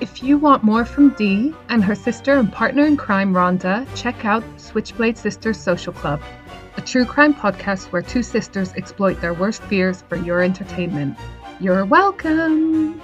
If 0.00 0.22
you 0.22 0.38
want 0.38 0.64
more 0.64 0.86
from 0.86 1.10
Dee 1.10 1.54
and 1.68 1.84
her 1.84 1.94
sister 1.94 2.38
and 2.38 2.50
partner 2.50 2.86
in 2.86 2.96
crime, 2.96 3.34
Rhonda, 3.34 3.86
check 3.94 4.24
out 4.24 4.42
Switchblade 4.56 5.18
Sisters 5.18 5.58
Social 5.58 5.92
Club, 5.92 6.22
a 6.78 6.80
true 6.80 7.04
crime 7.04 7.34
podcast 7.34 7.92
where 7.92 8.00
two 8.00 8.22
sisters 8.22 8.72
exploit 8.76 9.20
their 9.20 9.34
worst 9.34 9.62
fears 9.64 10.02
for 10.08 10.16
your 10.16 10.40
entertainment. 10.40 11.18
You're 11.60 11.84
welcome! 11.84 12.98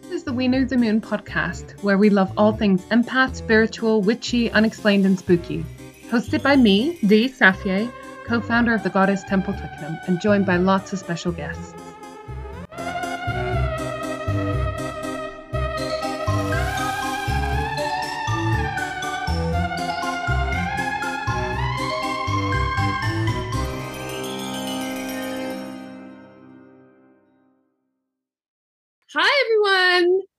This 0.00 0.12
is 0.12 0.24
the 0.24 0.32
We 0.32 0.48
Knew 0.48 0.64
the 0.64 0.78
Moon 0.78 1.02
podcast, 1.02 1.78
where 1.82 1.98
we 1.98 2.08
love 2.08 2.32
all 2.38 2.56
things 2.56 2.82
empath, 2.86 3.36
spiritual, 3.36 4.00
witchy, 4.00 4.50
unexplained, 4.52 5.04
and 5.04 5.18
spooky. 5.18 5.66
Hosted 6.08 6.42
by 6.42 6.56
me, 6.56 6.98
Dee 7.06 7.28
Safier, 7.28 7.92
co 8.24 8.40
founder 8.40 8.72
of 8.72 8.84
the 8.84 8.88
Goddess 8.88 9.22
Temple 9.22 9.52
Twickenham, 9.52 9.98
and 10.06 10.18
joined 10.18 10.46
by 10.46 10.56
lots 10.56 10.94
of 10.94 10.98
special 10.98 11.30
guests. 11.30 11.74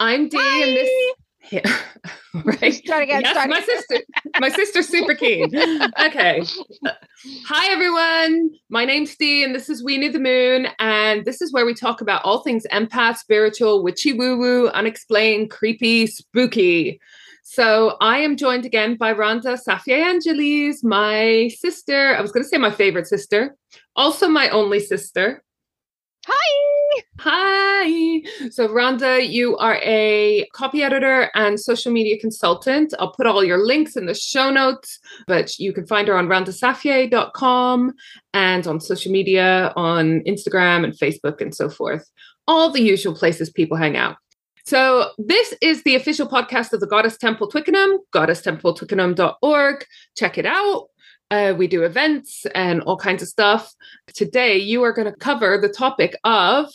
I'm 0.02 0.30
Dee, 0.30 0.38
Hi. 0.40 0.68
and 0.68 0.76
this. 0.76 0.90
Yeah. 1.50 1.80
right. 2.46 2.74
Start 2.74 3.04
again. 3.04 3.22
Yes, 3.24 3.32
start 3.32 3.50
my 3.50 3.58
again. 3.58 3.78
sister. 3.78 4.04
My 4.40 4.50
sister's 4.50 4.88
super 4.88 5.16
keen. 5.16 5.52
Okay. 6.00 6.44
Hi 7.48 7.72
everyone. 7.72 8.52
My 8.70 8.86
name's 8.86 9.16
Dee, 9.18 9.44
and 9.44 9.54
this 9.54 9.68
is 9.68 9.84
We 9.84 9.98
Knew 9.98 10.12
the 10.12 10.20
Moon, 10.20 10.68
and 10.80 11.26
this 11.26 11.42
is 11.42 11.52
where 11.52 11.66
we 11.66 11.74
talk 11.74 12.00
about 12.00 12.24
all 12.24 12.42
things 12.42 12.66
empath, 12.72 13.18
spiritual, 13.18 13.84
witchy, 13.84 14.14
woo 14.14 14.38
woo, 14.38 14.70
unexplained, 14.70 15.50
creepy, 15.50 16.08
spooky. 16.08 17.02
So 17.44 17.98
I 18.00 18.20
am 18.20 18.38
joined 18.38 18.66
again 18.66 18.96
by 18.96 19.14
Rhonda 19.14 19.60
Safier 19.62 19.98
Angeles, 20.00 20.84
my 20.84 21.50
sister. 21.58 22.16
I 22.16 22.22
was 22.22 22.32
going 22.32 22.44
to 22.44 22.50
say 22.50 22.58
my 22.60 22.72
favorite 22.72 23.08
sister, 23.08 23.58
also 23.96 24.30
my 24.30 24.48
only 24.50 24.80
sister. 24.80 25.44
Hi. 26.28 26.71
Hi. 27.20 28.22
So, 28.50 28.68
Rhonda, 28.68 29.28
you 29.28 29.58
are 29.58 29.80
a 29.82 30.48
copy 30.54 30.84
editor 30.84 31.30
and 31.36 31.60
social 31.60 31.92
media 31.92 32.20
consultant. 32.20 32.94
I'll 33.00 33.14
put 33.14 33.28
all 33.28 33.44
your 33.44 33.60
links 33.66 33.96
in 33.96 34.06
the 34.06 34.14
show 34.14 34.50
notes, 34.50 35.00
but 35.28 35.58
you 35.60 35.74
can 35.74 35.86
find 35.86 36.08
her 36.08 36.18
on 36.18 36.28
rhondasafier.com 36.28 37.94
and 38.34 38.68
on 38.68 38.80
social 38.80 39.12
media 39.12 39.72
on 39.76 40.22
Instagram 40.22 40.84
and 40.84 40.98
Facebook 40.98 41.42
and 41.42 41.54
so 41.54 41.70
forth. 41.70 42.10
All 42.48 42.72
the 42.72 42.82
usual 42.82 43.16
places 43.16 43.50
people 43.50 43.78
hang 43.78 43.98
out. 43.98 44.18
So, 44.66 45.12
this 45.18 45.54
is 45.62 45.84
the 45.84 45.96
official 45.96 46.28
podcast 46.28 46.74
of 46.74 46.80
the 46.80 46.88
Goddess 46.88 47.18
Temple 47.18 47.48
Twickenham, 47.48 48.00
goddesstempletwickenham.org. 48.14 49.86
Check 50.16 50.38
it 50.38 50.46
out. 50.46 50.88
Uh, 51.32 51.54
we 51.58 51.66
do 51.66 51.84
events 51.84 52.46
and 52.54 52.82
all 52.82 52.98
kinds 52.98 53.22
of 53.24 53.28
stuff. 53.30 53.74
Today, 54.14 54.58
you 54.58 54.84
are 54.84 54.92
going 54.92 55.10
to 55.10 55.18
cover 55.18 55.58
the 55.58 55.70
topic 55.70 56.16
of 56.26 56.70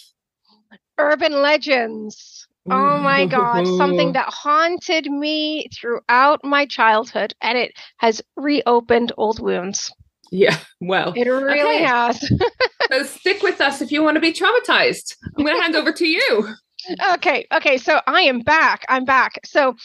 Urban 0.98 1.42
legends. 1.42 2.48
Oh 2.68 2.98
my 2.98 3.26
God. 3.26 3.66
Something 3.66 4.12
that 4.14 4.32
haunted 4.32 5.06
me 5.10 5.68
throughout 5.78 6.40
my 6.42 6.64
childhood 6.64 7.34
and 7.42 7.58
it 7.58 7.72
has 7.98 8.22
reopened 8.36 9.12
old 9.18 9.40
wounds. 9.40 9.92
Yeah, 10.32 10.56
well, 10.80 11.12
It 11.14 11.28
really 11.28 11.76
Okay. 11.76 11.84
has. 11.84 12.32
so 12.90 13.02
stick 13.04 13.42
with 13.42 13.60
us 13.60 13.82
if 13.82 13.92
you 13.92 14.02
want 14.02 14.14
to 14.16 14.20
be 14.20 14.32
traumatized. 14.32 15.16
I'm 15.36 15.44
going 15.44 15.56
to 15.56 15.62
hand 15.62 15.76
over 15.76 15.92
to 15.92 16.08
you. 16.08 16.48
okay. 17.12 17.46
Okay. 17.52 17.76
So 17.76 18.00
I 18.06 18.22
am 18.22 18.40
back. 18.40 18.84
I'm 18.88 19.04
back. 19.04 19.38
So, 19.44 19.76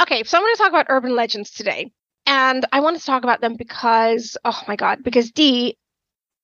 okay. 0.00 0.22
So 0.22 0.36
I'm 0.36 0.44
going 0.44 0.54
to 0.54 0.58
talk 0.58 0.68
about 0.68 0.86
urban 0.90 1.16
legends 1.16 1.50
today. 1.50 1.90
And 2.28 2.66
I 2.72 2.80
want 2.80 2.98
to 2.98 3.04
talk 3.04 3.24
about 3.24 3.40
them 3.40 3.56
because, 3.56 4.36
oh 4.44 4.62
my 4.68 4.76
God, 4.76 5.02
because 5.02 5.30
Dee, 5.30 5.78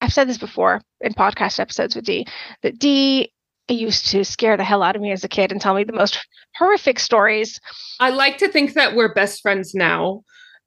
I've 0.00 0.14
said 0.14 0.26
this 0.26 0.38
before 0.38 0.80
in 1.02 1.12
podcast 1.12 1.60
episodes 1.60 1.94
with 1.94 2.06
D, 2.06 2.26
that 2.62 2.78
D 2.78 3.30
used 3.68 4.06
to 4.06 4.24
scare 4.24 4.56
the 4.56 4.64
hell 4.64 4.82
out 4.82 4.96
of 4.96 5.02
me 5.02 5.12
as 5.12 5.24
a 5.24 5.28
kid 5.28 5.52
and 5.52 5.60
tell 5.60 5.74
me 5.74 5.84
the 5.84 5.92
most 5.92 6.26
horrific 6.56 6.98
stories. 6.98 7.60
I 8.00 8.10
like 8.10 8.38
to 8.38 8.48
think 8.48 8.72
that 8.72 8.96
we're 8.96 9.12
best 9.12 9.42
friends 9.42 9.74
now. 9.74 10.22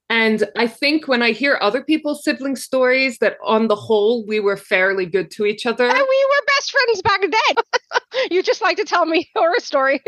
And 0.09 0.45
I 0.56 0.68
think 0.68 1.07
when 1.07 1.22
I 1.22 1.31
hear 1.31 1.57
other 1.62 1.84
people's 1.84 2.23
sibling 2.23 2.56
stories, 2.56 3.18
that 3.19 3.38
on 3.44 3.68
the 3.68 3.75
whole, 3.75 4.25
we 4.25 4.40
were 4.40 4.56
fairly 4.56 5.06
good 5.06 5.29
to 5.31 5.45
each 5.45 5.66
other. 5.66 5.84
And 5.85 5.94
we 5.97 6.00
were 6.00 6.45
best 6.56 6.72
friends 6.72 7.01
back 7.01 7.22
then. 7.22 8.22
you 8.31 8.41
just 8.41 8.62
like 8.62 8.78
to 8.78 8.85
tell 8.85 9.06
me 9.06 9.29
horror 9.35 9.59
stories. 9.59 10.00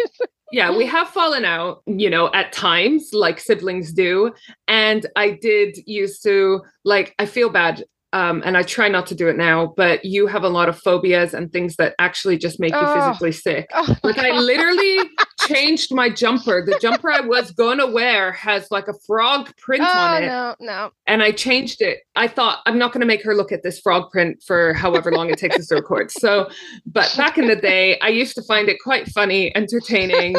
Yeah, 0.51 0.75
we 0.75 0.85
have 0.85 1.09
fallen 1.09 1.43
out, 1.45 1.83
you 1.85 2.09
know, 2.09 2.31
at 2.33 2.53
times, 2.53 3.09
like 3.13 3.39
siblings 3.39 3.91
do. 3.91 4.31
And 4.67 5.05
I 5.15 5.31
did 5.31 5.77
used 5.85 6.23
to, 6.23 6.61
like, 6.85 7.13
I 7.19 7.25
feel 7.25 7.49
bad. 7.49 7.83
Um, 8.11 8.41
and 8.43 8.57
I 8.57 8.63
try 8.63 8.87
not 8.87 9.05
to 9.07 9.15
do 9.15 9.27
it 9.27 9.37
now, 9.37 9.71
but 9.77 10.03
you 10.03 10.25
have 10.25 10.43
a 10.43 10.49
lot 10.49 10.67
of 10.67 10.79
phobias 10.79 11.35
and 11.35 11.51
things 11.53 11.75
that 11.75 11.93
actually 11.99 12.39
just 12.39 12.59
make 12.59 12.71
you 12.73 12.79
Oh. 12.81 12.93
physically 13.07 13.31
sick. 13.31 13.67
Oh 13.75 13.95
Like 14.03 14.17
I 14.17 14.31
literally 14.31 14.97
changed 15.53 15.93
my 15.93 16.09
jumper. 16.09 16.63
The 16.65 16.77
jumper 16.81 17.11
I 17.11 17.21
was 17.21 17.51
gonna 17.51 17.89
wear 17.89 18.31
has 18.33 18.69
like 18.71 18.87
a 18.87 18.93
frog 19.05 19.55
print 19.57 19.83
oh, 19.83 19.99
on 19.99 20.23
it. 20.23 20.27
no, 20.27 20.55
no. 20.59 20.91
And 21.07 21.23
I 21.23 21.31
changed 21.31 21.81
it. 21.81 21.99
I 22.15 22.27
thought 22.27 22.59
I'm 22.65 22.77
not 22.77 22.93
gonna 22.93 23.05
make 23.05 23.23
her 23.23 23.35
look 23.35 23.51
at 23.51 23.63
this 23.63 23.79
frog 23.79 24.11
print 24.11 24.43
for 24.45 24.73
however 24.73 25.11
long 25.11 25.29
it 25.29 25.39
takes 25.39 25.57
us 25.57 25.67
to 25.67 25.75
record. 25.75 26.11
So, 26.19 26.49
but 26.85 27.13
back 27.15 27.37
in 27.37 27.47
the 27.47 27.55
day, 27.55 27.97
I 28.01 28.09
used 28.09 28.35
to 28.35 28.41
find 28.43 28.67
it 28.67 28.77
quite 28.83 29.07
funny, 29.07 29.55
entertaining, 29.55 30.35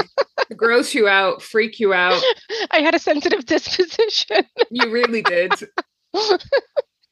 gross 0.55 0.95
you 0.95 1.09
out, 1.09 1.41
freak 1.41 1.81
you 1.81 1.95
out. 1.95 2.23
I 2.71 2.81
had 2.81 2.95
a 2.95 2.99
sensitive 2.99 3.47
disposition. 3.47 4.45
You 4.71 4.91
really 4.91 5.23
did. 5.23 5.53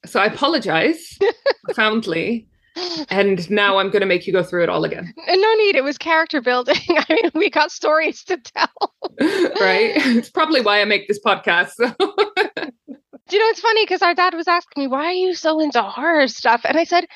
So 0.06 0.20
I 0.20 0.26
apologize 0.26 1.18
profoundly. 1.64 2.48
And 3.10 3.50
now 3.50 3.78
I'm 3.78 3.90
gonna 3.90 4.06
make 4.06 4.26
you 4.26 4.32
go 4.32 4.42
through 4.42 4.64
it 4.64 4.68
all 4.68 4.84
again. 4.84 5.12
Uh, 5.26 5.34
no 5.34 5.54
need. 5.54 5.76
It 5.76 5.84
was 5.84 5.98
character 5.98 6.40
building. 6.40 6.76
I 6.88 7.04
mean, 7.08 7.30
we 7.34 7.50
got 7.50 7.70
stories 7.70 8.24
to 8.24 8.36
tell. 8.38 8.94
right? 9.20 9.92
It's 9.96 10.30
probably 10.30 10.60
why 10.60 10.80
I 10.80 10.84
make 10.84 11.08
this 11.08 11.20
podcast. 11.24 11.72
So. 11.72 11.86
Do 11.88 11.96
you 13.30 13.38
know 13.38 13.48
it's 13.48 13.60
funny? 13.60 13.84
Because 13.84 14.02
our 14.02 14.14
dad 14.14 14.34
was 14.34 14.48
asking 14.48 14.82
me, 14.84 14.86
why 14.88 15.06
are 15.06 15.12
you 15.12 15.34
so 15.34 15.60
into 15.60 15.82
horror 15.82 16.28
stuff? 16.28 16.62
And 16.64 16.78
I 16.78 16.84
said, 16.84 17.06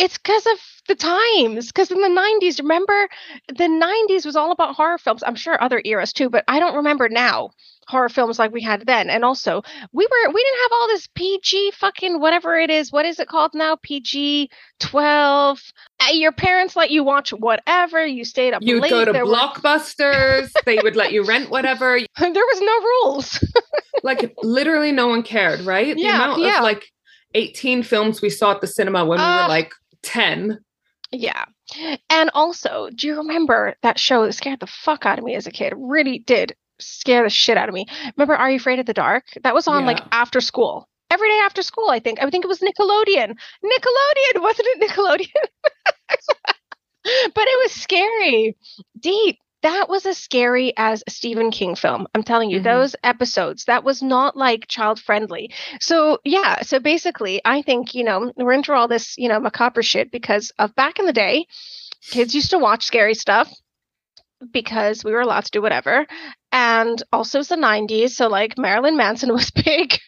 it's 0.00 0.16
because 0.18 0.46
of 0.46 0.58
the 0.88 0.94
times. 0.96 1.66
Because 1.68 1.90
in 1.90 2.00
the 2.00 2.08
90s, 2.42 2.58
remember, 2.58 3.08
the 3.48 3.64
90s 3.68 4.24
was 4.26 4.34
all 4.34 4.50
about 4.50 4.74
horror 4.74 4.98
films. 4.98 5.22
I'm 5.24 5.34
sure 5.36 5.62
other 5.62 5.80
eras 5.84 6.12
too, 6.12 6.28
but 6.30 6.42
I 6.48 6.58
don't 6.58 6.74
remember 6.76 7.08
now 7.08 7.50
horror 7.86 8.08
films 8.08 8.38
like 8.38 8.52
we 8.52 8.62
had 8.62 8.86
then. 8.86 9.10
And 9.10 9.24
also, 9.24 9.62
we 9.92 10.06
were 10.06 10.32
we 10.32 10.42
didn't 10.44 10.60
have 10.62 10.70
all 10.72 10.86
this 10.88 11.08
PG 11.14 11.72
fucking 11.72 12.20
whatever 12.20 12.56
it 12.56 12.70
is. 12.70 12.90
What 12.92 13.04
is 13.04 13.18
it 13.20 13.28
called 13.28 13.52
now? 13.54 13.76
PG 13.82 14.48
12. 14.80 15.60
Uh, 16.00 16.06
Your 16.12 16.32
parents 16.32 16.76
let 16.76 16.90
you 16.90 17.04
watch 17.04 17.30
whatever. 17.30 18.04
You 18.06 18.24
stayed 18.24 18.54
up 18.54 18.62
You'd 18.62 18.82
late. 18.82 18.90
go 18.90 19.04
to 19.04 19.12
there, 19.12 19.26
were- 19.26 19.32
blockbusters, 19.34 20.50
they 20.66 20.78
would 20.78 20.96
let 20.96 21.12
you 21.12 21.24
rent 21.24 21.50
whatever. 21.50 21.98
there 22.18 22.32
was 22.32 22.60
no 22.60 22.80
rules. 22.80 23.44
Like 24.02 24.34
literally 24.42 24.92
no 24.92 25.08
one 25.08 25.22
cared, 25.22 25.60
right? 25.60 25.94
The 25.94 26.00
Yeah, 26.02 26.14
amount 26.24 26.40
yeah. 26.42 26.58
of 26.58 26.62
like 26.62 26.90
18 27.34 27.82
films 27.82 28.22
we 28.22 28.30
saw 28.30 28.52
at 28.52 28.60
the 28.60 28.66
cinema 28.66 29.04
when 29.04 29.18
we 29.18 29.24
Uh, 29.24 29.42
were 29.42 29.48
like 29.48 29.72
10. 30.02 30.58
Yeah. 31.10 31.44
And 32.08 32.30
also, 32.34 32.88
do 32.94 33.06
you 33.06 33.16
remember 33.16 33.74
that 33.82 33.98
show 33.98 34.24
that 34.26 34.32
scared 34.32 34.60
the 34.60 34.66
fuck 34.66 35.06
out 35.06 35.18
of 35.18 35.24
me 35.24 35.34
as 35.34 35.46
a 35.46 35.50
kid? 35.50 35.72
Really 35.76 36.18
did 36.20 36.54
scare 36.78 37.22
the 37.24 37.30
shit 37.30 37.56
out 37.56 37.68
of 37.68 37.74
me. 37.74 37.86
Remember 38.16 38.34
Are 38.34 38.50
You 38.50 38.56
Afraid 38.56 38.78
of 38.78 38.86
the 38.86 38.94
Dark? 38.94 39.24
That 39.42 39.54
was 39.54 39.68
on 39.68 39.86
like 39.86 40.00
after 40.12 40.40
school. 40.40 40.88
Every 41.10 41.28
day 41.28 41.40
after 41.44 41.62
school, 41.62 41.90
I 41.90 41.98
think. 41.98 42.22
I 42.22 42.30
think 42.30 42.44
it 42.44 42.48
was 42.48 42.60
Nickelodeon. 42.60 43.34
Nickelodeon, 43.64 44.42
wasn't 44.42 44.68
it 44.70 44.90
Nickelodeon? 44.90 45.44
but 47.34 47.44
it 47.46 47.64
was 47.64 47.72
scary. 47.72 48.56
Deep. 48.98 49.38
That 49.62 49.88
was 49.88 50.06
as 50.06 50.16
scary 50.16 50.72
as 50.76 51.04
a 51.06 51.10
Stephen 51.10 51.50
King 51.50 51.74
film. 51.74 52.06
I'm 52.14 52.22
telling 52.22 52.50
you, 52.50 52.60
Mhm. 52.60 52.64
those 52.64 52.96
episodes, 53.04 53.66
that 53.66 53.84
was 53.84 54.02
not 54.02 54.36
like 54.36 54.66
child 54.68 54.98
friendly. 54.98 55.52
So, 55.80 56.18
yeah. 56.24 56.62
So 56.62 56.78
basically, 56.78 57.40
I 57.44 57.62
think, 57.62 57.94
you 57.94 58.04
know, 58.04 58.32
we're 58.36 58.52
into 58.52 58.72
all 58.72 58.88
this, 58.88 59.16
you 59.18 59.28
know, 59.28 59.38
macabre 59.38 59.82
shit 59.82 60.10
because 60.10 60.50
of 60.58 60.74
back 60.74 60.98
in 60.98 61.06
the 61.06 61.12
day, 61.12 61.46
kids 62.10 62.34
used 62.34 62.50
to 62.50 62.58
watch 62.58 62.84
scary 62.84 63.14
stuff 63.14 63.52
because 64.52 65.04
we 65.04 65.12
were 65.12 65.20
allowed 65.20 65.44
to 65.44 65.50
do 65.50 65.60
whatever. 65.62 66.06
And 66.52 67.02
also, 67.12 67.40
it's 67.40 67.48
the 67.48 67.56
90s. 67.56 68.10
So, 68.10 68.28
like, 68.28 68.58
Marilyn 68.58 68.96
Manson 68.96 69.32
was 69.32 69.50
big. 69.64 69.98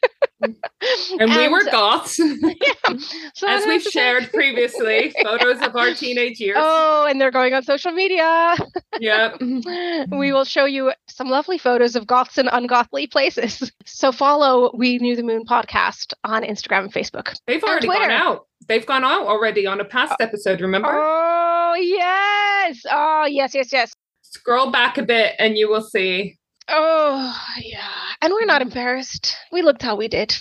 And, 1.20 1.30
we 1.30 1.48
were 1.48 1.64
goths, 1.64 2.18
yeah. 2.42 2.96
So 3.34 3.46
as 3.46 3.64
we've 3.64 3.82
shared 3.82 4.32
previously, 4.32 5.14
photos 5.22 5.60
of 5.62 5.76
our 5.76 5.94
teenage 5.94 6.40
years. 6.40 6.56
Oh, 6.60 7.06
and 7.08 7.20
they're 7.20 7.30
going 7.30 7.54
on 7.54 7.62
social 7.62 7.92
media. 7.92 8.56
Yeah. 8.98 9.36
we 9.40 10.32
will 10.32 10.44
show 10.44 10.64
you 10.64 10.92
some 11.08 11.28
lovely 11.28 11.58
photos 11.58 11.94
of 11.94 12.06
goths 12.08 12.38
in 12.38 12.48
ungothly 12.48 13.06
places. 13.06 13.70
So 13.84 14.10
follow 14.10 14.72
We 14.74 14.98
Knew 14.98 15.14
the 15.14 15.22
Moon 15.22 15.44
podcast 15.44 16.12
on 16.24 16.42
Instagram 16.42 16.84
and 16.84 16.92
Facebook. 16.92 17.36
They've 17.46 17.62
already 17.62 17.86
gone 17.86 18.10
out. 18.10 18.46
They've 18.66 18.86
gone 18.86 19.04
out 19.04 19.26
already 19.26 19.66
on 19.66 19.80
a 19.80 19.84
past 19.84 20.14
oh. 20.20 20.24
episode, 20.24 20.60
remember? 20.60 20.88
Oh 20.90 21.74
yes. 21.78 22.82
Oh 22.90 23.26
yes, 23.26 23.54
yes, 23.54 23.72
yes. 23.72 23.92
Scroll 24.32 24.70
back 24.70 24.96
a 24.96 25.02
bit 25.02 25.34
and 25.38 25.58
you 25.58 25.68
will 25.68 25.82
see. 25.82 26.38
Oh, 26.68 27.36
yeah. 27.58 27.88
And 28.22 28.32
we're 28.32 28.46
not 28.46 28.62
mm. 28.62 28.66
embarrassed. 28.66 29.36
We 29.52 29.62
looked 29.62 29.82
how 29.82 29.94
we 29.94 30.08
did. 30.08 30.36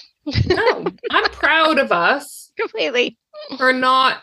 No, 0.47 0.85
I'm 1.11 1.23
proud 1.31 1.77
of 1.77 1.91
us 1.91 2.51
Completely. 2.57 3.17
for 3.57 3.73
not 3.73 4.21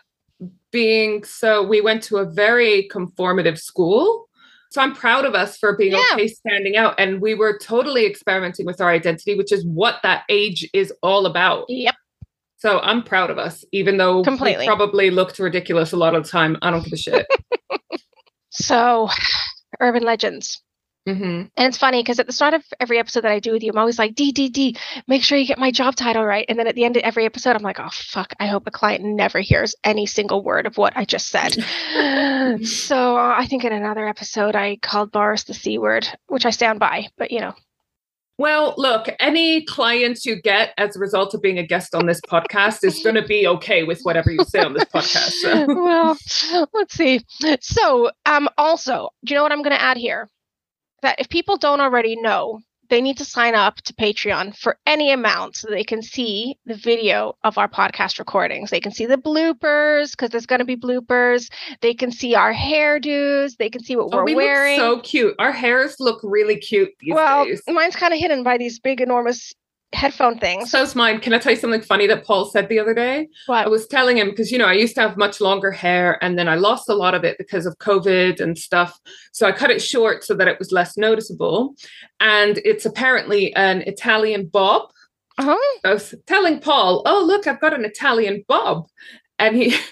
being 0.72 1.22
so. 1.24 1.62
We 1.62 1.80
went 1.80 2.02
to 2.04 2.16
a 2.16 2.24
very 2.24 2.88
conformative 2.90 3.58
school. 3.58 4.28
So 4.70 4.80
I'm 4.80 4.94
proud 4.94 5.24
of 5.24 5.34
us 5.34 5.58
for 5.58 5.76
being 5.76 5.92
Yeah. 5.92 6.02
okay 6.14 6.28
standing 6.28 6.76
out. 6.76 6.94
And 6.98 7.20
we 7.20 7.34
were 7.34 7.58
totally 7.58 8.06
experimenting 8.06 8.64
with 8.64 8.80
our 8.80 8.90
identity, 8.90 9.34
which 9.34 9.52
is 9.52 9.66
what 9.66 9.96
that 10.02 10.24
age 10.30 10.68
is 10.72 10.92
all 11.02 11.26
about. 11.26 11.64
Yep. 11.68 11.94
So 12.58 12.80
I'm 12.80 13.02
proud 13.02 13.30
of 13.30 13.38
us, 13.38 13.64
even 13.72 13.98
though 13.98 14.22
Completely. 14.22 14.64
we 14.64 14.66
probably 14.66 15.10
looked 15.10 15.38
ridiculous 15.38 15.92
a 15.92 15.96
lot 15.96 16.14
of 16.14 16.24
the 16.24 16.28
time. 16.28 16.56
I 16.62 16.70
don't 16.70 16.84
give 16.84 16.92
a 16.92 16.96
shit. 16.96 17.26
So, 18.50 19.08
urban 19.80 20.02
legends. 20.02 20.62
hmm 21.06 21.42
And 21.56 21.68
it's 21.68 21.78
funny 21.78 22.02
because 22.02 22.18
at 22.18 22.26
the 22.26 22.32
start 22.32 22.54
of 22.54 22.62
every 22.80 22.98
episode 22.98 23.22
that 23.22 23.32
I 23.32 23.40
do 23.40 23.52
with 23.52 23.62
you, 23.62 23.70
I'm 23.72 23.78
always 23.78 23.98
like, 23.98 24.14
D, 24.14 24.32
D, 24.32 24.48
D, 24.48 24.76
make 25.06 25.24
sure 25.24 25.38
you 25.38 25.46
get 25.46 25.58
my 25.58 25.70
job 25.70 25.96
title 25.96 26.24
right. 26.24 26.44
And 26.48 26.58
then 26.58 26.66
at 26.66 26.74
the 26.74 26.84
end 26.84 26.96
of 26.96 27.02
every 27.02 27.24
episode, 27.24 27.56
I'm 27.56 27.62
like, 27.62 27.80
oh, 27.80 27.88
fuck, 27.92 28.34
I 28.38 28.46
hope 28.46 28.66
a 28.66 28.70
client 28.70 29.04
never 29.04 29.40
hears 29.40 29.74
any 29.84 30.06
single 30.06 30.42
word 30.42 30.66
of 30.66 30.76
what 30.76 30.96
I 30.96 31.04
just 31.04 31.28
said. 31.28 31.54
so 32.64 33.16
uh, 33.16 33.34
I 33.38 33.46
think 33.46 33.64
in 33.64 33.72
another 33.72 34.06
episode, 34.06 34.54
I 34.56 34.76
called 34.76 35.12
Boris 35.12 35.44
the 35.44 35.54
C 35.54 35.78
word, 35.78 36.08
which 36.26 36.46
I 36.46 36.50
stand 36.50 36.78
by. 36.80 37.08
But, 37.16 37.30
you 37.30 37.40
know, 37.40 37.54
Well, 38.38 38.74
look, 38.76 39.08
any 39.18 39.64
clients 39.64 40.24
you 40.24 40.40
get 40.40 40.72
as 40.78 40.94
a 40.94 41.00
result 41.00 41.34
of 41.34 41.42
being 41.42 41.58
a 41.58 41.66
guest 41.66 41.92
on 41.92 42.06
this 42.06 42.20
podcast 42.20 42.84
is 42.84 43.02
going 43.02 43.16
to 43.16 43.26
be 43.26 43.48
okay 43.48 43.82
with 43.82 44.00
whatever 44.02 44.30
you 44.30 44.44
say 44.44 44.60
on 44.60 44.74
this 44.74 44.84
podcast. 44.84 45.30
So. 45.30 45.66
well, 45.68 46.16
let's 46.72 46.94
see. 46.94 47.20
So, 47.60 48.12
um, 48.26 48.48
also, 48.56 49.10
do 49.24 49.34
you 49.34 49.36
know 49.36 49.42
what 49.42 49.50
I'm 49.50 49.62
going 49.62 49.76
to 49.76 49.82
add 49.82 49.96
here? 49.96 50.28
That 51.02 51.18
if 51.18 51.28
people 51.28 51.56
don't 51.56 51.80
already 51.80 52.14
know, 52.14 52.60
they 52.90 53.00
need 53.00 53.18
to 53.18 53.24
sign 53.24 53.54
up 53.54 53.76
to 53.82 53.92
Patreon 53.94 54.56
for 54.56 54.78
any 54.86 55.10
amount 55.12 55.56
so 55.56 55.68
they 55.68 55.84
can 55.84 56.02
see 56.02 56.56
the 56.66 56.74
video 56.74 57.34
of 57.44 57.58
our 57.58 57.68
podcast 57.68 58.18
recordings. 58.18 58.70
They 58.70 58.80
can 58.80 58.92
see 58.92 59.06
the 59.06 59.16
bloopers 59.18 60.12
because 60.12 60.30
there's 60.30 60.46
going 60.46 60.60
to 60.60 60.64
be 60.64 60.76
bloopers. 60.76 61.50
They 61.80 61.94
can 61.94 62.10
see 62.10 62.34
our 62.34 62.52
hairdos. 62.54 63.56
They 63.56 63.70
can 63.70 63.82
see 63.82 63.96
what 63.96 64.08
Oh, 64.12 64.18
we're 64.18 64.24
we 64.24 64.34
wearing. 64.34 64.78
so 64.78 65.00
cute. 65.00 65.34
Our 65.38 65.52
hairs 65.52 65.96
look 66.00 66.20
really 66.22 66.56
cute 66.56 66.90
these 67.00 67.12
well, 67.14 67.44
days. 67.44 67.62
mine's 67.68 67.96
kind 67.96 68.12
of 68.14 68.18
hidden 68.20 68.42
by 68.42 68.56
these 68.58 68.78
big, 68.78 69.00
enormous 69.00 69.52
headphone 69.92 70.38
things. 70.38 70.70
So's 70.70 70.94
mine. 70.94 71.20
Can 71.20 71.32
I 71.32 71.38
tell 71.38 71.52
you 71.52 71.58
something 71.58 71.80
funny 71.80 72.06
that 72.06 72.24
Paul 72.24 72.44
said 72.44 72.68
the 72.68 72.78
other 72.78 72.94
day? 72.94 73.28
I 73.48 73.68
was 73.68 73.86
telling 73.86 74.18
him 74.18 74.30
because 74.30 74.52
you 74.52 74.58
know 74.58 74.66
I 74.66 74.74
used 74.74 74.94
to 74.96 75.00
have 75.00 75.16
much 75.16 75.40
longer 75.40 75.70
hair 75.70 76.22
and 76.22 76.38
then 76.38 76.48
I 76.48 76.56
lost 76.56 76.88
a 76.88 76.94
lot 76.94 77.14
of 77.14 77.24
it 77.24 77.38
because 77.38 77.66
of 77.66 77.78
COVID 77.78 78.40
and 78.40 78.58
stuff. 78.58 78.98
So 79.32 79.46
I 79.46 79.52
cut 79.52 79.70
it 79.70 79.82
short 79.82 80.24
so 80.24 80.34
that 80.34 80.48
it 80.48 80.58
was 80.58 80.72
less 80.72 80.96
noticeable. 80.96 81.74
And 82.20 82.58
it's 82.58 82.84
apparently 82.84 83.54
an 83.54 83.82
Italian 83.82 84.46
bob. 84.46 84.90
Uh-huh. 85.38 85.56
I 85.84 85.94
was 85.94 86.14
telling 86.26 86.60
Paul, 86.60 87.02
"Oh 87.06 87.24
look, 87.24 87.46
I've 87.46 87.60
got 87.60 87.74
an 87.74 87.84
Italian 87.84 88.44
bob," 88.48 88.86
and 89.38 89.56
he. 89.56 89.76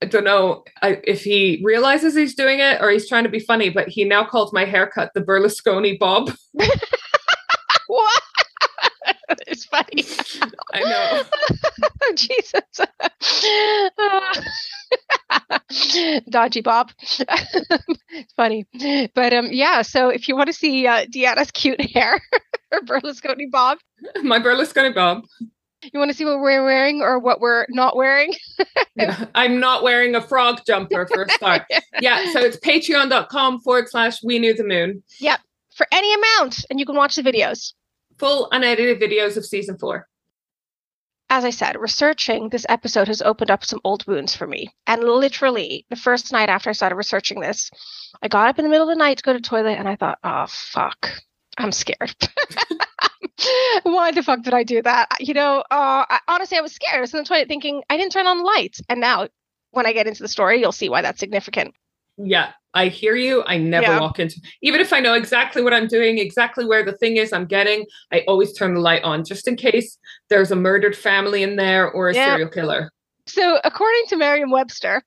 I 0.00 0.06
don't 0.06 0.22
know 0.22 0.62
if 0.80 1.24
he 1.24 1.60
realizes 1.64 2.14
he's 2.14 2.36
doing 2.36 2.60
it 2.60 2.80
or 2.80 2.88
he's 2.88 3.08
trying 3.08 3.24
to 3.24 3.28
be 3.28 3.40
funny, 3.40 3.68
but 3.68 3.88
he 3.88 4.04
now 4.04 4.24
calls 4.24 4.52
my 4.52 4.64
haircut 4.64 5.10
the 5.12 5.20
Berlusconi 5.20 5.98
bob. 5.98 6.30
What? 7.88 8.22
it's 9.46 9.64
funny. 9.64 10.04
I 10.74 10.80
know. 10.80 11.22
Jesus. 12.14 12.62
Uh, 13.98 14.34
Dodgy 16.30 16.60
Bob. 16.60 16.90
it's 17.00 18.32
funny. 18.36 18.66
But 19.14 19.32
um 19.34 19.48
yeah, 19.50 19.82
so 19.82 20.08
if 20.08 20.28
you 20.28 20.36
want 20.36 20.48
to 20.48 20.52
see 20.52 20.86
uh, 20.86 21.06
Deanna's 21.06 21.50
cute 21.50 21.80
hair 21.92 22.20
or 22.72 22.80
Berlusconi 22.80 23.50
Bob, 23.50 23.78
My 24.22 24.38
Berlusconi 24.38 24.94
bob. 24.94 25.24
you 25.82 25.98
want 25.98 26.10
to 26.10 26.16
see 26.16 26.24
what 26.24 26.40
we're 26.40 26.64
wearing 26.64 27.00
or 27.02 27.18
what 27.18 27.40
we're 27.40 27.66
not 27.70 27.96
wearing? 27.96 28.34
Yeah, 28.96 29.26
I'm 29.34 29.60
not 29.60 29.82
wearing 29.82 30.14
a 30.14 30.20
frog 30.20 30.60
jumper 30.66 31.06
for 31.06 31.22
a 31.24 31.30
start. 31.30 31.62
yeah, 32.00 32.32
so 32.32 32.40
it's 32.40 32.56
patreon.com 32.58 33.60
forward 33.60 33.88
slash 33.88 34.22
we 34.24 34.38
knew 34.38 34.54
the 34.54 34.64
moon. 34.64 35.02
Yep, 35.20 35.40
for 35.76 35.86
any 35.92 36.12
amount, 36.14 36.64
and 36.70 36.80
you 36.80 36.86
can 36.86 36.96
watch 36.96 37.14
the 37.16 37.22
videos. 37.22 37.72
Full 38.18 38.48
unedited 38.50 39.00
videos 39.00 39.36
of 39.36 39.44
season 39.44 39.78
four. 39.78 40.08
As 41.30 41.44
I 41.44 41.50
said, 41.50 41.76
researching 41.78 42.48
this 42.48 42.64
episode 42.68 43.08
has 43.08 43.20
opened 43.20 43.50
up 43.50 43.64
some 43.64 43.80
old 43.84 44.06
wounds 44.06 44.34
for 44.34 44.46
me. 44.46 44.70
And 44.86 45.04
literally, 45.04 45.84
the 45.90 45.96
first 45.96 46.32
night 46.32 46.48
after 46.48 46.70
I 46.70 46.72
started 46.72 46.96
researching 46.96 47.40
this, 47.40 47.70
I 48.22 48.28
got 48.28 48.48
up 48.48 48.58
in 48.58 48.64
the 48.64 48.70
middle 48.70 48.88
of 48.88 48.96
the 48.96 48.98
night 48.98 49.18
to 49.18 49.22
go 49.22 49.34
to 49.34 49.38
the 49.38 49.46
toilet 49.46 49.78
and 49.78 49.86
I 49.86 49.96
thought, 49.96 50.18
oh, 50.24 50.46
fuck, 50.48 51.10
I'm 51.58 51.70
scared. 51.70 52.14
Why 53.82 54.10
the 54.10 54.22
fuck 54.22 54.42
did 54.42 54.54
I 54.54 54.64
do 54.64 54.80
that? 54.82 55.08
You 55.20 55.34
know, 55.34 55.58
uh, 55.70 56.06
I, 56.08 56.20
honestly, 56.28 56.56
I 56.56 56.62
was 56.62 56.72
scared. 56.72 56.96
I 56.96 57.00
was 57.00 57.12
in 57.12 57.18
the 57.18 57.28
toilet 57.28 57.46
thinking, 57.46 57.82
I 57.90 57.98
didn't 57.98 58.12
turn 58.12 58.26
on 58.26 58.38
the 58.38 58.44
lights. 58.44 58.80
And 58.88 59.00
now, 59.00 59.28
when 59.72 59.86
I 59.86 59.92
get 59.92 60.06
into 60.06 60.22
the 60.22 60.28
story, 60.28 60.60
you'll 60.60 60.72
see 60.72 60.88
why 60.88 61.02
that's 61.02 61.20
significant. 61.20 61.74
Yeah, 62.18 62.52
I 62.74 62.88
hear 62.88 63.14
you. 63.16 63.42
I 63.46 63.56
never 63.58 63.86
Yeah. 63.92 64.00
walk 64.00 64.18
into 64.18 64.40
even 64.62 64.80
if 64.80 64.92
I 64.92 65.00
know 65.00 65.14
exactly 65.14 65.62
what 65.62 65.72
I'm 65.72 65.86
doing, 65.86 66.18
exactly 66.18 66.66
where 66.66 66.84
the 66.84 66.92
thing 66.96 67.16
is 67.16 67.32
I'm 67.32 67.46
getting, 67.46 67.86
I 68.12 68.24
always 68.28 68.52
turn 68.52 68.74
the 68.74 68.80
light 68.80 69.02
on 69.04 69.24
just 69.24 69.46
in 69.48 69.56
case 69.56 69.96
there's 70.28 70.50
a 70.50 70.56
murdered 70.56 70.96
family 70.96 71.42
in 71.42 71.56
there 71.56 71.90
or 71.90 72.10
a 72.10 72.14
Yeah. 72.14 72.32
serial 72.34 72.48
killer. 72.50 72.90
So, 73.26 73.60
according 73.64 74.06
to 74.08 74.16
Merriam 74.16 74.50
Webster, 74.50 75.02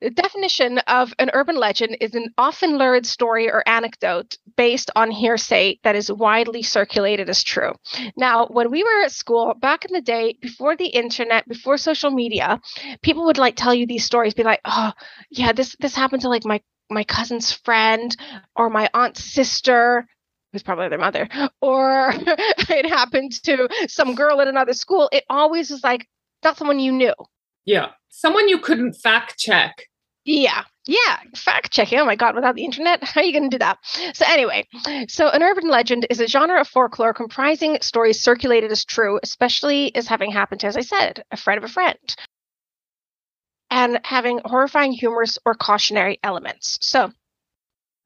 the 0.00 0.10
definition 0.10 0.78
of 0.78 1.12
an 1.18 1.30
urban 1.32 1.56
legend 1.56 1.96
is 2.00 2.14
an 2.14 2.32
often 2.38 2.78
lurid 2.78 3.06
story 3.06 3.50
or 3.50 3.62
anecdote 3.68 4.36
based 4.56 4.90
on 4.94 5.10
hearsay 5.10 5.78
that 5.82 5.96
is 5.96 6.10
widely 6.10 6.62
circulated 6.62 7.28
as 7.28 7.42
true. 7.42 7.72
Now, 8.16 8.46
when 8.46 8.70
we 8.70 8.82
were 8.84 9.02
at 9.04 9.12
school 9.12 9.54
back 9.54 9.84
in 9.84 9.92
the 9.92 10.00
day, 10.00 10.36
before 10.40 10.76
the 10.76 10.86
internet, 10.86 11.48
before 11.48 11.76
social 11.78 12.10
media, 12.10 12.60
people 13.02 13.24
would 13.26 13.38
like 13.38 13.56
tell 13.56 13.74
you 13.74 13.86
these 13.86 14.04
stories, 14.04 14.34
be 14.34 14.44
like, 14.44 14.60
"Oh, 14.64 14.92
yeah, 15.30 15.52
this 15.52 15.74
this 15.80 15.94
happened 15.94 16.22
to 16.22 16.28
like 16.28 16.44
my 16.44 16.60
my 16.90 17.04
cousin's 17.04 17.52
friend 17.52 18.16
or 18.56 18.70
my 18.70 18.88
aunt's 18.94 19.24
sister." 19.24 20.06
Who's 20.52 20.62
probably 20.62 20.88
their 20.88 20.98
mother, 20.98 21.28
or 21.60 22.12
it 22.16 22.88
happened 22.88 23.32
to 23.44 23.68
some 23.88 24.14
girl 24.14 24.40
at 24.40 24.48
another 24.48 24.72
school. 24.72 25.08
It 25.12 25.24
always 25.28 25.70
was 25.70 25.82
like 25.84 26.06
not 26.44 26.56
someone 26.56 26.78
you 26.80 26.92
knew. 26.92 27.14
Yeah. 27.68 27.90
Someone 28.08 28.48
you 28.48 28.58
couldn't 28.58 28.94
fact 28.94 29.38
check. 29.38 29.88
Yeah. 30.24 30.62
Yeah. 30.86 31.18
Fact 31.36 31.70
checking. 31.70 31.98
Oh 31.98 32.06
my 32.06 32.16
God. 32.16 32.34
Without 32.34 32.54
the 32.54 32.64
internet, 32.64 33.04
how 33.04 33.20
are 33.20 33.24
you 33.24 33.32
going 33.32 33.50
to 33.50 33.54
do 33.54 33.58
that? 33.58 33.76
So, 34.14 34.24
anyway, 34.26 34.66
so 35.06 35.28
an 35.28 35.42
urban 35.42 35.68
legend 35.68 36.06
is 36.08 36.18
a 36.18 36.26
genre 36.26 36.62
of 36.62 36.66
folklore 36.66 37.12
comprising 37.12 37.76
stories 37.82 38.22
circulated 38.22 38.72
as 38.72 38.86
true, 38.86 39.20
especially 39.22 39.94
as 39.94 40.06
having 40.08 40.30
happened 40.30 40.62
to, 40.62 40.66
as 40.66 40.78
I 40.78 40.80
said, 40.80 41.22
a 41.30 41.36
friend 41.36 41.58
of 41.58 41.64
a 41.64 41.72
friend, 41.72 42.16
and 43.70 44.00
having 44.02 44.40
horrifying, 44.42 44.92
humorous, 44.92 45.36
or 45.44 45.54
cautionary 45.54 46.18
elements. 46.22 46.78
So, 46.80 47.12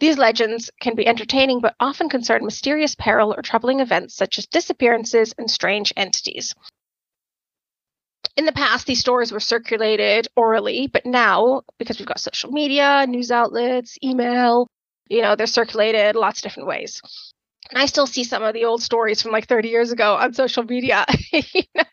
these 0.00 0.18
legends 0.18 0.72
can 0.80 0.96
be 0.96 1.06
entertaining, 1.06 1.60
but 1.60 1.76
often 1.78 2.08
concern 2.08 2.44
mysterious 2.44 2.96
peril 2.96 3.32
or 3.32 3.42
troubling 3.42 3.78
events 3.78 4.16
such 4.16 4.38
as 4.38 4.46
disappearances 4.48 5.32
and 5.38 5.48
strange 5.48 5.92
entities. 5.96 6.52
In 8.36 8.46
the 8.46 8.52
past, 8.52 8.86
these 8.86 9.00
stories 9.00 9.30
were 9.30 9.40
circulated 9.40 10.28
orally, 10.36 10.86
but 10.86 11.04
now, 11.04 11.62
because 11.78 11.98
we've 11.98 12.08
got 12.08 12.20
social 12.20 12.50
media, 12.50 13.04
news 13.06 13.30
outlets, 13.30 13.98
email, 14.02 14.68
you 15.08 15.20
know, 15.20 15.36
they're 15.36 15.46
circulated 15.46 16.16
lots 16.16 16.38
of 16.38 16.44
different 16.44 16.68
ways. 16.68 17.02
And 17.70 17.78
I 17.80 17.86
still 17.86 18.06
see 18.06 18.24
some 18.24 18.42
of 18.42 18.54
the 18.54 18.64
old 18.64 18.82
stories 18.82 19.20
from 19.20 19.32
like 19.32 19.46
30 19.46 19.68
years 19.68 19.92
ago 19.92 20.14
on 20.14 20.32
social 20.32 20.62
media, 20.62 21.04
you 21.32 21.62
know, 21.74 21.84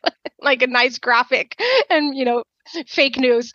like 0.42 0.62
a 0.62 0.68
nice 0.68 0.98
graphic 0.98 1.60
and, 1.90 2.16
you 2.16 2.26
know, 2.26 2.44
fake 2.88 3.18
news. 3.18 3.52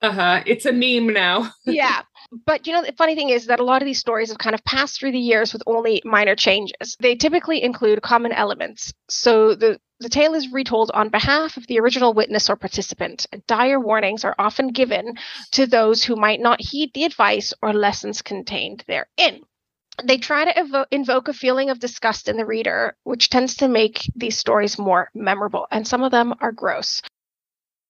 Uh-huh. 0.00 0.42
It's 0.46 0.64
a 0.64 0.72
meme 0.72 1.12
now. 1.12 1.52
yeah. 1.64 2.02
But 2.46 2.66
you 2.66 2.72
know, 2.72 2.82
the 2.82 2.92
funny 2.92 3.14
thing 3.14 3.28
is 3.28 3.46
that 3.46 3.60
a 3.60 3.64
lot 3.64 3.82
of 3.82 3.86
these 3.86 3.98
stories 3.98 4.30
have 4.30 4.38
kind 4.38 4.54
of 4.54 4.64
passed 4.64 4.98
through 4.98 5.12
the 5.12 5.18
years 5.18 5.52
with 5.52 5.62
only 5.66 6.00
minor 6.04 6.34
changes. 6.34 6.96
They 6.98 7.14
typically 7.14 7.62
include 7.62 8.00
common 8.00 8.32
elements. 8.32 8.92
So 9.08 9.54
the 9.54 9.78
the 10.00 10.08
tale 10.08 10.34
is 10.34 10.50
retold 10.50 10.90
on 10.94 11.10
behalf 11.10 11.56
of 11.56 11.66
the 11.66 11.78
original 11.78 12.14
witness 12.14 12.50
or 12.50 12.56
participant. 12.56 13.26
Dire 13.46 13.78
warnings 13.78 14.24
are 14.24 14.34
often 14.38 14.68
given 14.68 15.16
to 15.52 15.66
those 15.66 16.02
who 16.02 16.16
might 16.16 16.40
not 16.40 16.60
heed 16.60 16.92
the 16.92 17.04
advice 17.04 17.54
or 17.62 17.72
lessons 17.72 18.22
contained 18.22 18.82
therein. 18.88 19.42
They 20.02 20.16
try 20.16 20.46
to 20.46 20.52
evo- 20.52 20.86
invoke 20.90 21.28
a 21.28 21.34
feeling 21.34 21.70
of 21.70 21.78
disgust 21.78 22.26
in 22.26 22.36
the 22.36 22.46
reader, 22.46 22.96
which 23.04 23.30
tends 23.30 23.56
to 23.56 23.68
make 23.68 24.10
these 24.16 24.38
stories 24.38 24.78
more 24.78 25.10
memorable, 25.14 25.68
and 25.70 25.86
some 25.86 26.02
of 26.02 26.10
them 26.10 26.34
are 26.40 26.50
gross. 26.50 27.02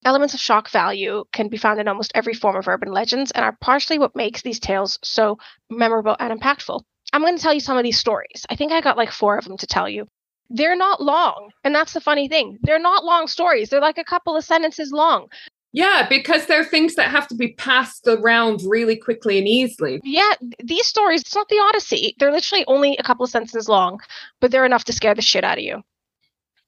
Elements 0.05 0.35
of 0.35 0.41
shock 0.41 0.69
value 0.71 1.25
can 1.33 1.49
be 1.49 1.57
found 1.57 1.79
in 1.81 1.87
almost 1.87 2.13
every 2.15 2.35
form 2.35 2.57
of 2.57 2.67
urban 2.67 2.91
legends 2.93 3.31
and 3.31 3.45
are 3.45 3.57
partially 3.61 3.99
what 3.99 4.17
makes 4.17 4.43
these 4.43 4.59
tales 4.59 4.99
so 5.03 5.39
memorable 5.71 6.17
and 6.19 6.39
impactful. 6.39 6.81
I'm 7.13 7.21
going 7.21 7.37
to 7.37 7.43
tell 7.43 7.55
you 7.55 7.61
some 7.61 7.77
of 7.77 7.85
these 7.85 7.99
stories. 7.99 8.45
I 8.51 8.57
think 8.57 8.73
I 8.73 8.81
got 8.81 8.97
like 8.97 9.13
four 9.13 9.39
of 9.39 9.45
them 9.45 9.59
to 9.59 9.67
tell 9.67 9.89
you. 9.89 10.07
They're 10.51 10.77
not 10.77 11.01
long, 11.01 11.51
and 11.65 11.75
that's 11.75 11.93
the 11.93 12.01
funny 12.01 12.29
thing. 12.29 12.59
They're 12.63 12.79
not 12.79 13.05
long 13.05 13.27
stories. 13.27 13.71
They're 13.71 13.81
like 13.81 13.99
a 13.99 14.05
couple 14.05 14.37
of 14.37 14.45
sentences 14.45 14.93
long, 14.93 15.29
Yeah, 15.73 16.07
because 16.09 16.47
there 16.47 16.61
are 16.61 16.65
things 16.65 16.97
that 16.97 17.11
have 17.11 17.27
to 17.29 17.35
be 17.35 17.55
passed 17.55 18.07
around 18.07 18.61
really 18.67 18.97
quickly 18.97 19.39
and 19.39 19.49
easily. 19.49 20.01
Yeah, 20.05 20.33
these 20.63 20.87
stories, 20.87 21.23
it's 21.23 21.35
not 21.35 21.49
the 21.49 21.57
Odyssey. 21.57 22.15
They're 22.19 22.33
literally 22.33 22.65
only 22.67 22.97
a 22.99 23.03
couple 23.03 23.25
of 23.25 23.31
sentences 23.31 23.69
long, 23.69 24.01
but 24.41 24.51
they're 24.51 24.67
enough 24.67 24.85
to 24.85 24.93
scare 24.93 25.15
the 25.15 25.23
shit 25.23 25.45
out 25.45 25.59
of 25.59 25.65
you. 25.65 25.83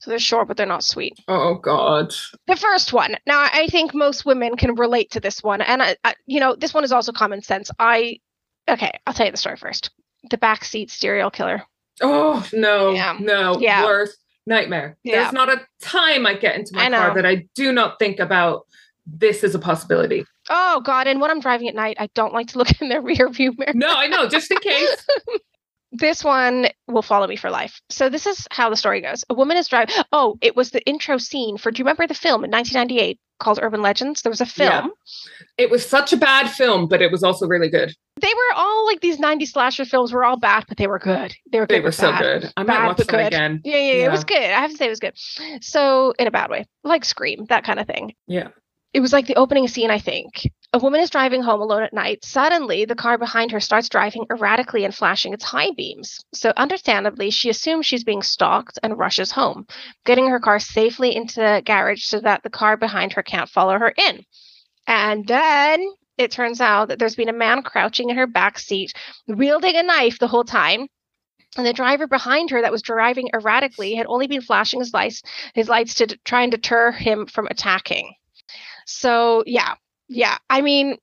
So 0.04 0.10
they're 0.10 0.18
short, 0.18 0.48
but 0.48 0.58
they're 0.58 0.66
not 0.66 0.84
sweet. 0.84 1.18
Oh 1.28 1.54
God. 1.54 2.12
The 2.46 2.56
first 2.56 2.92
one. 2.92 3.16
Now, 3.26 3.40
I 3.50 3.68
think 3.68 3.94
most 3.94 4.26
women 4.26 4.54
can 4.54 4.74
relate 4.74 5.10
to 5.12 5.20
this 5.20 5.42
one, 5.42 5.62
and 5.62 5.82
I, 5.82 5.96
I, 6.04 6.14
you 6.26 6.40
know, 6.40 6.54
this 6.54 6.74
one 6.74 6.84
is 6.84 6.92
also 6.92 7.10
common 7.10 7.40
sense. 7.40 7.70
I, 7.78 8.18
okay, 8.68 8.90
I'll 9.06 9.14
tell 9.14 9.24
you 9.24 9.32
the 9.32 9.38
story 9.38 9.56
first. 9.56 9.90
The 10.30 10.36
backseat 10.36 10.90
serial 10.90 11.30
killer. 11.30 11.62
Oh 12.02 12.46
no, 12.52 12.92
Yeah. 12.92 13.16
no, 13.18 13.58
Yeah. 13.58 13.82
worst 13.86 14.18
nightmare. 14.46 14.98
Yeah. 15.04 15.22
There's 15.22 15.32
not 15.32 15.48
a 15.48 15.62
time 15.80 16.26
I 16.26 16.34
get 16.34 16.56
into 16.56 16.74
my 16.74 16.90
car 16.90 17.14
that 17.14 17.24
I 17.24 17.46
do 17.54 17.72
not 17.72 17.98
think 17.98 18.20
about 18.20 18.66
this 19.06 19.42
is 19.42 19.54
a 19.54 19.58
possibility. 19.58 20.26
Oh 20.50 20.82
God! 20.84 21.06
And 21.06 21.18
when 21.18 21.30
I'm 21.30 21.40
driving 21.40 21.68
at 21.68 21.74
night, 21.74 21.96
I 21.98 22.08
don't 22.14 22.34
like 22.34 22.48
to 22.48 22.58
look 22.58 22.68
in 22.82 22.90
the 22.90 23.00
rear 23.00 23.30
view 23.30 23.54
mirror. 23.56 23.72
No, 23.74 23.88
I 23.88 24.06
know, 24.08 24.28
just 24.28 24.50
in 24.50 24.58
case. 24.58 25.06
This 25.96 26.24
one 26.24 26.66
will 26.88 27.02
follow 27.02 27.26
me 27.28 27.36
for 27.36 27.50
life. 27.50 27.80
So 27.88 28.08
this 28.08 28.26
is 28.26 28.46
how 28.50 28.68
the 28.68 28.74
story 28.76 29.00
goes. 29.00 29.24
A 29.30 29.34
woman 29.34 29.56
is 29.56 29.68
driving. 29.68 29.94
Oh, 30.12 30.36
it 30.40 30.56
was 30.56 30.70
the 30.70 30.84
intro 30.86 31.18
scene 31.18 31.56
for. 31.56 31.70
Do 31.70 31.78
you 31.78 31.84
remember 31.84 32.06
the 32.08 32.14
film 32.14 32.44
in 32.44 32.50
1998 32.50 33.20
called 33.38 33.60
Urban 33.62 33.80
Legends? 33.80 34.22
There 34.22 34.30
was 34.30 34.40
a 34.40 34.46
film. 34.46 34.86
Yeah. 34.86 34.86
It 35.56 35.70
was 35.70 35.88
such 35.88 36.12
a 36.12 36.16
bad 36.16 36.48
film, 36.50 36.88
but 36.88 37.00
it 37.00 37.12
was 37.12 37.22
also 37.22 37.46
really 37.46 37.68
good. 37.70 37.94
They 38.20 38.32
were 38.34 38.56
all 38.56 38.86
like 38.86 39.00
these 39.02 39.18
90s 39.18 39.48
slasher 39.48 39.84
films 39.84 40.12
were 40.12 40.24
all 40.24 40.36
bad, 40.36 40.64
but 40.68 40.78
they 40.78 40.86
were 40.88 40.98
good. 40.98 41.34
They 41.52 41.60
were 41.60 41.66
good. 41.66 41.74
They 41.76 41.80
were 41.80 41.92
so 41.92 42.10
bad. 42.10 42.20
good. 42.42 42.52
I 42.56 42.62
might 42.64 42.74
Bad, 42.74 42.86
watch 42.86 42.96
them 42.98 43.06
good. 43.06 43.26
again. 43.26 43.60
Yeah, 43.64 43.76
yeah, 43.76 43.92
yeah, 43.92 44.06
it 44.06 44.10
was 44.10 44.24
good. 44.24 44.36
I 44.42 44.60
have 44.60 44.70
to 44.70 44.76
say 44.76 44.86
it 44.86 44.90
was 44.90 45.00
good. 45.00 45.14
So 45.62 46.12
in 46.18 46.26
a 46.26 46.30
bad 46.32 46.50
way, 46.50 46.66
like 46.82 47.04
Scream, 47.04 47.44
that 47.50 47.62
kind 47.64 47.78
of 47.78 47.86
thing. 47.86 48.14
Yeah. 48.26 48.48
It 48.92 49.00
was 49.00 49.12
like 49.12 49.26
the 49.26 49.34
opening 49.36 49.66
scene, 49.68 49.90
I 49.90 49.98
think. 49.98 50.48
A 50.74 50.78
woman 50.78 51.00
is 51.00 51.10
driving 51.10 51.40
home 51.40 51.60
alone 51.60 51.84
at 51.84 51.92
night. 51.92 52.24
Suddenly, 52.24 52.84
the 52.84 52.96
car 52.96 53.16
behind 53.16 53.52
her 53.52 53.60
starts 53.60 53.88
driving 53.88 54.26
erratically 54.28 54.84
and 54.84 54.92
flashing 54.92 55.32
its 55.32 55.44
high 55.44 55.70
beams. 55.70 56.24
So, 56.34 56.52
understandably, 56.56 57.30
she 57.30 57.48
assumes 57.48 57.86
she's 57.86 58.02
being 58.02 58.22
stalked 58.22 58.80
and 58.82 58.98
rushes 58.98 59.30
home, 59.30 59.68
getting 60.04 60.26
her 60.26 60.40
car 60.40 60.58
safely 60.58 61.14
into 61.14 61.36
the 61.36 61.62
garage 61.64 62.02
so 62.02 62.18
that 62.18 62.42
the 62.42 62.50
car 62.50 62.76
behind 62.76 63.12
her 63.12 63.22
can't 63.22 63.48
follow 63.48 63.78
her 63.78 63.94
in. 63.96 64.24
And 64.88 65.24
then 65.28 65.92
it 66.18 66.32
turns 66.32 66.60
out 66.60 66.88
that 66.88 66.98
there's 66.98 67.14
been 67.14 67.28
a 67.28 67.32
man 67.32 67.62
crouching 67.62 68.10
in 68.10 68.16
her 68.16 68.26
back 68.26 68.58
seat, 68.58 68.94
wielding 69.28 69.76
a 69.76 69.82
knife 69.84 70.18
the 70.18 70.26
whole 70.26 70.42
time. 70.42 70.88
And 71.56 71.64
the 71.64 71.72
driver 71.72 72.08
behind 72.08 72.50
her 72.50 72.60
that 72.60 72.72
was 72.72 72.82
driving 72.82 73.30
erratically 73.32 73.94
had 73.94 74.06
only 74.08 74.26
been 74.26 74.42
flashing 74.42 74.80
his 74.80 74.92
lights, 74.92 75.22
his 75.54 75.68
lights 75.68 75.94
to 75.94 76.06
d- 76.06 76.18
try 76.24 76.42
and 76.42 76.50
deter 76.50 76.90
him 76.90 77.26
from 77.26 77.46
attacking. 77.46 78.12
So 78.86 79.44
yeah, 79.46 79.74
yeah. 80.08 80.38
I 80.50 80.60
mean, 80.60 80.96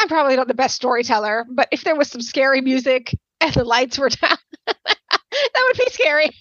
I'm 0.00 0.08
probably 0.08 0.36
not 0.36 0.48
the 0.48 0.54
best 0.54 0.76
storyteller, 0.76 1.44
but 1.50 1.68
if 1.72 1.84
there 1.84 1.96
was 1.96 2.10
some 2.10 2.20
scary 2.20 2.60
music 2.60 3.14
and 3.40 3.52
the 3.54 3.64
lights 3.64 3.98
were 3.98 4.08
down, 4.22 4.36
that 4.66 5.64
would 5.66 5.76
be 5.76 5.90
scary. 5.90 6.30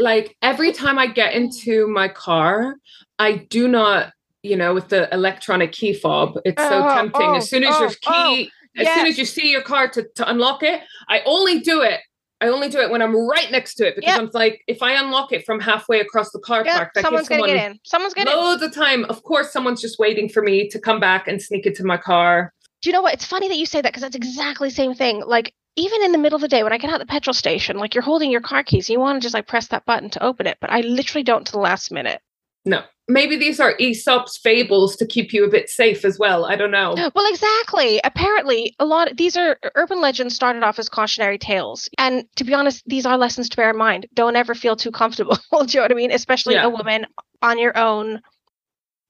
Like 0.00 0.36
every 0.42 0.70
time 0.70 0.96
I 0.96 1.08
get 1.08 1.34
into 1.34 1.88
my 1.88 2.06
car, 2.06 2.76
I 3.18 3.38
do 3.50 3.66
not, 3.66 4.12
you 4.44 4.54
know, 4.54 4.72
with 4.72 4.90
the 4.90 5.12
electronic 5.12 5.72
key 5.72 5.92
fob, 5.92 6.38
it's 6.44 6.62
so 6.62 6.84
Oh, 6.84 6.94
tempting. 6.94 7.20
oh, 7.20 7.34
as 7.38 7.50
soon 7.50 7.64
as 7.64 7.76
your 7.80 7.88
oh, 7.88 7.94
oh, 8.06 8.34
key, 8.36 8.52
as 8.76 8.86
soon 8.94 9.06
as 9.08 9.18
you 9.18 9.24
see 9.24 9.50
your 9.50 9.60
car 9.62 9.88
to, 9.88 10.06
to 10.14 10.30
unlock 10.30 10.62
it, 10.62 10.82
I 11.08 11.22
only 11.26 11.58
do 11.58 11.82
it. 11.82 11.98
I 12.40 12.48
only 12.48 12.68
do 12.68 12.78
it 12.78 12.90
when 12.90 13.02
I'm 13.02 13.14
right 13.16 13.50
next 13.50 13.74
to 13.76 13.86
it 13.86 13.96
because 13.96 14.10
Yep. 14.10 14.20
I'm 14.20 14.30
like, 14.32 14.62
if 14.68 14.82
I 14.82 14.92
unlock 14.92 15.32
it 15.32 15.44
from 15.44 15.60
halfway 15.60 16.00
across 16.00 16.30
the 16.30 16.38
car 16.38 16.64
Yeah, 16.64 16.76
park, 16.76 16.94
that 16.94 17.02
someone's 17.02 17.28
gonna 17.28 17.40
someone 17.40 17.56
get 17.56 17.70
in. 17.70 17.80
Someone's 17.84 18.14
gonna. 18.14 18.30
loads 18.30 18.62
of 18.62 18.72
time. 18.72 19.04
Of 19.06 19.22
course, 19.24 19.52
someone's 19.52 19.80
just 19.80 19.98
waiting 19.98 20.28
for 20.28 20.42
me 20.42 20.68
to 20.68 20.78
come 20.78 21.00
back 21.00 21.26
and 21.26 21.42
sneak 21.42 21.66
into 21.66 21.84
my 21.84 21.96
car. 21.96 22.52
Do 22.82 22.90
you 22.90 22.92
know 22.92 23.02
what? 23.02 23.14
It's 23.14 23.24
funny 23.24 23.48
that 23.48 23.56
you 23.56 23.66
say 23.66 23.80
that 23.80 23.88
because 23.92 24.02
that's 24.02 24.14
exactly 24.16 24.68
the 24.68 24.74
same 24.74 24.94
thing. 24.94 25.22
Like 25.26 25.52
even 25.74 26.02
in 26.02 26.12
the 26.12 26.18
middle 26.18 26.36
of 26.36 26.42
the 26.42 26.48
day 26.48 26.62
when 26.62 26.72
I 26.72 26.78
get 26.78 26.90
out 26.90 27.00
of 27.00 27.06
the 27.06 27.10
petrol 27.10 27.34
station, 27.34 27.76
like 27.76 27.94
you're 27.94 28.02
holding 28.02 28.30
your 28.30 28.40
car 28.40 28.62
keys, 28.62 28.88
you 28.88 29.00
want 29.00 29.20
to 29.20 29.24
just 29.24 29.34
like 29.34 29.46
press 29.48 29.68
that 29.68 29.84
button 29.84 30.10
to 30.10 30.22
open 30.22 30.46
it, 30.46 30.58
but 30.60 30.70
I 30.70 30.80
literally 30.80 31.24
don't 31.24 31.44
to 31.46 31.52
the 31.52 31.58
last 31.58 31.90
minute. 31.90 32.20
No, 32.68 32.82
maybe 33.08 33.36
these 33.36 33.58
are 33.60 33.74
Aesop's 33.80 34.36
fables 34.36 34.94
to 34.96 35.06
keep 35.06 35.32
you 35.32 35.42
a 35.44 35.48
bit 35.48 35.70
safe 35.70 36.04
as 36.04 36.18
well. 36.18 36.44
I 36.44 36.54
don't 36.54 36.70
know. 36.70 36.94
Well, 37.14 37.30
exactly. 37.30 37.98
Apparently, 38.04 38.74
a 38.78 38.84
lot 38.84 39.10
of 39.10 39.16
these 39.16 39.36
are 39.38 39.58
urban 39.74 40.02
legends 40.02 40.34
started 40.34 40.62
off 40.62 40.78
as 40.78 40.90
cautionary 40.90 41.38
tales. 41.38 41.88
And 41.96 42.24
to 42.36 42.44
be 42.44 42.52
honest, 42.52 42.82
these 42.86 43.06
are 43.06 43.16
lessons 43.16 43.48
to 43.48 43.56
bear 43.56 43.70
in 43.70 43.78
mind. 43.78 44.06
Don't 44.12 44.36
ever 44.36 44.54
feel 44.54 44.76
too 44.76 44.90
comfortable. 44.90 45.38
Do 45.50 45.56
you 45.66 45.76
know 45.76 45.82
what 45.82 45.92
I 45.92 45.94
mean? 45.94 46.12
Especially 46.12 46.54
Yeah. 46.56 46.66
a 46.66 46.68
woman 46.70 47.06
on 47.40 47.58
your 47.58 47.76
own. 47.78 48.20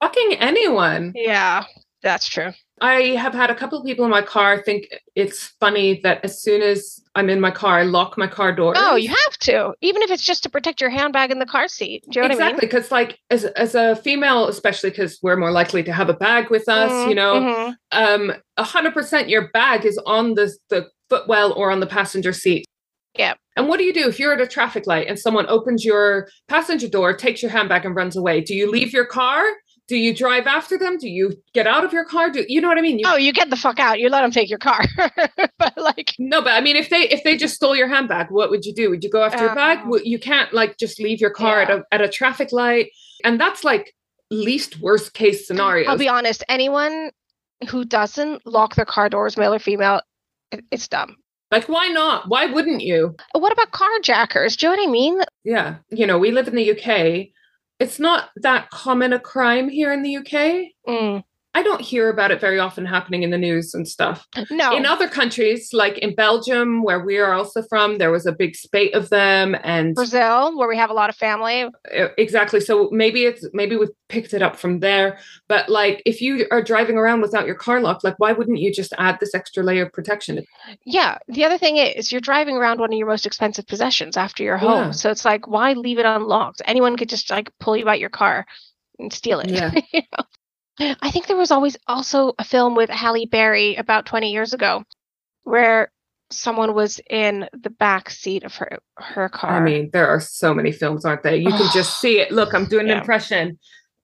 Fucking 0.00 0.34
anyone. 0.38 1.12
Yeah, 1.16 1.64
that's 2.02 2.28
true. 2.28 2.52
I 2.80 3.16
have 3.16 3.34
had 3.34 3.50
a 3.50 3.56
couple 3.56 3.78
of 3.78 3.84
people 3.84 4.04
in 4.04 4.10
my 4.12 4.22
car 4.22 4.62
think 4.62 4.86
it's 5.16 5.48
funny 5.58 5.98
that 6.04 6.24
as 6.24 6.40
soon 6.40 6.62
as 6.62 7.00
I'm 7.16 7.28
in 7.28 7.40
my 7.40 7.50
car, 7.50 7.80
I 7.80 7.82
lock 7.82 8.16
my 8.16 8.28
car 8.28 8.54
door. 8.54 8.74
Oh, 8.76 8.94
you 8.94 9.08
have 9.08 9.38
to, 9.40 9.72
even 9.80 10.02
if 10.02 10.10
it's 10.12 10.22
just 10.24 10.44
to 10.44 10.48
protect 10.48 10.80
your 10.80 10.90
handbag 10.90 11.32
in 11.32 11.40
the 11.40 11.46
car 11.46 11.66
seat. 11.66 12.04
Do 12.08 12.20
you 12.20 12.28
know 12.28 12.28
what 12.28 12.40
I 12.40 12.44
mean? 12.46 12.54
exactly 12.54 12.66
because 12.68 12.92
like 12.92 13.18
as 13.30 13.44
as 13.46 13.74
a 13.74 13.96
female, 13.96 14.46
especially 14.46 14.90
because 14.90 15.18
we're 15.22 15.36
more 15.36 15.50
likely 15.50 15.82
to 15.82 15.92
have 15.92 16.08
a 16.08 16.14
bag 16.14 16.50
with 16.50 16.68
us, 16.68 17.08
you 17.08 17.16
know, 17.16 17.40
Mhm. 17.40 17.76
um, 17.90 18.32
a 18.56 18.62
hundred 18.62 18.94
percent 18.94 19.28
your 19.28 19.48
bag 19.50 19.84
is 19.84 19.98
on 20.06 20.34
the 20.34 20.52
the 20.70 20.86
footwell 21.10 21.52
or 21.54 21.72
on 21.72 21.80
the 21.80 21.86
passenger 21.86 22.32
seat. 22.32 22.64
Yeah. 23.18 23.34
And 23.56 23.66
what 23.66 23.78
do 23.78 23.84
you 23.84 23.92
do 23.92 24.08
if 24.08 24.20
you're 24.20 24.32
at 24.34 24.40
a 24.40 24.46
traffic 24.46 24.86
light 24.86 25.08
and 25.08 25.18
someone 25.18 25.46
opens 25.48 25.84
your 25.84 26.28
passenger 26.46 26.86
door, 26.86 27.12
takes 27.16 27.42
your 27.42 27.50
handbag, 27.50 27.84
and 27.84 27.96
runs 27.96 28.14
away? 28.16 28.40
Do 28.40 28.54
you 28.54 28.70
leave 28.70 28.92
your 28.92 29.06
car? 29.06 29.42
Do 29.88 29.97
you 29.97 30.14
drive 30.14 30.47
after 30.47 30.76
them? 30.78 30.99
Do 30.99 31.09
you 31.09 31.33
get 31.54 31.66
out 31.66 31.83
of 31.83 31.95
your 31.95 32.04
car? 32.04 32.30
Do 32.30 32.45
you 32.47 32.61
know 32.61 32.68
what 32.68 32.76
I 32.78 32.83
mean? 32.83 32.99
You, 32.99 33.07
Oh, 33.09 33.16
you 33.16 33.33
get 33.33 33.49
the 33.49 33.57
fuck 33.57 33.78
out. 33.78 33.99
You 33.99 34.11
let 34.11 34.21
them 34.21 34.30
take 34.30 34.50
your 34.50 34.59
car. 34.59 34.85
but 35.59 35.76
like, 35.78 36.14
No, 36.18 36.42
but 36.42 36.52
I 36.52 36.61
mean, 36.61 36.76
if 36.76 36.90
they 36.90 37.09
if 37.09 37.25
they 37.25 37.37
just 37.37 37.54
stole 37.54 37.75
your 37.75 37.88
handbag, 37.88 38.30
what 38.30 38.50
would 38.50 38.64
you 38.66 38.75
do? 38.75 38.90
Would 38.90 39.02
you 39.02 39.11
go 39.11 39.25
after 39.25 39.45
your 39.45 39.54
bag? 39.54 39.78
Um, 39.78 39.88
well, 39.88 40.00
You 40.04 40.18
can't 40.18 40.52
like 40.52 40.76
just 40.78 41.00
leave 41.00 41.21
your 41.21 41.30
car 41.30 41.61
at 41.62 41.71
a 41.71 41.85
at 41.90 42.02
a 42.02 42.09
traffic 42.09 42.52
light, 42.52 42.90
and 43.25 43.40
that's 43.40 43.64
like 43.64 43.95
least 44.30 44.78
worst 44.80 45.14
case 45.14 45.47
scenario. 45.47 45.88
I'll 45.88 45.97
be 45.97 46.09
honest, 46.09 46.45
anyone 46.50 47.11
who 47.71 47.85
doesn't 47.85 48.47
lock 48.47 48.75
their 48.75 48.85
car 48.85 49.09
doors, 49.09 49.37
male 49.38 49.54
or 49.54 49.59
female, 49.59 50.02
it's 50.71 50.87
dumb. 50.87 51.16
like, 51.50 51.66
why 51.68 51.88
not? 51.88 52.28
Why 52.28 52.45
wouldn't 52.45 52.83
you? 52.83 53.16
What 53.33 53.52
about 53.52 53.73
carjackers? 53.73 54.57
Do 54.59 54.66
you 54.66 54.73
know 54.76 54.83
what 54.83 54.88
I 54.88 54.92
mean? 54.92 55.21
Yeah, 55.45 55.76
you 55.90 56.07
know, 56.07 56.18
we 56.18 56.30
live 56.30 56.47
in 56.47 56.54
the 56.57 56.71
UK. 56.73 57.28
It's 57.78 57.99
not 58.00 58.30
that 58.37 58.70
common 58.70 59.12
a 59.12 59.20
crime 59.20 59.68
here 59.68 59.92
in 59.92 60.02
the 60.02 60.16
UK. 60.16 60.73
Mm, 60.88 61.23
I 61.54 61.62
don't 61.62 61.80
hear 61.80 62.08
about 62.08 62.30
it 62.30 62.40
very 62.40 62.58
often 62.58 62.84
happening 62.84 63.22
in 63.22 63.30
the 63.30 63.38
news 63.38 63.74
and 63.74 63.88
stuff. 63.88 64.26
no. 64.50 64.76
In 64.76 64.86
other 64.86 65.08
countries, 65.08 65.70
like 65.72 65.98
in 65.98 66.14
Belgium, 66.14 66.82
where 66.82 67.00
we 67.04 67.18
are 67.18 67.32
also 67.32 67.62
from, 67.62 67.98
there 67.98 68.12
was 68.12 68.26
a 68.26 68.32
big 68.32 68.54
spate 68.54 68.94
of 68.94 69.08
them, 69.08 69.56
and 69.64 69.94
Brazil, 69.94 70.56
where 70.56 70.68
we 70.68 70.76
have 70.76 70.90
a 70.90 70.94
lot 70.94 71.10
of 71.10 71.16
family. 71.16 71.68
Exactly 72.16 72.60
so 72.60 72.88
maybe 72.92 73.24
it's 73.24 73.46
maybe 73.52 73.76
we've 73.76 73.88
picked 74.08 74.32
it 74.32 74.42
up 74.42 74.56
from 74.56 74.80
there 74.80 75.18
but 75.48 75.68
like 75.68 76.02
if 76.06 76.22
you 76.22 76.46
are 76.50 76.62
driving 76.62 76.96
around 76.96 77.20
without 77.20 77.44
your 77.46 77.54
car 77.54 77.80
locked 77.80 78.02
like 78.04 78.14
why 78.18 78.32
wouldn't 78.32 78.58
you 78.58 78.72
just 78.72 78.92
add 78.98 79.18
this 79.20 79.34
extra 79.34 79.62
layer 79.62 79.84
of 79.86 79.92
protection 79.92 80.42
Yeah. 80.84 81.18
The 81.28 81.44
other 81.44 81.58
thing 81.58 81.76
is, 81.76 82.10
you're 82.12 82.20
driving 82.20 82.56
around 82.56 82.80
one 82.80 82.92
of 82.92 82.98
your 82.98 83.06
most 83.08 83.26
expensive 83.26 83.66
possessions 83.66 84.16
after 84.16 84.42
your 84.42 84.56
home. 84.58 84.86
Yeah. 84.86 84.90
So 84.92 85.10
it's 85.10 85.24
like, 85.24 85.46
why 85.46 85.72
leave 85.72 85.98
it 85.98 86.06
unlocked? 86.06 86.62
Anyone 86.66 86.96
could 86.96 87.08
just 87.08 87.30
like 87.30 87.50
pull 87.58 87.76
you 87.76 87.88
out 87.88 88.00
your 88.00 88.10
car 88.10 88.46
and 88.98 89.12
steal 89.12 89.40
it. 89.40 89.50
Yeah. 89.50 89.72
You 89.92 90.02
know? 90.16 90.24
I 90.80 91.11
think 91.11 91.26
there 91.26 91.37
was 91.37 91.50
always 91.50 91.76
also 91.87 92.35
a 92.38 92.44
film 92.44 92.75
with 92.75 92.90
Halle 92.90 93.26
Berry 93.26 93.76
about 93.76 94.06
20 94.06 94.32
years 94.32 94.52
ago 94.52 94.85
where 95.44 95.90
someone 96.30 96.75
was 96.75 97.00
in 97.08 97.49
the 97.52 97.70
back 97.70 98.11
seat 98.11 98.44
of 98.44 98.54
her 98.54 98.78
her 98.97 99.30
car. 99.30 99.50
i 99.50 99.61
mean 99.61 99.88
there 99.94 100.06
are 100.06 100.20
so 100.20 100.52
many 100.52 100.70
films 100.70 101.04
aren't 101.04 101.23
there 101.23 101.35
you 101.35 101.49
can 101.49 101.70
just 101.73 101.99
see 102.02 102.20
it 102.20 102.30
look 102.30 102.52
i'm 102.52 102.66
doing 102.66 102.90
an 102.90 102.99
impression 102.99 103.58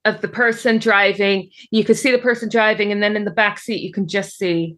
of 0.06 0.22
the 0.22 0.28
person 0.28 0.78
driving 0.78 1.50
you 1.70 1.84
can 1.84 1.94
see 1.94 2.10
the 2.10 2.18
person 2.18 2.48
driving 2.48 2.92
and 2.92 3.02
then 3.02 3.14
in 3.14 3.26
the 3.26 3.30
back 3.30 3.58
seat 3.58 3.82
you 3.82 3.92
can 3.92 4.08
just 4.08 4.38
see 4.38 4.74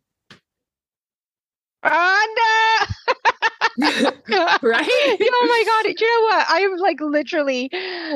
oh 1.85 2.87
no! 3.79 3.87
right 4.63 4.89
oh 5.21 5.47
my 5.49 5.65
god! 5.67 5.95
Do 5.97 6.05
you 6.05 6.21
know 6.21 6.27
what? 6.27 6.47
I 6.49 6.61
am 6.61 6.77
like 6.77 7.01
literally 7.01 7.71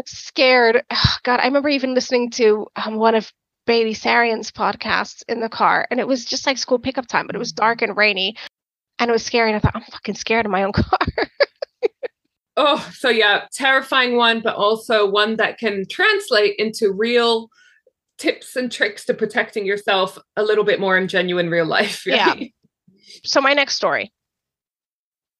scared. 0.06 0.82
God, 1.22 1.40
I 1.40 1.44
remember 1.44 1.68
even 1.68 1.94
listening 1.94 2.30
to 2.30 2.66
um, 2.76 2.96
one 2.96 3.14
of 3.14 3.30
Bailey 3.66 3.94
Sarian's 3.94 4.50
podcasts 4.50 5.22
in 5.28 5.40
the 5.40 5.48
car, 5.48 5.86
and 5.90 6.00
it 6.00 6.08
was 6.08 6.24
just 6.24 6.46
like 6.46 6.58
school 6.58 6.78
pickup 6.78 7.06
time, 7.06 7.26
but 7.26 7.36
it 7.36 7.38
was 7.40 7.52
dark 7.52 7.82
and 7.82 7.96
rainy, 7.96 8.36
and 8.98 9.08
it 9.08 9.12
was 9.12 9.24
scary. 9.24 9.50
And 9.50 9.56
I 9.56 9.60
thought, 9.60 9.76
I'm 9.76 9.82
fucking 9.82 10.14
scared 10.16 10.46
of 10.46 10.52
my 10.52 10.64
own 10.64 10.72
car. 10.74 10.98
oh 12.56 12.90
so 12.92 13.08
yeah 13.08 13.44
terrifying 13.52 14.16
one 14.16 14.40
but 14.42 14.56
also 14.56 15.08
one 15.08 15.36
that 15.36 15.56
can 15.56 15.84
translate 15.88 16.56
into 16.58 16.90
real 16.92 17.48
tips 18.18 18.56
and 18.56 18.72
tricks 18.72 19.04
to 19.04 19.14
protecting 19.14 19.64
yourself 19.64 20.18
a 20.36 20.42
little 20.42 20.64
bit 20.64 20.80
more 20.80 20.98
in 20.98 21.06
genuine 21.06 21.48
real 21.48 21.64
life 21.64 22.04
Yeah. 22.06 22.34
so 23.24 23.40
my 23.40 23.52
next 23.54 23.76
story. 23.76 24.12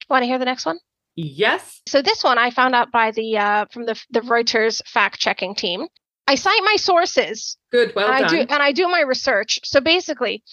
Want 0.08 0.22
to 0.22 0.26
hear 0.26 0.38
the 0.38 0.44
next 0.44 0.64
one? 0.64 0.78
yes 1.16 1.82
So 1.86 2.00
this 2.00 2.22
one 2.22 2.38
I 2.38 2.50
found 2.50 2.74
out 2.76 2.92
by 2.92 3.10
the 3.10 3.36
uh, 3.36 3.64
from 3.72 3.86
the 3.86 4.00
the 4.10 4.20
Reuters 4.20 4.80
fact 4.86 5.18
checking 5.18 5.54
team. 5.54 5.88
I 6.30 6.36
cite 6.36 6.62
my 6.62 6.76
sources. 6.76 7.56
Good, 7.72 7.92
well 7.96 8.08
and 8.08 8.24
done. 8.24 8.24
I 8.24 8.44
do 8.44 8.54
and 8.54 8.62
I 8.62 8.70
do 8.70 8.86
my 8.86 9.00
research. 9.00 9.58
So 9.64 9.80
basically, 9.80 10.44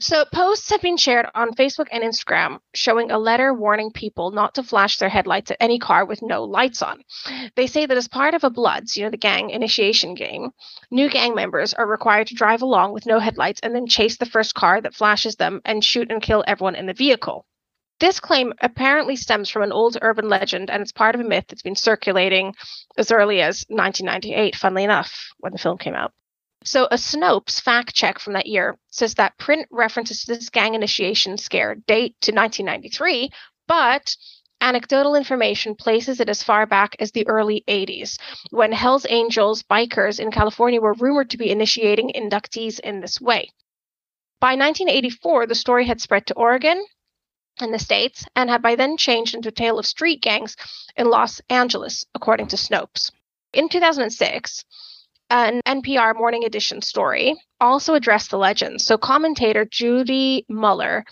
so 0.00 0.24
posts 0.32 0.68
have 0.70 0.82
been 0.82 0.96
shared 0.96 1.26
on 1.32 1.54
Facebook 1.54 1.86
and 1.92 2.02
Instagram 2.02 2.58
showing 2.74 3.12
a 3.12 3.18
letter 3.18 3.54
warning 3.54 3.92
people 3.92 4.32
not 4.32 4.56
to 4.56 4.64
flash 4.64 4.98
their 4.98 5.08
headlights 5.08 5.52
at 5.52 5.58
any 5.60 5.78
car 5.78 6.04
with 6.04 6.22
no 6.22 6.42
lights 6.42 6.82
on. 6.82 7.04
They 7.54 7.68
say 7.68 7.86
that 7.86 7.96
as 7.96 8.08
part 8.08 8.34
of 8.34 8.42
a 8.42 8.50
Bloods, 8.50 8.96
you 8.96 9.04
know, 9.04 9.10
the 9.10 9.16
gang 9.16 9.50
initiation 9.50 10.16
game, 10.16 10.50
new 10.90 11.08
gang 11.08 11.36
members 11.36 11.72
are 11.72 11.86
required 11.86 12.26
to 12.26 12.34
drive 12.34 12.62
along 12.62 12.94
with 12.94 13.06
no 13.06 13.20
headlights 13.20 13.60
and 13.62 13.76
then 13.76 13.86
chase 13.86 14.16
the 14.16 14.26
first 14.26 14.56
car 14.56 14.80
that 14.80 14.96
flashes 14.96 15.36
them 15.36 15.60
and 15.64 15.84
shoot 15.84 16.10
and 16.10 16.20
kill 16.20 16.42
everyone 16.48 16.74
in 16.74 16.86
the 16.86 16.92
vehicle. 16.92 17.46
This 18.00 18.18
claim 18.18 18.52
apparently 18.60 19.14
stems 19.14 19.48
from 19.48 19.62
an 19.62 19.72
old 19.72 19.96
urban 20.02 20.28
legend 20.28 20.68
and 20.68 20.82
it's 20.82 20.90
part 20.90 21.14
of 21.14 21.20
a 21.20 21.24
myth 21.24 21.44
that's 21.48 21.62
been 21.62 21.76
circulating 21.76 22.54
as 22.98 23.12
early 23.12 23.40
as 23.40 23.64
1998, 23.68 24.56
funnily 24.56 24.84
enough, 24.84 25.30
when 25.38 25.52
the 25.52 25.58
film 25.58 25.78
came 25.78 25.94
out. 25.94 26.12
So, 26.64 26.86
a 26.86 26.96
Snopes 26.96 27.60
fact 27.60 27.94
check 27.94 28.18
from 28.18 28.32
that 28.32 28.46
year 28.46 28.76
says 28.90 29.14
that 29.14 29.38
print 29.38 29.68
references 29.70 30.24
to 30.24 30.34
this 30.34 30.50
gang 30.50 30.74
initiation 30.74 31.36
scare 31.36 31.74
date 31.74 32.16
to 32.22 32.32
1993, 32.32 33.30
but 33.68 34.16
anecdotal 34.60 35.14
information 35.14 35.74
places 35.74 36.20
it 36.20 36.28
as 36.28 36.42
far 36.42 36.64
back 36.64 36.96
as 36.98 37.12
the 37.12 37.28
early 37.28 37.62
80s, 37.68 38.18
when 38.50 38.72
Hells 38.72 39.06
Angels 39.08 39.62
bikers 39.62 40.18
in 40.18 40.30
California 40.30 40.80
were 40.80 40.94
rumored 40.94 41.30
to 41.30 41.36
be 41.36 41.50
initiating 41.50 42.12
inductees 42.14 42.80
in 42.80 43.00
this 43.00 43.20
way. 43.20 43.50
By 44.40 44.56
1984, 44.56 45.46
the 45.46 45.54
story 45.54 45.86
had 45.86 46.00
spread 46.00 46.26
to 46.26 46.34
Oregon 46.34 46.84
in 47.60 47.70
the 47.70 47.78
States 47.78 48.24
and 48.34 48.50
had 48.50 48.62
by 48.62 48.76
then 48.76 48.96
changed 48.96 49.34
into 49.34 49.48
a 49.48 49.52
tale 49.52 49.78
of 49.78 49.86
street 49.86 50.22
gangs 50.22 50.56
in 50.96 51.08
Los 51.08 51.40
Angeles, 51.48 52.04
according 52.14 52.48
to 52.48 52.56
Snopes. 52.56 53.10
In 53.52 53.68
2006, 53.68 54.64
an 55.30 55.60
NPR 55.66 56.16
Morning 56.16 56.44
Edition 56.44 56.82
story 56.82 57.34
also 57.60 57.94
addressed 57.94 58.30
the 58.30 58.38
legend. 58.38 58.80
So, 58.80 58.98
commentator 58.98 59.64
Judy 59.64 60.44
Muller 60.48 61.04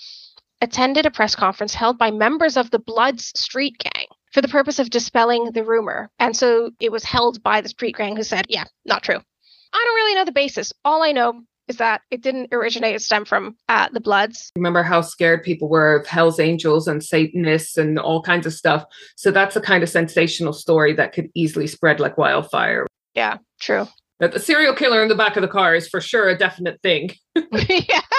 attended 0.61 1.07
a 1.07 1.11
press 1.11 1.35
conference 1.35 1.75
held 1.75 1.99
by 1.99 2.11
members 2.11 2.57
of 2.57 2.71
the 2.71 2.79
Bloods 2.79 3.33
street 3.37 3.79
gang 3.79 4.07
for 4.33 4.41
the 4.41 4.49
purpose 4.49 4.79
of 4.79 4.91
dispelling 4.91 5.51
the 5.53 5.65
rumor. 5.65 6.11
And 6.19 6.37
so 6.37 6.71
it 6.81 6.91
was 6.91 7.05
held 7.05 7.43
by 7.43 7.61
the 7.61 7.69
street 7.69 7.97
gang 7.97 8.17
who 8.17 8.23
said, 8.23 8.47
yeah, 8.49 8.65
not 8.85 9.03
true. 9.03 9.19
I 9.73 9.85
don't 9.85 9.95
really 9.95 10.15
know 10.15 10.25
the 10.25 10.33
basis. 10.33 10.73
All 10.85 11.03
I 11.03 11.13
know 11.13 11.43
is 11.73 11.79
that 11.79 12.03
it 12.11 12.21
didn't 12.21 12.53
originate, 12.53 12.95
it 12.95 13.01
stemmed 13.03 13.27
from 13.27 13.57
uh, 13.69 13.89
the 13.93 14.01
Bloods. 14.01 14.51
Remember 14.57 14.83
how 14.83 15.01
scared 15.01 15.43
people 15.43 15.69
were 15.69 15.97
of 15.97 16.07
Hell's 16.07 16.39
Angels 16.39 16.87
and 16.87 17.03
Satanists 17.03 17.79
and 17.79 17.99
all 17.99 18.23
kinds 18.23 18.47
of 18.47 18.53
stuff. 18.53 18.85
So 19.17 19.31
that's 19.31 19.55
the 19.55 19.61
kind 19.61 19.83
of 19.83 19.89
sensational 19.89 20.53
story 20.53 20.93
that 20.95 21.13
could 21.13 21.29
easily 21.35 21.67
spread 21.67 21.99
like 21.99 22.19
wildfire. 22.19 22.87
Yeah, 23.15 23.39
true. 23.59 23.89
But 24.19 24.33
the 24.33 24.39
serial 24.39 24.75
killer 24.75 25.03
in 25.03 25.09
the 25.09 25.15
back 25.15 25.37
of 25.37 25.43
the 25.43 25.49
car 25.49 25.75
is 25.75 25.89
for 25.89 26.01
sure 26.01 26.29
a 26.29 26.37
definite 26.37 26.81
thing. 26.83 27.11
yeah. 27.35 28.01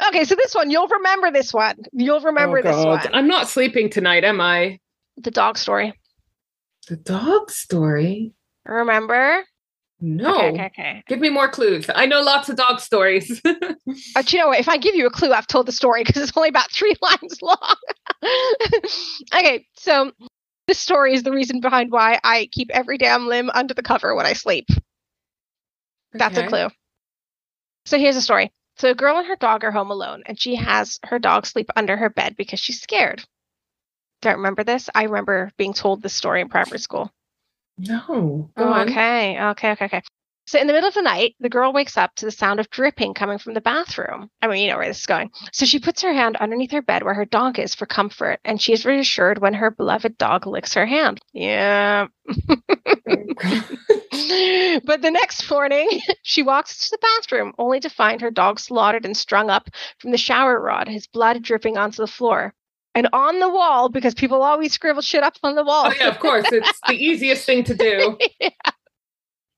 okay, 0.08 0.24
so 0.24 0.34
this 0.34 0.54
one, 0.54 0.70
you'll 0.70 0.88
remember 0.88 1.30
this 1.30 1.52
one. 1.52 1.76
You'll 1.92 2.20
remember 2.20 2.58
Oh, 2.58 2.62
this 2.62 2.84
one. 2.84 3.14
I'm 3.14 3.28
not 3.28 3.48
sleeping 3.48 3.90
tonight, 3.90 4.24
am 4.24 4.40
I? 4.40 4.78
The 5.18 5.30
dog 5.30 5.58
story. 5.58 5.92
The 6.88 6.96
dog 6.96 7.50
story? 7.50 8.32
Remember? 8.64 9.44
No. 10.00 10.34
Okay, 10.34 10.48
okay, 10.48 10.66
okay. 10.66 11.02
Give 11.08 11.20
me 11.20 11.28
more 11.28 11.48
clues. 11.48 11.90
I 11.94 12.06
know 12.06 12.22
lots 12.22 12.48
of 12.48 12.56
dog 12.56 12.80
stories. 12.80 13.40
Uh, 14.14 14.22
do 14.22 14.36
you 14.36 14.42
know 14.42 14.48
what? 14.48 14.60
If 14.60 14.68
I 14.68 14.76
give 14.76 14.94
you 14.94 15.06
a 15.06 15.10
clue, 15.10 15.32
I've 15.32 15.46
told 15.46 15.66
the 15.66 15.72
story 15.72 16.04
because 16.04 16.22
it's 16.22 16.36
only 16.36 16.48
about 16.48 16.70
three 16.70 16.94
lines 17.02 17.42
long. 17.42 17.76
okay, 19.34 19.66
so 19.74 20.12
this 20.68 20.78
story 20.78 21.12
is 21.12 21.24
the 21.24 21.32
reason 21.32 21.60
behind 21.60 21.90
why 21.90 22.20
I 22.22 22.48
keep 22.52 22.70
every 22.70 22.98
damn 22.98 23.26
limb 23.26 23.50
under 23.52 23.74
the 23.74 23.82
cover 23.82 24.14
when 24.14 24.26
I 24.26 24.34
sleep. 24.34 24.68
That's 26.12 26.38
a 26.38 26.46
clue. 26.46 26.68
So 27.86 27.98
here's 27.98 28.16
a 28.16 28.22
story. 28.22 28.52
So 28.76 28.90
a 28.90 28.94
girl 28.94 29.18
and 29.18 29.26
her 29.26 29.36
dog 29.36 29.64
are 29.64 29.72
home 29.72 29.90
alone, 29.90 30.22
and 30.26 30.40
she 30.40 30.54
has 30.56 30.98
her 31.04 31.18
dog 31.18 31.46
sleep 31.46 31.70
under 31.76 31.96
her 31.96 32.10
bed 32.10 32.36
because 32.36 32.60
she's 32.60 32.80
scared. 32.80 33.24
Don't 34.22 34.36
remember 34.36 34.64
this? 34.64 34.88
I 34.94 35.04
remember 35.04 35.50
being 35.56 35.72
told 35.72 36.02
this 36.02 36.14
story 36.14 36.40
in 36.40 36.48
primary 36.48 36.78
school. 36.78 37.10
No. 37.88 38.50
On. 38.56 38.88
okay, 38.88 39.40
okay, 39.42 39.72
okay, 39.72 39.84
okay. 39.86 40.02
So 40.46 40.58
in 40.58 40.66
the 40.66 40.72
middle 40.72 40.88
of 40.88 40.94
the 40.94 41.02
night, 41.02 41.36
the 41.38 41.48
girl 41.48 41.72
wakes 41.72 41.96
up 41.96 42.12
to 42.16 42.24
the 42.24 42.32
sound 42.32 42.58
of 42.58 42.68
dripping 42.70 43.14
coming 43.14 43.38
from 43.38 43.54
the 43.54 43.60
bathroom. 43.60 44.28
I 44.42 44.48
mean, 44.48 44.64
you 44.64 44.70
know 44.70 44.78
where 44.78 44.88
this 44.88 44.98
is 44.98 45.06
going. 45.06 45.30
So 45.52 45.64
she 45.64 45.78
puts 45.78 46.02
her 46.02 46.12
hand 46.12 46.36
underneath 46.38 46.72
her 46.72 46.82
bed 46.82 47.04
where 47.04 47.14
her 47.14 47.24
dog 47.24 47.60
is 47.60 47.76
for 47.76 47.86
comfort, 47.86 48.40
and 48.44 48.60
she 48.60 48.72
is 48.72 48.84
reassured 48.84 49.38
when 49.38 49.54
her 49.54 49.70
beloved 49.70 50.18
dog 50.18 50.48
licks 50.48 50.74
her 50.74 50.86
hand. 50.86 51.20
Yeah. 51.32 52.08
but 52.26 52.36
the 55.02 55.10
next 55.12 55.48
morning, 55.48 55.88
she 56.22 56.42
walks 56.42 56.88
to 56.88 56.90
the 56.90 56.98
bathroom 56.98 57.52
only 57.56 57.78
to 57.78 57.88
find 57.88 58.20
her 58.20 58.32
dog 58.32 58.58
slaughtered 58.58 59.04
and 59.04 59.16
strung 59.16 59.50
up 59.50 59.68
from 59.98 60.10
the 60.10 60.18
shower 60.18 60.60
rod, 60.60 60.88
his 60.88 61.06
blood 61.06 61.42
dripping 61.42 61.78
onto 61.78 62.02
the 62.02 62.08
floor. 62.08 62.54
And 62.94 63.08
on 63.12 63.38
the 63.38 63.48
wall, 63.48 63.88
because 63.88 64.14
people 64.14 64.42
always 64.42 64.72
scribble 64.72 65.02
shit 65.02 65.22
up 65.22 65.36
on 65.44 65.54
the 65.54 65.62
wall. 65.64 65.84
Oh, 65.86 65.92
yeah, 65.98 66.08
of 66.08 66.18
course. 66.18 66.44
It's 66.52 66.80
the 66.88 66.94
easiest 66.94 67.46
thing 67.46 67.62
to 67.64 67.74
do. 67.74 68.18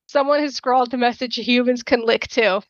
Someone 0.09 0.41
has 0.41 0.55
scrawled 0.55 0.91
the 0.91 0.99
message 0.99 1.37
humans 1.37 1.83
can 1.83 2.05
lick 2.05 2.29
too. 2.29 2.61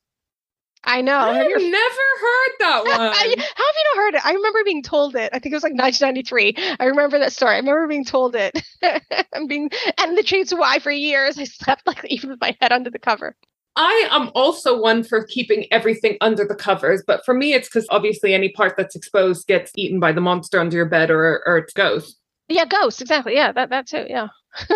I 0.84 1.00
know. 1.00 1.16
I've 1.18 1.46
never 1.46 1.54
heard 1.60 2.52
that 2.60 2.82
I- 2.86 2.88
one. 2.88 2.98
how 2.98 3.12
have 3.12 3.26
you 3.28 3.36
not 3.36 3.96
heard 3.96 4.14
it? 4.14 4.26
I 4.26 4.32
remember 4.32 4.64
being 4.64 4.82
told 4.82 5.14
it. 5.16 5.30
I 5.32 5.38
think 5.38 5.52
it 5.52 5.56
was 5.56 5.62
like 5.62 5.74
1993. 5.74 6.76
I 6.80 6.84
remember 6.86 7.18
that 7.20 7.32
story. 7.32 7.54
I 7.54 7.58
remember 7.58 7.86
being 7.88 8.04
told 8.04 8.34
it. 8.36 8.60
I'm 9.34 9.46
being, 9.46 9.70
and 9.98 10.16
the 10.18 10.22
truth's 10.24 10.52
why 10.52 10.78
for 10.80 10.90
years 10.90 11.38
I 11.38 11.44
slept 11.44 11.86
like 11.86 12.04
even 12.06 12.30
with 12.30 12.40
my 12.40 12.56
head 12.60 12.72
under 12.72 12.90
the 12.90 12.98
cover. 12.98 13.36
I 13.76 14.08
am 14.10 14.30
also 14.34 14.78
one 14.78 15.02
for 15.02 15.24
keeping 15.24 15.66
everything 15.72 16.16
under 16.20 16.44
the 16.44 16.54
covers, 16.54 17.02
but 17.06 17.24
for 17.24 17.32
me, 17.34 17.54
it's 17.54 17.68
because 17.68 17.86
obviously 17.90 18.34
any 18.34 18.50
part 18.50 18.74
that's 18.76 18.94
exposed 18.94 19.46
gets 19.46 19.72
eaten 19.76 19.98
by 19.98 20.12
the 20.12 20.20
monster 20.20 20.60
under 20.60 20.76
your 20.76 20.86
bed 20.88 21.10
or, 21.10 21.42
or 21.46 21.58
its 21.58 21.72
ghost. 21.72 22.18
Yeah, 22.48 22.66
ghosts. 22.66 23.00
Exactly. 23.00 23.34
Yeah, 23.34 23.52
that 23.52 23.70
that 23.70 23.86
too. 23.86 24.04
Yeah. 24.08 24.28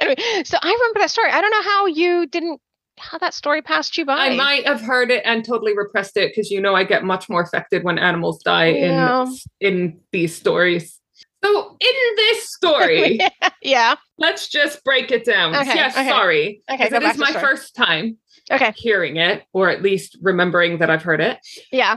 anyway, 0.00 0.16
so 0.44 0.58
I 0.60 0.72
remember 0.72 0.98
that 1.00 1.10
story. 1.10 1.30
I 1.30 1.40
don't 1.40 1.50
know 1.50 1.62
how 1.62 1.86
you 1.86 2.26
didn't, 2.26 2.60
how 2.98 3.18
that 3.18 3.32
story 3.34 3.62
passed 3.62 3.96
you 3.96 4.04
by. 4.04 4.16
I 4.16 4.34
might 4.34 4.66
have 4.66 4.80
heard 4.80 5.10
it 5.12 5.22
and 5.24 5.44
totally 5.44 5.76
repressed 5.76 6.16
it 6.16 6.32
because 6.34 6.50
you 6.50 6.60
know 6.60 6.74
I 6.74 6.82
get 6.82 7.04
much 7.04 7.28
more 7.28 7.42
affected 7.42 7.84
when 7.84 7.98
animals 7.98 8.42
die 8.42 8.70
Yeah. 8.70 9.26
in 9.60 9.68
in 9.68 10.00
these 10.10 10.34
stories. 10.34 11.00
So 11.44 11.76
in 11.78 12.16
this 12.16 12.52
story, 12.52 13.20
yeah. 13.62 13.96
let's 14.18 14.48
just 14.48 14.82
break 14.84 15.10
it 15.10 15.24
down. 15.24 15.54
Okay, 15.54 15.74
yes, 15.74 15.96
okay. 15.96 16.08
sorry. 16.08 16.62
Okay, 16.70 16.84
it 16.86 17.02
is 17.02 17.18
my 17.18 17.30
story. 17.30 17.40
first 17.44 17.74
time 17.76 18.18
Okay. 18.50 18.72
hearing 18.76 19.16
it, 19.16 19.44
or 19.52 19.68
at 19.70 19.82
least 19.82 20.16
remembering 20.22 20.78
that 20.78 20.90
I've 20.90 21.02
heard 21.02 21.20
it. 21.20 21.38
Yeah. 21.72 21.96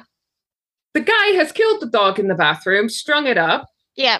The 0.93 1.01
guy 1.01 1.27
has 1.35 1.51
killed 1.51 1.81
the 1.81 1.89
dog 1.89 2.19
in 2.19 2.27
the 2.27 2.35
bathroom, 2.35 2.89
strung 2.89 3.27
it 3.27 3.37
up, 3.37 3.67
Yeah. 3.95 4.19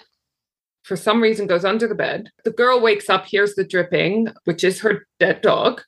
for 0.84 0.96
some 0.96 1.22
reason 1.22 1.48
goes 1.48 1.66
under 1.66 1.88
the 1.88 1.96
bed. 1.96 2.30
The 2.46 2.52
girl 2.52 2.80
wakes 2.80 3.10
up, 3.10 3.26
hears 3.26 3.56
the 3.56 3.64
dripping, 3.64 4.28
which 4.46 4.64
is 4.64 4.80
her 4.82 5.08
dead 5.20 5.42
dog. 5.42 5.82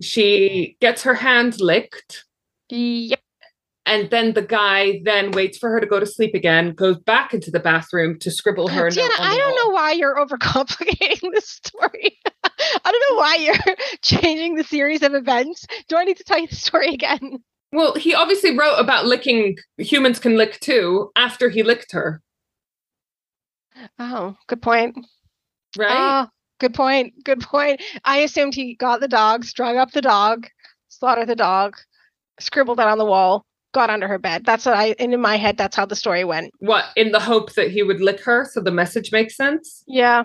She 0.00 0.76
gets 0.80 1.02
her 1.04 1.14
hand 1.14 1.60
licked, 1.60 2.24
Yep. 2.70 3.20
And 3.86 4.08
then 4.10 4.32
the 4.34 4.42
guy 4.42 5.00
then 5.04 5.30
waits 5.32 5.58
for 5.58 5.70
her 5.70 5.80
to 5.80 5.86
go 5.86 6.00
to 6.00 6.06
sleep 6.06 6.34
again, 6.34 6.72
goes 6.72 6.98
back 6.98 7.34
into 7.34 7.50
the 7.50 7.60
bathroom 7.60 8.18
to 8.20 8.30
scribble 8.30 8.68
her. 8.68 8.86
a 8.86 8.90
note 8.90 9.02
on 9.02 9.08
the 9.08 9.22
I 9.22 9.36
don't 9.36 9.50
wall. 9.52 9.64
know 9.68 9.74
why 9.74 9.92
you're 9.92 10.16
overcomplicating 10.16 11.30
this 11.34 11.48
story. 11.48 12.18
I 12.44 12.90
don't 12.90 13.10
know 13.10 13.16
why 13.18 13.34
you're 13.36 13.76
changing 14.02 14.54
the 14.54 14.64
series 14.64 15.02
of 15.02 15.14
events. 15.14 15.66
Do 15.88 15.96
I 15.96 16.04
need 16.04 16.16
to 16.16 16.24
tell 16.24 16.38
you 16.38 16.46
the 16.46 16.56
story 16.56 16.88
again? 16.94 17.38
Well, 17.72 17.94
he 17.94 18.14
obviously 18.14 18.56
wrote 18.56 18.76
about 18.76 19.06
licking 19.06 19.56
humans 19.78 20.18
can 20.20 20.36
lick 20.36 20.60
too 20.60 21.10
after 21.16 21.48
he 21.50 21.62
licked 21.62 21.92
her, 21.92 22.22
Oh, 23.98 24.36
good 24.46 24.62
point. 24.62 24.96
right? 25.76 26.24
Oh, 26.26 26.28
good 26.60 26.74
point. 26.74 27.12
Good 27.24 27.40
point. 27.40 27.82
I 28.04 28.18
assumed 28.18 28.54
he 28.54 28.76
got 28.76 29.00
the 29.00 29.08
dog, 29.08 29.44
strung 29.44 29.76
up 29.76 29.90
the 29.92 30.02
dog, 30.02 30.46
slaughtered 30.88 31.28
the 31.28 31.34
dog, 31.36 31.76
scribbled 32.38 32.78
that 32.78 32.86
on 32.88 32.98
the 32.98 33.04
wall, 33.04 33.44
got 33.74 33.90
under 33.90 34.08
her 34.08 34.18
bed. 34.18 34.44
That's 34.46 34.64
what 34.64 34.74
I, 34.74 34.94
and 34.98 35.12
in 35.12 35.20
my 35.20 35.36
head, 35.36 35.58
that's 35.58 35.76
how 35.76 35.84
the 35.84 35.96
story 35.96 36.24
went. 36.24 36.52
what 36.60 36.86
in 36.96 37.12
the 37.12 37.20
hope 37.20 37.52
that 37.54 37.70
he 37.70 37.82
would 37.82 38.00
lick 38.00 38.20
her 38.20 38.46
so 38.50 38.60
the 38.60 38.70
message 38.70 39.12
makes 39.12 39.36
sense? 39.36 39.84
Yeah. 39.86 40.24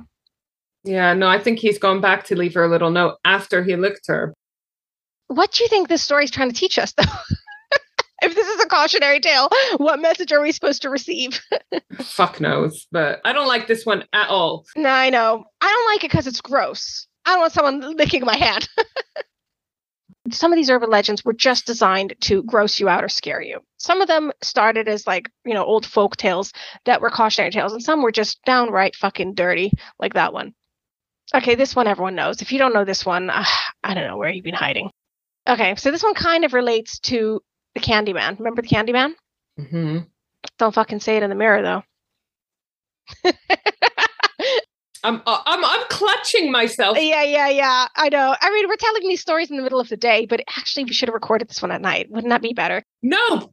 Yeah, 0.85 1.13
no, 1.13 1.27
I 1.27 1.39
think 1.39 1.59
he's 1.59 1.77
gone 1.77 1.99
back 1.99 2.23
to 2.25 2.35
leave 2.35 2.53
her 2.53 2.63
a 2.63 2.69
little 2.69 2.91
note 2.91 3.15
after 3.25 3.63
he 3.63 3.75
licked 3.75 4.07
her. 4.07 4.33
What 5.27 5.51
do 5.51 5.63
you 5.63 5.69
think 5.69 5.89
this 5.89 6.01
story 6.01 6.23
is 6.23 6.31
trying 6.31 6.49
to 6.49 6.55
teach 6.55 6.79
us, 6.79 6.93
though? 6.93 7.03
if 8.21 8.33
this 8.33 8.47
is 8.47 8.61
a 8.61 8.67
cautionary 8.67 9.19
tale, 9.19 9.49
what 9.77 9.99
message 9.99 10.31
are 10.31 10.41
we 10.41 10.51
supposed 10.51 10.81
to 10.83 10.89
receive? 10.89 11.41
Fuck 12.01 12.39
knows, 12.39 12.87
but 12.91 13.19
I 13.25 13.33
don't 13.33 13.47
like 13.47 13.67
this 13.67 13.85
one 13.85 14.05
at 14.13 14.29
all. 14.29 14.65
No, 14.75 14.89
I 14.89 15.09
know. 15.09 15.43
I 15.61 15.67
don't 15.67 15.93
like 15.93 16.03
it 16.03 16.11
because 16.11 16.27
it's 16.27 16.41
gross. 16.41 17.07
I 17.25 17.31
don't 17.31 17.41
want 17.41 17.53
someone 17.53 17.95
licking 17.97 18.25
my 18.25 18.37
hand. 18.37 18.67
Some 20.31 20.51
of 20.51 20.55
these 20.57 20.69
urban 20.69 20.89
legends 20.89 21.23
were 21.23 21.33
just 21.33 21.65
designed 21.65 22.15
to 22.21 22.43
gross 22.43 22.79
you 22.79 22.89
out 22.89 23.03
or 23.03 23.09
scare 23.09 23.41
you. 23.41 23.59
Some 23.77 24.01
of 24.01 24.07
them 24.07 24.31
started 24.41 24.87
as 24.87 25.07
like, 25.07 25.29
you 25.45 25.53
know, 25.53 25.63
old 25.65 25.85
folk 25.85 26.15
tales 26.17 26.51
that 26.85 27.01
were 27.01 27.09
cautionary 27.09 27.51
tales, 27.51 27.73
and 27.73 27.81
some 27.83 28.01
were 28.01 28.11
just 28.11 28.43
downright 28.45 28.95
fucking 28.95 29.33
dirty, 29.35 29.71
like 29.99 30.13
that 30.13 30.33
one. 30.33 30.53
Okay, 31.33 31.55
this 31.55 31.75
one 31.75 31.87
everyone 31.87 32.15
knows. 32.15 32.41
If 32.41 32.51
you 32.51 32.59
don't 32.59 32.73
know 32.73 32.85
this 32.85 33.05
one, 33.05 33.29
uh, 33.29 33.45
I 33.83 33.93
don't 33.93 34.07
know 34.07 34.17
where 34.17 34.29
you've 34.29 34.43
been 34.43 34.53
hiding. 34.53 34.89
Okay, 35.47 35.75
so 35.75 35.91
this 35.91 36.03
one 36.03 36.15
kind 36.15 36.43
of 36.43 36.53
relates 36.53 36.99
to 37.01 37.41
the 37.75 37.79
Candyman. 37.79 38.37
Remember 38.39 38.61
the 38.61 38.67
Candyman? 38.67 39.13
hmm 39.57 39.99
Don't 40.57 40.73
fucking 40.73 40.99
say 40.99 41.17
it 41.17 41.23
in 41.23 41.29
the 41.29 41.35
mirror 41.35 41.61
though. 41.61 41.83
I'm, 45.03 45.21
uh, 45.25 45.39
I'm 45.45 45.63
I'm 45.63 45.85
clutching 45.89 46.51
myself. 46.51 46.97
yeah, 46.99 47.23
yeah, 47.23 47.47
yeah. 47.49 47.87
I 47.95 48.09
know. 48.09 48.35
I 48.39 48.51
mean, 48.51 48.67
we're 48.67 48.75
telling 48.75 49.07
these 49.07 49.21
stories 49.21 49.49
in 49.49 49.57
the 49.57 49.63
middle 49.63 49.79
of 49.79 49.89
the 49.89 49.97
day, 49.97 50.25
but 50.25 50.41
actually, 50.57 50.83
we 50.85 50.93
should 50.93 51.07
have 51.09 51.13
recorded 51.13 51.49
this 51.49 51.61
one 51.61 51.71
at 51.71 51.81
night. 51.81 52.07
Wouldn't 52.09 52.29
that 52.31 52.41
be 52.41 52.53
better? 52.53 52.83
No, 53.01 53.51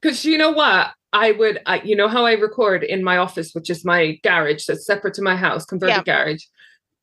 because 0.00 0.24
you 0.24 0.36
know 0.38 0.50
what? 0.50 0.92
I 1.14 1.32
would, 1.32 1.60
I, 1.66 1.82
you 1.82 1.94
know 1.94 2.08
how 2.08 2.24
I 2.24 2.32
record 2.32 2.82
in 2.84 3.04
my 3.04 3.18
office, 3.18 3.52
which 3.52 3.68
is 3.68 3.84
my 3.84 4.18
garage 4.24 4.64
that's 4.66 4.86
separate 4.86 5.12
to 5.14 5.22
my 5.22 5.36
house, 5.36 5.66
converted 5.66 6.04
garage. 6.06 6.44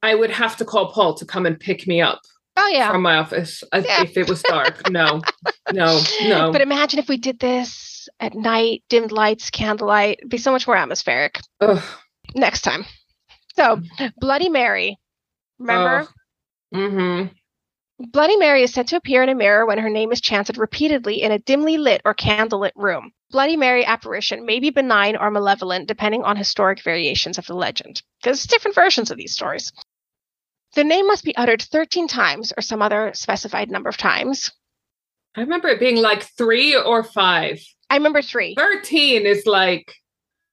I 0.02 0.16
would 0.16 0.32
have 0.32 0.58
to 0.58 0.66
call 0.66 0.92
Paul 0.92 1.14
to 1.16 1.26
come 1.26 1.46
and 1.46 1.60
pick 1.60 1.86
me 1.86 2.02
up 2.02 2.20
Oh 2.58 2.68
yeah. 2.70 2.92
from 2.92 3.04
my 3.04 3.18
office 3.18 3.64
as- 3.72 3.86
Yeah. 3.86 4.02
if 4.04 4.18
it 4.18 4.28
was 4.28 4.42
dark. 4.42 4.90
no, 4.92 5.22
no, 5.72 6.02
no. 6.24 6.52
But 6.52 6.62
imagine 6.62 6.98
if 7.00 7.08
we 7.08 7.18
did 7.18 7.38
this 7.40 8.10
at 8.20 8.34
night, 8.34 8.82
dimmed 8.90 9.12
lights, 9.12 9.52
candlelight. 9.52 10.18
It'd 10.20 10.30
be 10.30 10.38
so 10.40 10.52
much 10.52 10.66
more 10.66 10.76
atmospheric. 10.76 11.40
Ugh. 11.62 11.84
Next 12.34 12.62
time. 12.62 12.86
So, 13.60 13.82
Bloody 14.20 14.48
Mary. 14.48 14.98
Remember? 15.60 16.08
Mm-hmm. 16.74 17.34
Bloody 18.12 18.38
Mary 18.38 18.64
is 18.64 18.72
said 18.72 18.88
to 18.88 18.96
appear 18.96 19.22
in 19.22 19.28
a 19.28 19.36
mirror 19.36 19.66
when 19.66 19.80
her 19.80 19.90
name 19.90 20.14
is 20.14 20.22
chanted 20.22 20.58
repeatedly 20.58 21.22
in 21.22 21.34
a 21.34 21.40
dimly 21.40 21.78
lit 21.78 22.02
or 22.06 22.14
candlelit 22.14 22.72
room. 22.78 23.12
Bloody 23.32 23.58
Mary 23.58 23.84
apparition 23.84 24.46
may 24.46 24.62
be 24.62 24.70
benign 24.70 25.18
or 25.18 25.30
malevolent 25.30 25.90
depending 25.90 26.24
on 26.24 26.38
historic 26.38 26.82
variations 26.82 27.38
of 27.38 27.48
the 27.48 27.54
legend, 27.54 28.02
because 28.24 28.48
different 28.48 28.76
versions 28.76 29.12
of 29.12 29.18
these 29.18 29.34
stories. 29.34 29.74
The 30.76 30.86
name 30.86 31.06
must 31.08 31.26
be 31.26 31.36
uttered 31.36 31.62
13 31.62 32.08
times 32.08 32.54
or 32.56 32.62
some 32.62 32.82
other 32.82 33.12
specified 33.14 33.70
number 33.70 33.90
of 33.90 33.98
times. 33.98 34.54
I 35.36 35.42
remember 35.42 35.68
it 35.68 35.82
being 35.82 35.98
like 35.98 36.24
three 36.38 36.78
or 36.78 37.04
five. 37.04 37.60
I 37.90 37.98
remember 37.98 38.22
three. 38.22 38.56
13 38.56 39.26
is 39.26 39.46
like, 39.46 39.96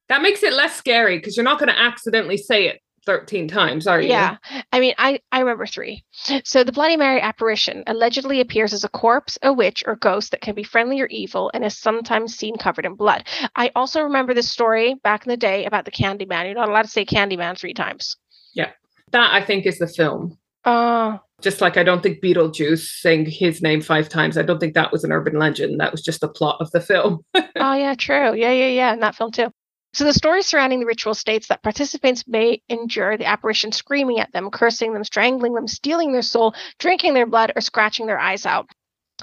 that 0.09 0.23
makes 0.23 0.43
it 0.43 0.55
less 0.55 0.75
scary 0.75 1.19
because 1.19 1.37
you're 1.37 1.45
not 1.45 1.61
going 1.61 1.73
to 1.73 1.81
accidentally 1.81 2.37
say 2.37 2.67
it 2.67 2.81
13 3.07 3.49
times, 3.49 3.87
are 3.87 4.01
you? 4.01 4.09
Yeah. 4.09 4.37
I 4.73 4.81
mean, 4.81 4.95
I, 4.99 5.21
I 5.33 5.41
remember 5.41 5.67
three. 5.67 6.05
So 6.45 6.65
the 6.65 6.73
Bloody 6.73 6.97
Mary 6.97 7.21
apparition 7.21 7.85
allegedly 7.87 8.41
appears 8.41 8.73
as 8.73 8.85
a 8.85 8.89
corpse, 8.89 9.39
a 9.43 9.53
witch, 9.53 9.85
or 9.87 9.97
ghost 9.97 10.33
that 10.33 10.41
can 10.41 10.55
be 10.55 10.65
friendly 10.65 11.01
or 11.01 11.07
evil 11.07 11.51
and 11.55 11.65
is 11.65 11.79
sometimes 11.79 12.37
seen 12.37 12.57
covered 12.57 12.85
in 12.85 12.95
blood. 12.95 13.27
I 13.55 13.71
also 13.75 14.03
remember 14.03 14.35
this 14.35 14.51
story 14.51 14.95
back 15.03 15.25
in 15.25 15.31
the 15.31 15.37
day 15.37 15.65
about 15.65 15.85
the 15.85 15.91
Candy 15.91 16.27
Man. 16.27 16.47
You're 16.47 16.57
not 16.57 16.69
allowed 16.69 16.83
to 16.83 16.89
say 16.89 17.05
Candy 17.05 17.37
Man 17.37 17.55
three 17.55 17.75
times. 17.75 18.17
Yeah. 18.55 18.71
That 19.13 19.33
I 19.33 19.45
think 19.45 19.67
is 19.67 19.79
the 19.79 19.87
film. 19.87 20.37
Oh, 20.67 21.21
Just 21.41 21.61
like 21.61 21.77
I 21.77 21.85
don't 21.85 22.03
think 22.03 22.21
Beetlejuice 22.21 22.99
saying 23.01 23.27
his 23.27 23.63
name 23.63 23.81
five 23.81 24.09
times, 24.09 24.37
I 24.37 24.43
don't 24.43 24.59
think 24.59 24.75
that 24.75 24.91
was 24.91 25.05
an 25.05 25.13
urban 25.13 25.39
legend. 25.39 25.79
That 25.79 25.93
was 25.93 26.03
just 26.03 26.21
the 26.21 26.29
plot 26.29 26.57
of 26.61 26.73
the 26.73 26.81
film. 26.81 27.21
oh 27.35 27.75
yeah, 27.75 27.95
true. 27.95 28.35
Yeah, 28.35 28.51
yeah, 28.51 28.67
yeah. 28.67 28.93
In 28.93 29.01
that 29.01 29.15
film 29.15 29.31
too. 29.31 29.53
So 29.97 30.05
the 30.05 30.13
story 30.13 30.43
surrounding 30.43 30.81
the 30.81 30.85
ritual 30.85 31.15
states 31.15 31.47
that 31.47 31.63
participants 31.63 32.25
may 32.29 32.61
endure 32.69 33.17
the 33.17 33.25
apparition 33.25 33.73
screaming 33.73 34.21
at 34.21 34.31
them, 34.31 34.51
cursing 34.51 34.93
them, 34.93 35.05
strangling 35.05 35.55
them, 35.55 35.67
stealing 35.67 36.13
their 36.13 36.21
soul, 36.21 36.55
drinking 36.79 37.15
their 37.15 37.25
blood, 37.25 37.51
or 37.57 37.63
scratching 37.63 38.05
their 38.05 38.19
eyes 38.19 38.45
out. 38.45 38.69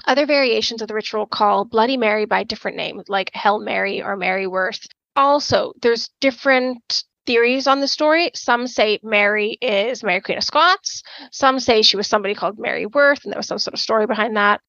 Other 0.04 0.26
variations 0.26 0.82
of 0.82 0.88
the 0.88 0.94
ritual 0.94 1.26
call 1.26 1.64
Bloody 1.64 1.96
Mary 1.96 2.24
by 2.24 2.42
different 2.42 2.76
names, 2.76 3.04
like 3.08 3.30
Hell 3.34 3.60
Mary 3.60 4.02
or 4.02 4.16
Mary 4.16 4.48
Worth. 4.48 4.84
Also, 5.14 5.74
there's 5.80 6.10
different 6.20 7.04
theories 7.24 7.68
on 7.68 7.78
the 7.78 7.86
story. 7.86 8.32
Some 8.34 8.66
say 8.66 8.98
Mary 9.04 9.56
is 9.62 10.02
Mary 10.02 10.22
Queen 10.22 10.38
of 10.38 10.42
Scots. 10.42 11.04
Some 11.30 11.60
say 11.60 11.82
she 11.82 11.96
was 11.96 12.08
somebody 12.08 12.34
called 12.34 12.58
Mary 12.58 12.86
Worth, 12.86 13.22
and 13.22 13.32
there 13.32 13.38
was 13.38 13.46
some 13.46 13.60
sort 13.60 13.74
of 13.74 13.80
story 13.80 14.08
behind 14.08 14.36
that. 14.36 14.60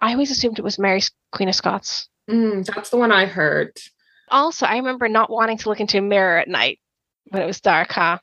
I 0.00 0.10
always 0.10 0.32
assumed 0.32 0.58
it 0.58 0.64
was 0.64 0.76
Mary 0.76 1.02
Queen 1.30 1.48
of 1.48 1.54
Scots. 1.54 2.08
Mm, 2.28 2.66
that's 2.66 2.90
the 2.90 2.96
one 2.96 3.12
I 3.12 3.26
heard. 3.26 3.78
Also, 4.30 4.66
I 4.66 4.76
remember 4.76 5.08
not 5.08 5.30
wanting 5.30 5.58
to 5.58 5.68
look 5.68 5.80
into 5.80 5.98
a 5.98 6.02
mirror 6.02 6.38
at 6.38 6.48
night 6.48 6.78
when 7.28 7.42
it 7.42 7.46
was 7.46 7.60
dark, 7.60 7.90
huh? 7.92 8.18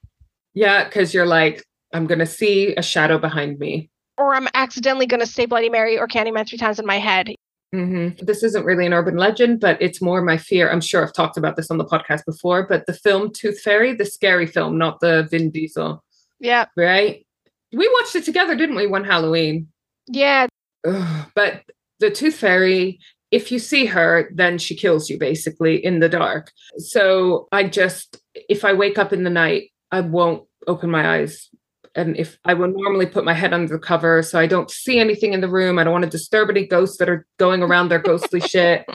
Yeah, 0.53 0.83
because 0.85 1.13
you're 1.13 1.25
like, 1.25 1.63
I'm 1.93 2.07
going 2.07 2.19
to 2.19 2.25
see 2.25 2.75
a 2.75 2.81
shadow 2.81 3.17
behind 3.17 3.59
me. 3.59 3.89
Or 4.17 4.33
I'm 4.33 4.47
accidentally 4.53 5.05
going 5.05 5.19
to 5.19 5.27
say 5.27 5.45
Bloody 5.45 5.69
Mary 5.69 5.97
or 5.99 6.07
Candyman 6.07 6.47
three 6.47 6.57
times 6.57 6.79
in 6.79 6.85
my 6.85 6.97
head. 6.97 7.33
hmm 7.71 8.09
This 8.19 8.41
isn't 8.43 8.65
really 8.65 8.85
an 8.85 8.93
urban 8.93 9.17
legend, 9.17 9.59
but 9.59 9.79
it's 9.81 10.01
more 10.01 10.21
my 10.21 10.37
fear. 10.37 10.69
I'm 10.71 10.81
sure 10.81 11.03
I've 11.03 11.13
talked 11.13 11.37
about 11.37 11.55
this 11.55 11.69
on 11.69 11.77
the 11.77 11.85
podcast 11.85 12.25
before, 12.25 12.65
but 12.67 12.85
the 12.87 12.93
film 12.93 13.31
Tooth 13.31 13.59
Fairy, 13.61 13.93
the 13.93 14.05
scary 14.05 14.47
film, 14.47 14.77
not 14.77 14.99
the 15.01 15.27
Vin 15.29 15.51
Diesel, 15.51 16.03
Yeah. 16.39 16.65
right? 16.75 17.25
We 17.73 17.87
watched 17.99 18.15
it 18.15 18.25
together, 18.25 18.55
didn't 18.55 18.75
we, 18.77 18.87
one 18.87 19.03
Halloween? 19.03 19.67
Yeah. 20.07 20.47
Ugh, 20.87 21.25
but 21.35 21.63
the 21.99 22.09
Tooth 22.09 22.35
Fairy, 22.35 22.99
if 23.31 23.51
you 23.51 23.59
see 23.59 23.85
her, 23.85 24.29
then 24.33 24.57
she 24.57 24.75
kills 24.75 25.09
you 25.09 25.17
basically 25.17 25.83
in 25.83 25.99
the 25.99 26.09
dark. 26.09 26.51
So 26.77 27.47
I 27.51 27.63
just, 27.63 28.21
if 28.49 28.63
I 28.63 28.73
wake 28.73 28.97
up 28.97 29.11
in 29.11 29.23
the 29.23 29.29
night, 29.29 29.71
I 29.91 30.01
won't 30.01 30.43
open 30.67 30.89
my 30.89 31.17
eyes. 31.17 31.49
And 31.95 32.15
if 32.15 32.37
I 32.45 32.53
will 32.53 32.67
normally 32.67 33.07
put 33.07 33.25
my 33.25 33.33
head 33.33 33.53
under 33.53 33.73
the 33.73 33.79
cover 33.79 34.21
so 34.21 34.39
I 34.39 34.45
don't 34.45 34.69
see 34.69 34.99
anything 34.99 35.33
in 35.33 35.41
the 35.41 35.49
room, 35.49 35.79
I 35.79 35.83
don't 35.83 35.93
want 35.93 36.03
to 36.03 36.09
disturb 36.09 36.49
any 36.49 36.65
ghosts 36.65 36.97
that 36.97 37.09
are 37.09 37.25
going 37.37 37.63
around 37.63 37.89
their 37.89 37.99
ghostly 37.99 38.39
shit. 38.41 38.85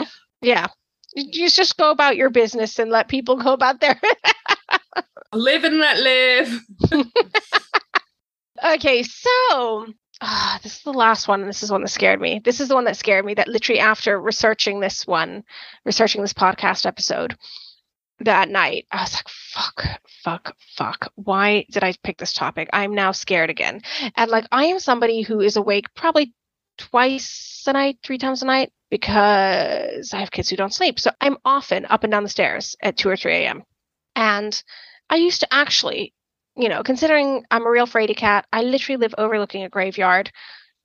Yeah. 0.40 0.68
You 1.14 1.50
just 1.50 1.76
go 1.76 1.90
about 1.90 2.16
your 2.16 2.30
business 2.30 2.78
and 2.78 2.90
let 2.90 3.08
people 3.08 3.36
go 3.36 3.52
about 3.52 3.80
their. 3.80 4.00
Live 5.34 5.64
and 5.64 5.78
let 5.78 5.98
live. 5.98 6.60
okay, 8.74 9.02
so 9.02 9.86
ah, 10.20 10.58
this 10.62 10.76
is 10.76 10.82
the 10.82 10.92
last 10.92 11.28
one, 11.28 11.40
and 11.40 11.48
this 11.48 11.62
is 11.62 11.70
one 11.70 11.82
that 11.82 11.88
scared 11.88 12.20
me. 12.20 12.40
This 12.44 12.60
is 12.60 12.68
the 12.68 12.74
one 12.74 12.84
that 12.84 12.96
scared 12.96 13.24
me. 13.24 13.34
That 13.34 13.48
literally 13.48 13.80
after 13.80 14.20
researching 14.20 14.80
this 14.80 15.06
one, 15.06 15.44
researching 15.84 16.20
this 16.20 16.32
podcast 16.32 16.86
episode 16.86 17.36
that 18.20 18.48
night, 18.48 18.86
I 18.92 19.02
was 19.02 19.14
like, 19.14 19.28
"Fuck, 19.28 20.00
fuck, 20.22 20.56
fuck! 20.76 21.12
Why 21.16 21.66
did 21.70 21.82
I 21.84 21.94
pick 22.02 22.18
this 22.18 22.32
topic? 22.32 22.68
I'm 22.72 22.94
now 22.94 23.12
scared 23.12 23.50
again." 23.50 23.82
And 24.16 24.30
like, 24.30 24.46
I 24.52 24.66
am 24.66 24.78
somebody 24.78 25.22
who 25.22 25.40
is 25.40 25.56
awake 25.56 25.92
probably 25.94 26.34
twice 26.78 27.64
a 27.66 27.72
night, 27.72 27.98
three 28.02 28.18
times 28.18 28.42
a 28.42 28.46
night 28.46 28.72
because 28.90 30.12
I 30.12 30.18
have 30.18 30.30
kids 30.30 30.50
who 30.50 30.56
don't 30.56 30.74
sleep. 30.74 31.00
So 31.00 31.10
I'm 31.20 31.38
often 31.44 31.86
up 31.86 32.04
and 32.04 32.10
down 32.10 32.24
the 32.24 32.28
stairs 32.28 32.76
at 32.82 32.96
2 32.96 33.08
or 33.08 33.16
3 33.16 33.32
a.m. 33.32 33.62
And 34.14 34.62
I 35.08 35.16
used 35.16 35.40
to 35.40 35.52
actually, 35.52 36.12
you 36.56 36.68
know, 36.68 36.82
considering 36.82 37.44
I'm 37.50 37.66
a 37.66 37.70
real 37.70 37.86
fraidy 37.86 38.16
cat, 38.16 38.46
I 38.52 38.62
literally 38.62 38.98
live 38.98 39.14
overlooking 39.18 39.64
a 39.64 39.68
graveyard. 39.68 40.30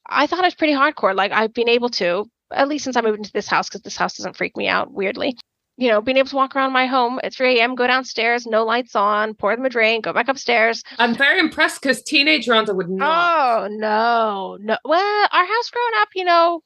I 0.09 0.27
thought 0.27 0.39
it 0.39 0.45
was 0.45 0.55
pretty 0.55 0.73
hardcore. 0.73 1.15
Like 1.15 1.31
I've 1.31 1.53
been 1.53 1.69
able 1.69 1.89
to, 1.89 2.25
at 2.51 2.67
least 2.67 2.85
since 2.85 2.95
I 2.95 3.01
moved 3.01 3.17
into 3.17 3.31
this 3.33 3.47
house, 3.47 3.67
because 3.67 3.81
this 3.81 3.97
house 3.97 4.15
doesn't 4.15 4.37
freak 4.37 4.55
me 4.55 4.67
out 4.67 4.91
weirdly. 4.93 5.37
You 5.79 5.89
know, 5.89 6.01
being 6.01 6.17
able 6.17 6.29
to 6.29 6.35
walk 6.35 6.55
around 6.55 6.73
my 6.73 6.87
home 6.87 7.19
at 7.23 7.35
3 7.35 7.59
a.m., 7.59 7.75
go 7.75 7.85
downstairs, 7.85 8.47
no 8.47 8.63
lights 8.63 8.95
on, 8.95 9.35
pour 9.35 9.55
them 9.55 9.65
a 9.65 9.69
drink, 9.69 10.05
go 10.05 10.13
back 10.13 10.27
upstairs. 10.27 10.81
I'm 10.97 11.13
very 11.13 11.39
impressed 11.39 11.81
because 11.81 12.01
teenage 12.01 12.47
Rhonda 12.47 12.75
would 12.75 12.89
not. 12.89 13.33
Oh 13.61 13.67
no, 13.69 14.57
no. 14.59 14.77
Well, 14.83 15.27
our 15.31 15.45
house 15.45 15.69
growing 15.69 15.93
up, 15.97 16.09
you 16.15 16.23
know, 16.23 16.61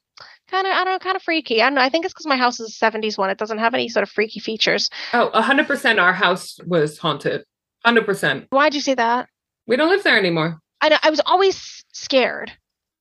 kind 0.50 0.66
of 0.66 0.72
I 0.72 0.84
don't 0.86 0.94
know, 0.94 1.00
kind 1.00 1.18
of 1.18 1.24
freaky. 1.24 1.62
I 1.62 1.66
don't 1.66 1.76
know. 1.76 1.82
I 1.82 1.90
think 1.90 2.06
it's 2.06 2.14
because 2.14 2.28
my 2.28 2.38
house 2.38 2.60
is 2.62 2.70
a 2.82 2.86
'70s 2.86 3.18
one. 3.18 3.30
It 3.30 3.38
doesn't 3.38 3.58
have 3.58 3.74
any 3.74 3.90
sort 3.90 4.04
of 4.04 4.10
freaky 4.10 4.40
features. 4.40 4.90
Oh, 5.14 5.30
100% 5.34 6.02
our 6.02 6.14
house 6.14 6.58
was 6.66 6.98
haunted. 7.00 7.44
100%. 7.86 8.48
Why'd 8.50 8.74
you 8.74 8.82
say 8.82 8.96
that? 8.96 9.30
We 9.67 9.76
don't 9.76 9.89
live 9.89 10.04
there 10.04 10.17
anymore. 10.17 10.60
I 10.82 10.89
know, 10.89 10.98
I 11.02 11.10
was 11.10 11.22
always 11.26 11.84
scared 11.94 12.52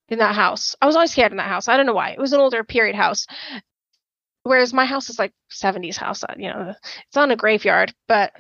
in 0.09 0.19
that 0.19 0.35
house. 0.35 0.77
I 0.81 0.87
was 0.87 0.97
always 0.97 1.13
scared 1.13 1.33
in 1.33 1.39
that 1.39 1.49
house. 1.49 1.69
I 1.69 1.77
don't 1.77 1.87
know 1.87 1.95
why. 1.95 2.11
It 2.11 2.19
was 2.19 2.33
an 2.33 2.41
older 2.41 2.65
period 2.65 2.97
house. 2.97 3.27
Whereas 4.43 4.73
my 4.73 4.85
house 4.85 5.11
is 5.11 5.19
like 5.19 5.33
70s 5.53 5.97
house. 5.97 6.25
You 6.37 6.49
know, 6.49 6.75
it's 7.09 7.17
on 7.17 7.31
a 7.31 7.37
graveyard, 7.37 7.95
but 8.09 8.33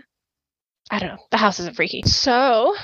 I 0.91 0.99
don't 0.99 1.11
know. 1.11 1.25
The 1.31 1.37
house 1.37 1.61
isn't 1.61 1.77
freaky. 1.77 2.03
So 2.03 2.75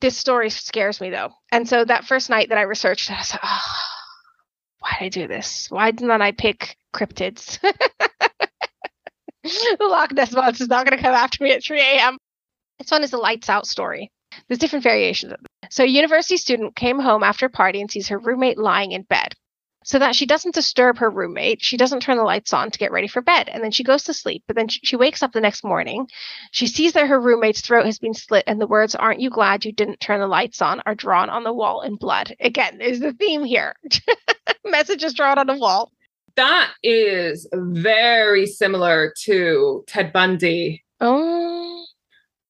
this 0.00 0.16
story 0.16 0.50
scares 0.50 1.00
me 1.00 1.10
though. 1.10 1.30
And 1.52 1.68
so 1.68 1.84
that 1.84 2.04
first 2.04 2.30
night 2.30 2.48
that 2.48 2.58
I 2.58 2.62
researched, 2.62 3.10
I 3.10 3.18
was 3.18 3.32
like, 3.32 3.40
oh, 3.42 3.82
why 4.80 4.96
did 4.98 5.04
I 5.04 5.08
do 5.08 5.28
this? 5.28 5.66
Why 5.70 5.90
didn't 5.90 6.10
I 6.10 6.32
pick 6.32 6.76
cryptids? 6.94 7.58
the 9.42 9.78
Loch 9.80 10.12
Ness 10.12 10.32
monster 10.32 10.64
is 10.64 10.68
not 10.68 10.86
going 10.86 10.96
to 10.96 11.02
come 11.02 11.14
after 11.14 11.42
me 11.42 11.52
at 11.52 11.64
3 11.64 11.80
a.m. 11.80 12.18
This 12.78 12.90
one 12.90 13.02
is 13.02 13.12
a 13.12 13.18
lights 13.18 13.48
out 13.48 13.66
story. 13.66 14.10
There's 14.48 14.58
different 14.58 14.82
variations 14.82 15.32
of 15.32 15.40
it. 15.40 15.68
So, 15.70 15.84
a 15.84 15.88
university 15.88 16.36
student 16.36 16.76
came 16.76 16.98
home 16.98 17.22
after 17.22 17.46
a 17.46 17.50
party 17.50 17.80
and 17.80 17.90
sees 17.90 18.08
her 18.08 18.18
roommate 18.18 18.58
lying 18.58 18.92
in 18.92 19.02
bed. 19.02 19.34
So 19.86 19.98
that 19.98 20.14
she 20.14 20.24
doesn't 20.24 20.54
disturb 20.54 20.96
her 20.98 21.10
roommate, 21.10 21.62
she 21.62 21.76
doesn't 21.76 22.00
turn 22.00 22.16
the 22.16 22.22
lights 22.22 22.54
on 22.54 22.70
to 22.70 22.78
get 22.78 22.90
ready 22.90 23.06
for 23.06 23.20
bed. 23.20 23.50
And 23.50 23.62
then 23.62 23.70
she 23.70 23.84
goes 23.84 24.04
to 24.04 24.14
sleep. 24.14 24.42
But 24.46 24.56
then 24.56 24.66
she, 24.68 24.80
she 24.82 24.96
wakes 24.96 25.22
up 25.22 25.32
the 25.32 25.42
next 25.42 25.62
morning. 25.62 26.06
She 26.52 26.66
sees 26.66 26.94
that 26.94 27.06
her 27.06 27.20
roommate's 27.20 27.60
throat 27.60 27.84
has 27.84 27.98
been 27.98 28.14
slit, 28.14 28.44
and 28.46 28.58
the 28.58 28.66
words, 28.66 28.94
Aren't 28.94 29.20
you 29.20 29.28
glad 29.28 29.64
you 29.64 29.72
didn't 29.72 30.00
turn 30.00 30.20
the 30.20 30.26
lights 30.26 30.62
on? 30.62 30.80
are 30.86 30.94
drawn 30.94 31.28
on 31.28 31.44
the 31.44 31.52
wall 31.52 31.82
in 31.82 31.96
blood. 31.96 32.34
Again, 32.40 32.80
is 32.80 33.00
the 33.00 33.12
theme 33.12 33.44
here. 33.44 33.74
Messages 34.64 35.12
drawn 35.12 35.38
on 35.38 35.46
the 35.46 35.58
wall. 35.58 35.92
That 36.36 36.70
is 36.82 37.46
very 37.52 38.46
similar 38.46 39.12
to 39.24 39.84
Ted 39.86 40.12
Bundy. 40.12 40.82
Oh, 41.00 41.33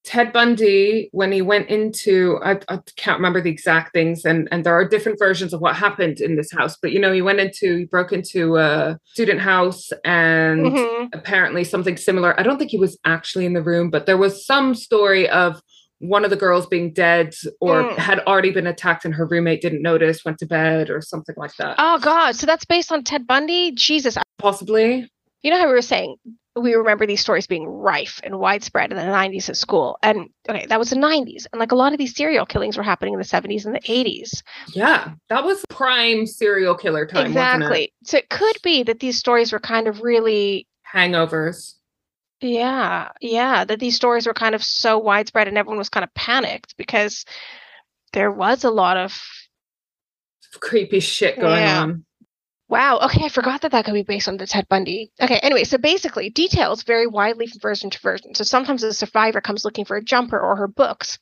Ted 0.04 0.34
Bundy, 0.34 1.08
when 1.12 1.32
he 1.32 1.40
went 1.40 1.70
into, 1.70 2.38
I, 2.44 2.60
I, 2.68 2.78
can't 2.96 3.18
remember 3.18 3.40
the 3.40 3.50
exact 3.50 3.94
things, 3.94 4.26
and, 4.26 4.48
and 4.52 4.64
there 4.64 4.74
are 4.74 4.86
different 4.86 5.18
versions 5.18 5.54
of 5.54 5.62
what 5.62 5.76
happened 5.76 6.20
in 6.20 6.36
this 6.36 6.52
house, 6.52 6.76
but 6.80 6.92
you 6.92 7.00
know, 7.00 7.10
he 7.10 7.22
went 7.22 7.40
into, 7.40 7.78
he 7.78 7.84
broke 7.86 8.12
into 8.12 8.58
a 8.58 8.98
student 9.06 9.40
house 9.40 9.88
and 10.04 10.66
mm-hmm. 10.66 11.06
apparently 11.14 11.64
something 11.64 11.96
similar. 11.96 12.38
I 12.38 12.42
don't 12.42 12.58
think 12.58 12.70
he 12.70 12.76
was 12.76 12.98
actually 13.06 13.46
in 13.46 13.54
the 13.54 13.62
room, 13.62 13.88
but 13.88 14.04
there 14.04 14.18
was 14.18 14.44
some 14.44 14.74
story 14.74 15.26
of 15.30 15.62
one 16.00 16.22
of 16.22 16.28
the 16.28 16.36
girls 16.36 16.66
being 16.66 16.92
dead 16.92 17.34
or 17.60 17.84
mm. 17.84 17.96
had 17.96 18.20
already 18.20 18.50
been 18.50 18.66
attacked 18.66 19.06
and 19.06 19.14
her 19.14 19.26
roommate 19.26 19.62
didn't 19.62 19.80
notice, 19.80 20.22
went 20.22 20.38
to 20.38 20.46
bed 20.46 20.90
or 20.90 21.00
something 21.00 21.34
like 21.38 21.54
that. 21.56 21.76
Oh, 21.78 21.98
God. 21.98 22.36
So 22.36 22.44
that's 22.44 22.66
based 22.66 22.92
on 22.92 23.04
Ted 23.04 23.26
Bundy? 23.26 23.72
Jesus. 23.72 24.18
Possibly. 24.36 25.10
You 25.40 25.50
know 25.50 25.58
how 25.58 25.66
we 25.66 25.72
were 25.72 25.80
saying 25.80 26.16
we 26.56 26.74
remember 26.74 27.06
these 27.06 27.20
stories 27.20 27.46
being 27.46 27.66
rife 27.66 28.20
and 28.22 28.38
widespread 28.38 28.92
in 28.92 28.96
the 28.96 29.02
90s 29.02 29.48
at 29.48 29.56
school. 29.56 29.98
And 30.02 30.28
okay, 30.48 30.66
that 30.66 30.78
was 30.78 30.90
the 30.90 30.96
90s. 30.96 31.46
And 31.52 31.58
like 31.58 31.72
a 31.72 31.76
lot 31.76 31.92
of 31.92 31.98
these 31.98 32.14
serial 32.14 32.46
killings 32.46 32.76
were 32.76 32.82
happening 32.82 33.14
in 33.14 33.18
the 33.18 33.24
70s 33.24 33.66
and 33.66 33.74
the 33.74 33.80
80s. 33.80 34.42
Yeah, 34.68 35.12
that 35.28 35.44
was 35.44 35.64
prime 35.68 36.26
serial 36.26 36.76
killer 36.76 37.06
time. 37.06 37.26
Exactly. 37.26 37.84
It? 37.84 37.90
So 38.04 38.18
it 38.18 38.28
could 38.28 38.56
be 38.62 38.84
that 38.84 39.00
these 39.00 39.18
stories 39.18 39.52
were 39.52 39.60
kind 39.60 39.88
of 39.88 40.02
really 40.02 40.68
hangovers. 40.94 41.74
Yeah, 42.40 43.10
yeah, 43.20 43.64
that 43.64 43.80
these 43.80 43.96
stories 43.96 44.26
were 44.26 44.34
kind 44.34 44.54
of 44.54 44.62
so 44.62 44.98
widespread 44.98 45.48
and 45.48 45.58
everyone 45.58 45.78
was 45.78 45.88
kind 45.88 46.04
of 46.04 46.12
panicked 46.14 46.76
because 46.76 47.24
there 48.12 48.30
was 48.30 48.64
a 48.64 48.70
lot 48.70 48.96
of 48.96 49.20
creepy 50.60 51.00
shit 51.00 51.38
going 51.38 51.62
yeah. 51.62 51.82
on. 51.82 52.04
Wow. 52.74 52.98
Okay, 53.04 53.24
I 53.24 53.28
forgot 53.28 53.60
that 53.60 53.70
that 53.70 53.84
could 53.84 53.94
be 53.94 54.02
based 54.02 54.26
on 54.26 54.36
the 54.36 54.48
Ted 54.48 54.68
Bundy. 54.68 55.12
Okay. 55.20 55.38
Anyway, 55.44 55.62
so 55.62 55.78
basically, 55.78 56.28
details 56.28 56.82
vary 56.82 57.06
widely 57.06 57.46
from 57.46 57.60
version 57.60 57.88
to 57.88 58.00
version. 58.00 58.34
So 58.34 58.42
sometimes 58.42 58.82
the 58.82 58.92
survivor 58.92 59.40
comes 59.40 59.64
looking 59.64 59.84
for 59.84 59.96
a 59.96 60.02
jumper 60.02 60.40
or 60.40 60.56
her 60.56 60.66
books, 60.66 61.20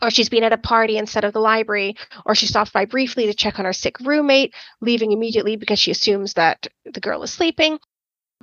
or 0.00 0.10
she's 0.10 0.28
been 0.28 0.44
at 0.44 0.52
a 0.52 0.56
party 0.56 0.96
instead 0.96 1.24
of 1.24 1.32
the 1.32 1.40
library, 1.40 1.96
or 2.24 2.36
she 2.36 2.46
stops 2.46 2.70
by 2.70 2.84
briefly 2.84 3.26
to 3.26 3.34
check 3.34 3.58
on 3.58 3.64
her 3.64 3.72
sick 3.72 3.98
roommate, 3.98 4.54
leaving 4.80 5.10
immediately 5.10 5.56
because 5.56 5.80
she 5.80 5.90
assumes 5.90 6.34
that 6.34 6.68
the 6.84 7.00
girl 7.00 7.24
is 7.24 7.32
sleeping. 7.32 7.80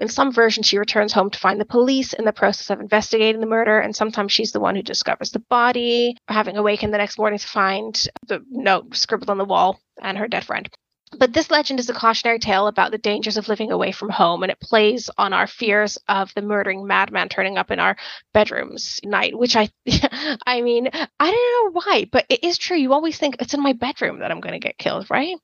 In 0.01 0.09
some 0.09 0.33
versions, 0.33 0.65
she 0.65 0.77
returns 0.77 1.13
home 1.13 1.29
to 1.29 1.39
find 1.39 1.57
the 1.57 1.65
police 1.65 2.11
in 2.11 2.25
the 2.25 2.33
process 2.33 2.69
of 2.69 2.81
investigating 2.81 3.39
the 3.39 3.47
murder, 3.47 3.79
and 3.79 3.95
sometimes 3.95 4.33
she's 4.33 4.51
the 4.51 4.59
one 4.59 4.75
who 4.75 4.83
discovers 4.83 5.31
the 5.31 5.43
body, 5.49 6.17
having 6.27 6.57
awakened 6.57 6.93
the 6.93 6.97
next 6.97 7.17
morning 7.17 7.39
to 7.39 7.47
find 7.47 8.07
the 8.27 8.43
note 8.49 8.93
scribbled 8.93 9.29
on 9.29 9.37
the 9.37 9.45
wall 9.45 9.79
and 10.01 10.17
her 10.17 10.27
dead 10.27 10.43
friend. 10.43 10.69
But 11.17 11.33
this 11.33 11.51
legend 11.51 11.79
is 11.79 11.89
a 11.89 11.93
cautionary 11.93 12.39
tale 12.39 12.67
about 12.67 12.91
the 12.91 12.97
dangers 12.97 13.35
of 13.35 13.49
living 13.49 13.71
away 13.71 13.91
from 13.91 14.09
home, 14.09 14.43
and 14.43 14.51
it 14.51 14.59
plays 14.61 15.09
on 15.17 15.33
our 15.33 15.45
fears 15.45 15.97
of 16.07 16.33
the 16.35 16.41
murdering 16.41 16.87
madman 16.87 17.27
turning 17.27 17.57
up 17.57 17.69
in 17.69 17.79
our 17.79 17.97
bedrooms 18.33 18.99
night. 19.03 19.37
Which 19.37 19.55
I, 19.55 19.69
I 20.45 20.61
mean, 20.61 20.89
I 20.93 21.31
don't 21.31 21.75
know 21.75 21.81
why, 21.85 22.05
but 22.11 22.25
it 22.29 22.43
is 22.43 22.57
true. 22.57 22.77
You 22.77 22.93
always 22.93 23.17
think 23.17 23.35
it's 23.39 23.53
in 23.53 23.61
my 23.61 23.73
bedroom 23.73 24.19
that 24.19 24.31
I'm 24.31 24.39
going 24.39 24.53
to 24.53 24.59
get 24.59 24.77
killed, 24.77 25.09
right? 25.09 25.35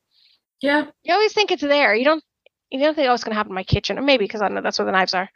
Yeah. 0.62 0.86
You 1.04 1.14
always 1.14 1.34
think 1.34 1.52
it's 1.52 1.62
there. 1.62 1.94
You 1.94 2.06
don't. 2.06 2.24
You 2.70 2.80
don't 2.82 2.96
think 2.96 3.08
oh, 3.08 3.14
it's 3.14 3.24
going 3.24 3.32
to 3.32 3.38
happen 3.38 3.52
in 3.52 3.56
my 3.56 3.64
kitchen, 3.64 3.98
or 3.98 4.02
maybe 4.02 4.26
because 4.26 4.42
I 4.42 4.50
know 4.50 4.62
that's 4.62 4.78
where 4.78 4.86
the 4.86 4.92
knives 4.92 5.14
are. 5.14 5.30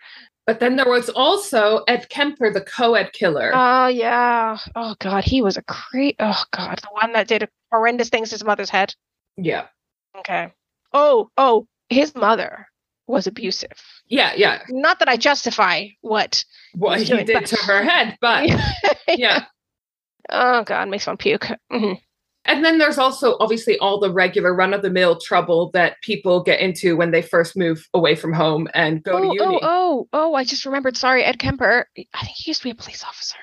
But 0.46 0.60
then 0.60 0.76
there 0.76 0.89
was 0.89 1.10
also 1.10 1.84
Ed 1.88 2.10
Kemper, 2.10 2.52
the 2.52 2.62
co-ed 2.62 3.13
killer. 3.13 3.52
Oh 3.54 3.88
yeah. 3.88 4.58
Oh 4.76 4.96
god, 5.00 5.24
he 5.24 5.41
was 5.41 5.56
a 5.56 5.62
cre. 5.62 6.10
Oh 6.20 6.44
god, 6.52 6.80
the 6.80 6.89
one 6.91 7.13
that 7.13 7.28
did 7.28 7.48
horrendous 7.72 8.10
things 8.10 8.30
to 8.30 8.36
his 8.36 8.44
mother's 8.44 8.70
head. 8.70 8.96
Yeah. 9.38 9.67
Okay. 10.19 10.52
Oh, 10.93 11.30
oh, 11.38 11.67
his 11.89 12.15
mother 12.15 12.67
was 13.08 13.28
abusive. 13.28 13.78
Yeah, 14.08 14.34
yeah. 14.36 14.62
Not 14.69 15.00
that 15.00 15.10
I 15.10 15.17
justify 15.17 15.88
what 16.02 16.43
what 16.74 17.00
he 17.00 17.06
doing, 17.06 17.26
did 17.26 17.34
but... 17.34 17.45
to 17.47 17.56
her 17.58 17.84
head, 17.84 18.17
but 18.21 18.50
yeah. 19.08 19.45
Oh 20.30 20.63
god, 20.63 20.89
makes 20.89 21.08
one 21.08 21.17
puke. 21.17 21.47
Mm-hmm. 21.71 21.93
And 22.45 22.65
then 22.65 22.80
there's 22.80 22.97
also 22.97 23.38
obviously 23.39 23.78
all 23.78 24.00
the 24.00 24.12
regular 24.12 24.56
run 24.56 24.74
of 24.74 24.82
the 24.82 24.89
mill 24.89 25.19
trouble 25.19 25.69
that 25.71 26.02
people 26.02 26.41
get 26.41 26.60
into 26.60 26.97
when 26.97 27.12
they 27.12 27.21
first 27.21 27.56
move 27.56 27.88
away 27.93 28.15
from 28.15 28.34
home 28.34 28.67
and 28.74 29.04
go 29.04 29.12
oh, 29.13 29.21
to 29.21 29.26
uni. 29.28 29.38
Oh, 29.39 29.60
oh, 29.62 30.08
oh, 30.12 30.34
I 30.34 30.43
just 30.43 30.65
remembered. 30.65 30.97
Sorry, 30.97 31.24
Ed 31.24 31.38
Kemper. 31.38 31.88
I 31.95 32.26
think 32.26 32.36
he 32.36 32.50
used 32.50 32.62
to 32.62 32.67
be 32.67 32.71
a 32.71 32.76
police 32.76 33.04
officer. 33.04 33.38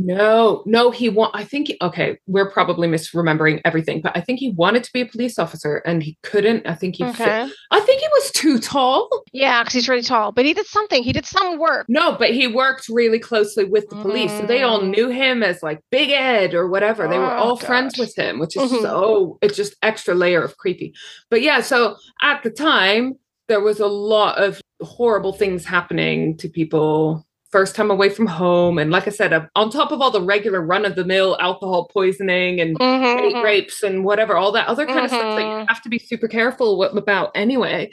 No, 0.00 0.62
no, 0.64 0.92
he 0.92 1.08
want. 1.08 1.34
I 1.34 1.42
think 1.44 1.72
okay, 1.82 2.18
we're 2.26 2.48
probably 2.48 2.86
misremembering 2.86 3.60
everything, 3.64 4.00
but 4.00 4.16
I 4.16 4.20
think 4.20 4.38
he 4.38 4.50
wanted 4.50 4.84
to 4.84 4.92
be 4.92 5.00
a 5.00 5.06
police 5.06 5.40
officer 5.40 5.78
and 5.78 6.04
he 6.04 6.16
couldn't. 6.22 6.66
I 6.68 6.74
think 6.74 6.96
he. 6.96 7.04
Okay. 7.04 7.46
Fit. 7.46 7.52
I 7.72 7.80
think 7.80 8.00
he 8.00 8.08
was 8.12 8.30
too 8.30 8.58
tall. 8.60 9.08
Yeah, 9.32 9.62
because 9.62 9.74
he's 9.74 9.88
really 9.88 10.02
tall, 10.02 10.30
but 10.30 10.44
he 10.44 10.54
did 10.54 10.66
something. 10.66 11.02
He 11.02 11.12
did 11.12 11.26
some 11.26 11.58
work. 11.58 11.86
No, 11.88 12.16
but 12.16 12.30
he 12.30 12.46
worked 12.46 12.88
really 12.88 13.18
closely 13.18 13.64
with 13.64 13.88
the 13.88 13.96
police, 13.96 14.30
mm. 14.30 14.40
so 14.40 14.46
they 14.46 14.62
all 14.62 14.80
mm. 14.80 14.90
knew 14.90 15.08
him 15.08 15.42
as 15.42 15.64
like 15.64 15.80
Big 15.90 16.10
Ed 16.10 16.54
or 16.54 16.68
whatever. 16.68 17.06
Oh, 17.06 17.10
they 17.10 17.18
were 17.18 17.32
all 17.32 17.56
gosh. 17.56 17.66
friends 17.66 17.98
with 17.98 18.16
him, 18.16 18.38
which 18.38 18.56
is 18.56 18.70
mm-hmm. 18.70 18.82
so. 18.82 19.38
It's 19.42 19.56
just 19.56 19.74
extra 19.82 20.14
layer 20.14 20.42
of 20.42 20.56
creepy. 20.58 20.94
But 21.28 21.42
yeah, 21.42 21.60
so 21.60 21.96
at 22.22 22.44
the 22.44 22.50
time 22.50 23.14
there 23.48 23.60
was 23.60 23.80
a 23.80 23.86
lot 23.86 24.38
of 24.38 24.60
horrible 24.80 25.32
things 25.32 25.64
happening 25.64 26.36
to 26.36 26.48
people 26.48 27.26
first 27.50 27.74
time 27.74 27.90
away 27.90 28.08
from 28.08 28.26
home. 28.26 28.78
And 28.78 28.90
like 28.90 29.06
I 29.06 29.10
said, 29.10 29.48
on 29.54 29.70
top 29.70 29.90
of 29.90 30.00
all 30.00 30.10
the 30.10 30.20
regular 30.20 30.60
run 30.60 30.84
of 30.84 30.96
the 30.96 31.04
mill 31.04 31.36
alcohol 31.40 31.88
poisoning 31.92 32.60
and 32.60 32.78
mm-hmm, 32.78 33.04
mm-hmm. 33.04 33.44
rapes 33.44 33.82
and 33.82 34.04
whatever, 34.04 34.36
all 34.36 34.52
that 34.52 34.68
other 34.68 34.86
kind 34.86 34.98
mm-hmm. 34.98 35.04
of 35.06 35.10
stuff 35.10 35.36
that 35.36 35.42
you 35.42 35.48
mm-hmm. 35.48 35.66
have 35.68 35.82
to 35.82 35.88
be 35.88 35.98
super 35.98 36.28
careful 36.28 36.82
about 36.82 37.30
anyway. 37.34 37.90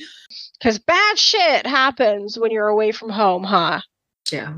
Because 0.60 0.80
bad 0.80 1.18
shit 1.18 1.66
happens 1.66 2.38
when 2.38 2.52
you're 2.52 2.68
away 2.68 2.92
from 2.92 3.10
home, 3.10 3.44
huh? 3.44 3.82
Yeah. 4.32 4.54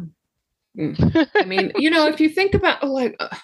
Mm. 0.77 1.29
I 1.35 1.45
mean, 1.45 1.71
you 1.77 1.89
know, 1.89 2.07
if 2.07 2.19
you 2.19 2.29
think 2.29 2.53
about 2.53 2.83
like, 2.87 3.15
uh, 3.19 3.35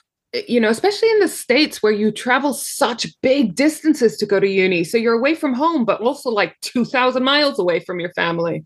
you 0.48 0.60
know, 0.60 0.70
especially 0.70 1.12
in 1.12 1.20
the 1.20 1.28
States 1.28 1.84
where 1.84 1.92
you 1.92 2.12
travel 2.12 2.56
such 2.56 3.06
big 3.22 3.54
distances 3.54 4.18
to 4.18 4.26
go 4.26 4.39
to 4.39 4.48
uni. 4.48 4.84
So 4.84 4.98
you're 4.98 5.18
away 5.18 5.36
from 5.36 5.54
home, 5.54 5.86
but 5.86 6.02
also 6.02 6.32
like 6.32 6.60
2,000 6.62 7.24
miles 7.24 7.60
away 7.60 7.80
from 7.80 8.00
your 8.00 8.12
family. 8.13 8.66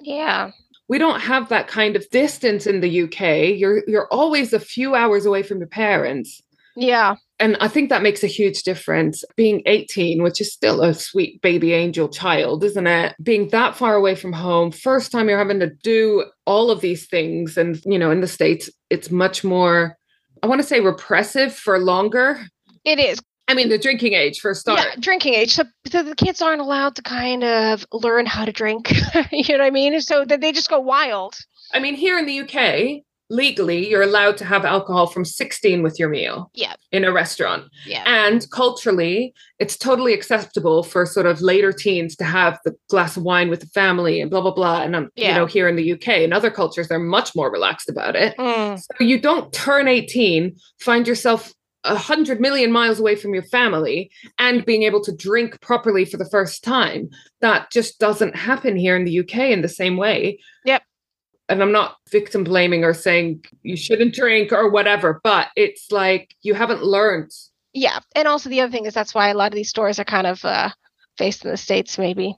Yeah 0.00 0.52
we 0.90 0.98
don't 0.98 1.20
have 1.20 1.48
that 1.48 1.68
kind 1.68 1.94
of 1.94 2.10
distance 2.10 2.66
in 2.66 2.80
the 2.80 3.02
UK. 3.04 3.56
You're 3.56 3.82
you're 3.86 4.08
always 4.08 4.52
a 4.52 4.58
few 4.58 4.96
hours 4.96 5.24
away 5.24 5.44
from 5.44 5.58
your 5.58 5.68
parents. 5.68 6.42
Yeah. 6.76 7.14
And 7.38 7.56
I 7.60 7.68
think 7.68 7.88
that 7.88 8.02
makes 8.02 8.24
a 8.24 8.26
huge 8.26 8.64
difference. 8.64 9.24
Being 9.36 9.62
18, 9.66 10.22
which 10.22 10.40
is 10.40 10.52
still 10.52 10.82
a 10.82 10.92
sweet 10.92 11.40
baby 11.42 11.72
angel 11.72 12.08
child, 12.08 12.64
isn't 12.64 12.86
it? 12.86 13.14
Being 13.22 13.48
that 13.48 13.76
far 13.76 13.94
away 13.94 14.16
from 14.16 14.32
home, 14.32 14.72
first 14.72 15.12
time 15.12 15.28
you're 15.28 15.38
having 15.38 15.60
to 15.60 15.70
do 15.70 16.24
all 16.44 16.70
of 16.70 16.80
these 16.80 17.06
things. 17.06 17.56
And, 17.56 17.80
you 17.84 17.98
know, 17.98 18.10
in 18.10 18.20
the 18.20 18.26
States, 18.26 18.68
it's 18.90 19.10
much 19.10 19.44
more, 19.44 19.96
I 20.42 20.48
want 20.48 20.60
to 20.60 20.66
say 20.66 20.80
repressive 20.80 21.54
for 21.54 21.78
longer. 21.78 22.40
It 22.84 22.98
is. 22.98 23.20
I 23.50 23.54
mean, 23.54 23.68
the 23.68 23.78
drinking 23.78 24.12
age 24.12 24.38
for 24.38 24.52
a 24.52 24.54
start. 24.54 24.78
Yeah, 24.78 24.94
drinking 25.00 25.34
age. 25.34 25.54
So, 25.54 25.64
so 25.90 26.04
the 26.04 26.14
kids 26.14 26.40
aren't 26.40 26.60
allowed 26.60 26.94
to 26.94 27.02
kind 27.02 27.42
of 27.42 27.84
learn 27.92 28.24
how 28.24 28.44
to 28.44 28.52
drink. 28.52 28.92
you 29.32 29.56
know 29.58 29.64
what 29.64 29.66
I 29.66 29.70
mean? 29.70 30.00
So 30.00 30.24
that 30.24 30.40
they 30.40 30.52
just 30.52 30.70
go 30.70 30.78
wild. 30.78 31.34
I 31.74 31.80
mean, 31.80 31.96
here 31.96 32.16
in 32.16 32.26
the 32.26 32.40
UK, 32.40 33.02
legally, 33.28 33.88
you're 33.88 34.02
allowed 34.02 34.36
to 34.36 34.44
have 34.44 34.64
alcohol 34.64 35.08
from 35.08 35.24
16 35.24 35.82
with 35.82 35.98
your 35.98 36.08
meal. 36.08 36.52
Yeah. 36.54 36.74
In 36.92 37.04
a 37.04 37.10
restaurant. 37.10 37.64
Yeah. 37.86 38.04
And 38.06 38.48
culturally, 38.52 39.34
it's 39.58 39.76
totally 39.76 40.14
acceptable 40.14 40.84
for 40.84 41.04
sort 41.04 41.26
of 41.26 41.40
later 41.40 41.72
teens 41.72 42.14
to 42.16 42.24
have 42.24 42.60
the 42.64 42.76
glass 42.88 43.16
of 43.16 43.24
wine 43.24 43.50
with 43.50 43.60
the 43.60 43.66
family 43.66 44.20
and 44.20 44.30
blah 44.30 44.42
blah 44.42 44.54
blah. 44.54 44.82
And 44.82 44.94
um, 44.94 45.10
yeah. 45.16 45.30
you 45.30 45.34
know, 45.34 45.46
here 45.46 45.68
in 45.68 45.74
the 45.74 45.92
UK, 45.92 46.08
in 46.18 46.32
other 46.32 46.52
cultures, 46.52 46.86
they're 46.86 47.00
much 47.00 47.34
more 47.34 47.50
relaxed 47.50 47.88
about 47.88 48.14
it. 48.14 48.36
Mm. 48.36 48.78
So 48.78 49.04
you 49.04 49.18
don't 49.18 49.52
turn 49.52 49.88
18, 49.88 50.54
find 50.78 51.08
yourself 51.08 51.52
a 51.84 51.96
hundred 51.96 52.40
million 52.40 52.70
miles 52.70 53.00
away 53.00 53.16
from 53.16 53.34
your 53.34 53.42
family 53.42 54.10
and 54.38 54.64
being 54.64 54.82
able 54.82 55.02
to 55.02 55.14
drink 55.14 55.60
properly 55.60 56.04
for 56.04 56.16
the 56.16 56.28
first 56.28 56.62
time. 56.62 57.08
That 57.40 57.70
just 57.70 57.98
doesn't 57.98 58.36
happen 58.36 58.76
here 58.76 58.96
in 58.96 59.04
the 59.04 59.20
UK 59.20 59.36
in 59.50 59.62
the 59.62 59.68
same 59.68 59.96
way. 59.96 60.40
Yep. 60.64 60.82
And 61.48 61.62
I'm 61.62 61.72
not 61.72 61.96
victim 62.10 62.44
blaming 62.44 62.84
or 62.84 62.94
saying 62.94 63.44
you 63.62 63.76
shouldn't 63.76 64.14
drink 64.14 64.52
or 64.52 64.68
whatever, 64.70 65.20
but 65.24 65.48
it's 65.56 65.90
like 65.90 66.34
you 66.42 66.54
haven't 66.54 66.84
learned. 66.84 67.32
Yeah. 67.72 67.98
And 68.14 68.28
also 68.28 68.50
the 68.50 68.60
other 68.60 68.70
thing 68.70 68.86
is 68.86 68.94
that's 68.94 69.14
why 69.14 69.28
a 69.28 69.34
lot 69.34 69.52
of 69.52 69.56
these 69.56 69.70
stores 69.70 69.98
are 69.98 70.04
kind 70.04 70.26
of 70.26 70.44
uh, 70.44 70.70
based 71.18 71.44
in 71.44 71.50
the 71.50 71.56
States, 71.56 71.98
maybe. 71.98 72.36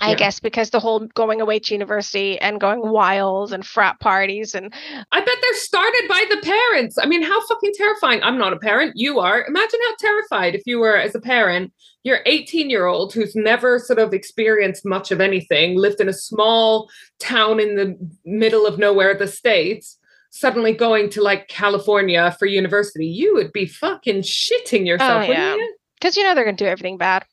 I 0.00 0.10
yeah. 0.10 0.16
guess 0.16 0.40
because 0.40 0.70
the 0.70 0.80
whole 0.80 1.06
going 1.14 1.40
away 1.40 1.60
to 1.60 1.74
university 1.74 2.38
and 2.40 2.60
going 2.60 2.80
wild 2.82 3.52
and 3.52 3.64
frat 3.64 4.00
parties 4.00 4.52
and 4.54 4.74
I 5.12 5.20
bet 5.20 5.36
they're 5.40 5.54
started 5.54 6.06
by 6.08 6.24
the 6.30 6.40
parents. 6.42 6.98
I 7.00 7.06
mean, 7.06 7.22
how 7.22 7.46
fucking 7.46 7.72
terrifying. 7.74 8.20
I'm 8.22 8.36
not 8.36 8.52
a 8.52 8.58
parent, 8.58 8.94
you 8.96 9.20
are. 9.20 9.44
Imagine 9.46 9.80
how 9.88 9.94
terrified 10.00 10.56
if 10.56 10.62
you 10.66 10.80
were 10.80 10.96
as 10.96 11.14
a 11.14 11.20
parent, 11.20 11.72
your 12.02 12.20
18 12.26 12.70
year 12.70 12.86
old 12.86 13.14
who's 13.14 13.36
never 13.36 13.78
sort 13.78 14.00
of 14.00 14.12
experienced 14.12 14.84
much 14.84 15.12
of 15.12 15.20
anything, 15.20 15.78
lived 15.78 16.00
in 16.00 16.08
a 16.08 16.12
small 16.12 16.90
town 17.20 17.60
in 17.60 17.76
the 17.76 17.96
middle 18.24 18.66
of 18.66 18.78
nowhere, 18.78 19.16
the 19.16 19.28
States, 19.28 19.98
suddenly 20.30 20.72
going 20.72 21.08
to 21.10 21.22
like 21.22 21.46
California 21.46 22.34
for 22.36 22.46
university. 22.46 23.06
You 23.06 23.34
would 23.34 23.52
be 23.52 23.66
fucking 23.66 24.22
shitting 24.22 24.86
yourself, 24.86 25.28
oh, 25.28 25.32
yeah. 25.32 25.56
Because 25.94 26.16
you 26.16 26.24
know 26.24 26.34
they're 26.34 26.44
gonna 26.44 26.56
do 26.56 26.66
everything 26.66 26.98
bad. 26.98 27.24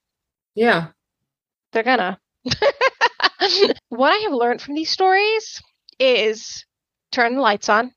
Yeah. 0.54 0.90
They're 1.72 1.82
gonna. 1.82 2.20
what 3.90 4.12
I 4.12 4.18
have 4.24 4.34
learned 4.34 4.62
from 4.62 4.76
these 4.76 4.90
stories 4.90 5.62
is 6.00 6.66
turn 7.12 7.36
the 7.36 7.42
lights 7.42 7.70
on, 7.70 7.92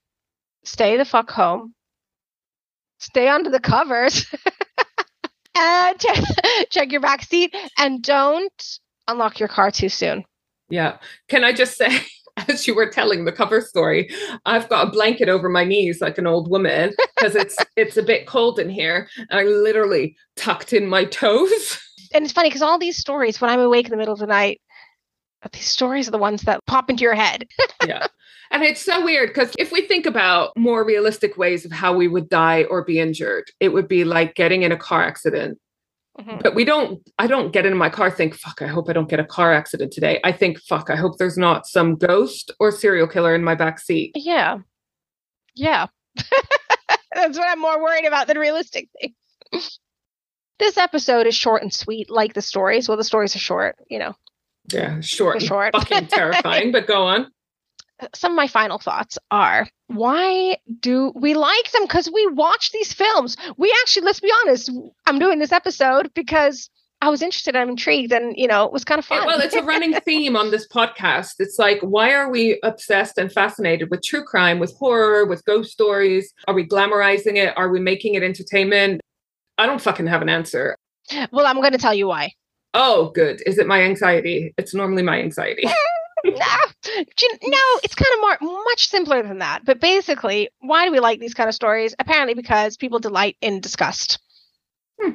stay 0.65 0.97
the 0.97 1.05
fuck 1.05 1.31
home, 1.31 1.75
stay 2.99 3.29
under 3.29 3.51
the 3.51 3.61
covers, 3.61 4.27
and 5.57 5.95
uh, 5.95 5.95
check, 5.99 6.25
check 6.71 6.93
your 6.93 7.01
back 7.01 7.23
seat, 7.23 7.55
and 7.79 8.03
don't 8.03 8.79
unlock 9.09 9.39
your 9.39 9.49
car 9.49 9.71
too 9.71 9.89
soon. 9.89 10.25
Yeah. 10.69 10.99
Can 11.29 11.45
I 11.45 11.53
just 11.53 11.77
say, 11.77 12.01
as 12.49 12.67
you 12.67 12.75
were 12.75 12.89
telling 12.89 13.25
the 13.25 13.33
cover 13.33 13.61
story, 13.61 14.11
I've 14.45 14.69
got 14.69 14.89
a 14.89 14.91
blanket 14.91 15.29
over 15.29 15.49
my 15.49 15.65
knees 15.65 16.01
like 16.01 16.19
an 16.19 16.27
old 16.27 16.51
woman 16.51 16.95
because 17.17 17.37
it's 17.37 17.57
it's 17.77 17.97
a 17.97 18.03
bit 18.03 18.27
cold 18.27 18.59
in 18.59 18.71
here. 18.71 19.09
And 19.31 19.41
I 19.41 19.45
literally 19.45 20.17
tucked 20.37 20.73
in 20.73 20.87
my 20.87 21.05
toes. 21.05 21.79
And 22.15 22.25
it's 22.25 22.33
funny 22.33 22.49
because 22.49 22.63
all 22.63 22.79
these 22.79 22.97
stories, 22.97 23.41
when 23.41 23.51
I'm 23.51 23.61
awake 23.61 23.87
in 23.87 23.91
the 23.91 23.97
middle 23.97 24.15
of 24.15 24.21
the 24.21 24.27
night, 24.27 24.61
these 25.53 25.67
stories 25.67 26.09
are 26.09 26.13
the 26.13 26.19
ones 26.19 26.43
that 26.43 26.65
pop 26.67 26.89
into 26.89 27.03
your 27.03 27.15
head. 27.15 27.49
yeah. 27.87 28.07
And 28.51 28.63
it's 28.63 28.81
so 28.81 29.05
weird 29.05 29.31
because 29.31 29.53
if 29.59 29.73
we 29.73 29.87
think 29.87 30.07
about 30.07 30.57
more 30.57 30.85
realistic 30.85 31.37
ways 31.37 31.65
of 31.65 31.73
how 31.73 31.93
we 31.93 32.07
would 32.07 32.29
die 32.29 32.65
or 32.65 32.85
be 32.85 33.01
injured, 33.01 33.51
it 33.59 33.71
would 33.71 33.89
be 33.89 34.05
like 34.05 34.37
getting 34.37 34.63
in 34.63 34.71
a 34.71 34.77
car 34.77 35.03
accident. 35.03 35.59
Mm-hmm. 36.19 36.39
But 36.43 36.55
we 36.55 36.65
don't, 36.65 37.03
I 37.19 37.27
don't 37.27 37.53
get 37.53 37.67
in 37.67 37.77
my 37.77 37.91
car, 37.91 38.11
think, 38.11 38.37
fuck, 38.37 38.63
I 38.63 38.69
hope 38.69 38.89
I 38.89 38.93
don't 38.93 39.09
get 39.09 39.19
a 39.19 39.25
car 39.25 39.53
accident 39.53 39.93
today. 39.93 40.21
I 40.23 40.31
think, 40.31 40.61
fuck, 40.61 40.89
I 40.89 40.95
hope 40.95 41.19
there's 41.19 41.37
not 41.37 41.67
some 41.67 41.97
ghost 41.97 42.53
or 42.61 42.71
serial 42.71 43.09
killer 43.09 43.35
in 43.35 43.43
my 43.43 43.57
back 43.57 43.81
seat. 43.81 44.13
Yeah. 44.15 44.59
Yeah. 45.57 45.89
That's 47.13 47.37
what 47.37 47.49
I'm 47.49 47.61
more 47.61 47.83
worried 47.83 48.07
about 48.07 48.29
than 48.29 48.39
realistic 48.39 48.89
things. 49.01 49.81
this 50.59 50.77
episode 50.77 51.27
is 51.27 51.35
short 51.35 51.63
and 51.63 51.73
sweet, 51.73 52.11
like 52.11 52.35
the 52.35 52.43
stories. 52.43 52.89
Well, 52.89 52.97
the 52.97 53.05
stories 53.05 53.35
are 53.35 53.41
short, 53.41 53.77
you 53.89 53.99
know. 53.99 54.15
Yeah, 54.73 55.01
short. 55.01 55.43
Short. 55.43 55.75
Fucking 55.75 56.07
terrifying, 56.09 56.73
but 56.73 56.87
go 56.87 57.05
on. 57.05 57.31
Some 58.15 58.33
of 58.33 58.37
my 58.37 58.49
final 58.49 58.79
thoughts 58.79 59.19
are 59.31 59.69
why 59.89 60.57
do 60.81 61.13
we 61.15 61.35
like 61.35 61.71
them? 61.73 61.83
Because 61.83 62.11
we 62.13 62.27
watch 62.29 62.73
these 62.73 62.93
films. 62.93 63.37
We 63.57 63.75
actually, 63.83 64.07
let's 64.07 64.21
be 64.21 64.33
honest, 64.43 64.71
I'm 65.07 65.19
doing 65.19 65.39
this 65.39 65.53
episode 65.53 66.11
because 66.15 66.71
I 67.01 67.11
was 67.11 67.21
interested, 67.21 67.55
I'm 67.55 67.69
intrigued, 67.69 68.13
and 68.13 68.35
you 68.37 68.49
know, 68.49 68.65
it 68.65 68.73
was 68.73 68.85
kind 68.85 68.99
of 68.99 69.05
fun. 69.05 69.27
Well, 69.27 69.41
it's 69.41 69.55
a 69.55 69.63
running 69.63 69.93
theme 70.05 70.37
on 70.37 70.51
this 70.51 70.67
podcast. 70.67 71.35
It's 71.39 71.59
like, 71.59 71.79
why 71.81 72.15
are 72.15 72.31
we 72.31 72.59
obsessed 72.63 73.19
and 73.19 73.31
fascinated 73.31 73.91
with 73.91 74.03
true 74.03 74.25
crime, 74.25 74.59
with 74.59 74.75
horror, 74.79 75.27
with 75.27 75.45
ghost 75.45 75.71
stories? 75.71 76.33
Are 76.49 76.55
we 76.55 76.67
glamorizing 76.67 77.37
it? 77.37 77.53
Are 77.59 77.69
we 77.69 77.79
making 77.79 78.15
it 78.15 78.23
entertainment? 78.23 79.03
I 79.59 79.67
don't 79.67 79.81
fucking 79.81 80.07
have 80.07 80.23
an 80.23 80.29
answer. 80.29 80.77
Well, 81.31 81.47
I'm 81.47 81.57
going 81.57 81.73
to 81.73 81.79
tell 81.79 81.95
you 81.95 82.09
why. 82.09 82.33
Oh, 82.73 83.11
good. 83.15 83.43
Is 83.47 83.59
it 83.59 83.67
my 83.67 83.83
anxiety? 83.83 84.53
It's 84.59 84.75
normally 84.75 85.03
my 85.03 85.21
anxiety. 85.21 85.65
no, 86.25 86.33
no, 86.35 87.59
it's 87.83 87.95
kind 87.95 88.15
of 88.15 88.21
more 88.43 88.65
much 88.65 88.89
simpler 88.89 89.23
than 89.23 89.39
that. 89.39 89.65
But 89.65 89.81
basically, 89.81 90.49
why 90.61 90.87
do 90.87 90.93
we 90.93 90.99
like 90.99 91.21
these 91.21 91.35
kind 91.35 91.49
of 91.49 91.55
stories? 91.55 91.95
Apparently, 91.99 92.35
because 92.35 92.77
people 92.77 92.99
delight 92.99 93.37
in 93.41 93.61
disgust. 93.61 94.19
Hmm. 95.01 95.13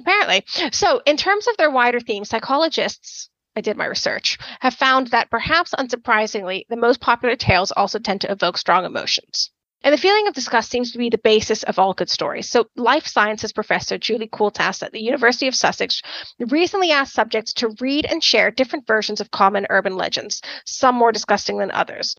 Apparently. 0.00 0.44
So, 0.72 1.02
in 1.04 1.16
terms 1.16 1.48
of 1.48 1.56
their 1.56 1.70
wider 1.70 2.00
theme, 2.00 2.24
psychologists, 2.24 3.28
I 3.56 3.60
did 3.60 3.76
my 3.76 3.86
research, 3.86 4.38
have 4.60 4.74
found 4.74 5.08
that 5.08 5.30
perhaps 5.30 5.74
unsurprisingly, 5.78 6.64
the 6.68 6.76
most 6.76 7.00
popular 7.00 7.36
tales 7.36 7.72
also 7.72 7.98
tend 7.98 8.22
to 8.22 8.30
evoke 8.30 8.56
strong 8.56 8.84
emotions. 8.84 9.50
And 9.84 9.92
the 9.92 9.98
feeling 9.98 10.28
of 10.28 10.34
disgust 10.34 10.70
seems 10.70 10.92
to 10.92 10.98
be 10.98 11.10
the 11.10 11.18
basis 11.18 11.64
of 11.64 11.76
all 11.76 11.92
good 11.92 12.08
stories. 12.08 12.48
So, 12.48 12.68
life 12.76 13.04
sciences 13.04 13.52
professor 13.52 13.98
Julie 13.98 14.28
Coultas 14.28 14.80
at 14.80 14.92
the 14.92 15.02
University 15.02 15.48
of 15.48 15.56
Sussex 15.56 16.00
recently 16.38 16.92
asked 16.92 17.14
subjects 17.14 17.52
to 17.54 17.74
read 17.80 18.06
and 18.06 18.22
share 18.22 18.52
different 18.52 18.86
versions 18.86 19.20
of 19.20 19.32
common 19.32 19.66
urban 19.70 19.96
legends, 19.96 20.40
some 20.66 20.94
more 20.94 21.10
disgusting 21.10 21.58
than 21.58 21.72
others. 21.72 22.14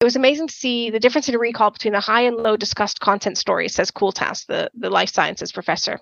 It 0.00 0.04
was 0.04 0.14
amazing 0.14 0.46
to 0.46 0.54
see 0.54 0.90
the 0.90 1.00
difference 1.00 1.28
in 1.28 1.36
recall 1.36 1.72
between 1.72 1.92
the 1.92 1.98
high 1.98 2.20
and 2.22 2.36
low 2.36 2.56
disgust 2.56 3.00
content 3.00 3.36
stories, 3.36 3.74
says 3.74 3.90
Coultas, 3.90 4.46
the, 4.46 4.70
the 4.74 4.88
life 4.88 5.10
sciences 5.10 5.50
professor. 5.50 5.98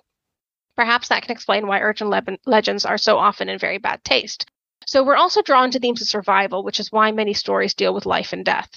Perhaps 0.75 1.07
that 1.07 1.23
can 1.23 1.31
explain 1.31 1.65
why 1.65 1.79
urban 1.79 2.09
le- 2.11 2.37
legends 2.45 2.85
are 2.85 2.99
so 2.99 3.17
often 3.17 3.49
in 3.49 3.57
very 3.57 3.79
bad 3.79 4.03
taste. 4.03 4.45
So, 4.85 5.01
we're 5.01 5.15
also 5.15 5.41
drawn 5.41 5.71
to 5.71 5.79
themes 5.79 6.03
of 6.03 6.07
survival, 6.07 6.63
which 6.63 6.79
is 6.79 6.91
why 6.91 7.11
many 7.11 7.33
stories 7.33 7.73
deal 7.73 7.95
with 7.95 8.05
life 8.05 8.33
and 8.33 8.45
death 8.45 8.69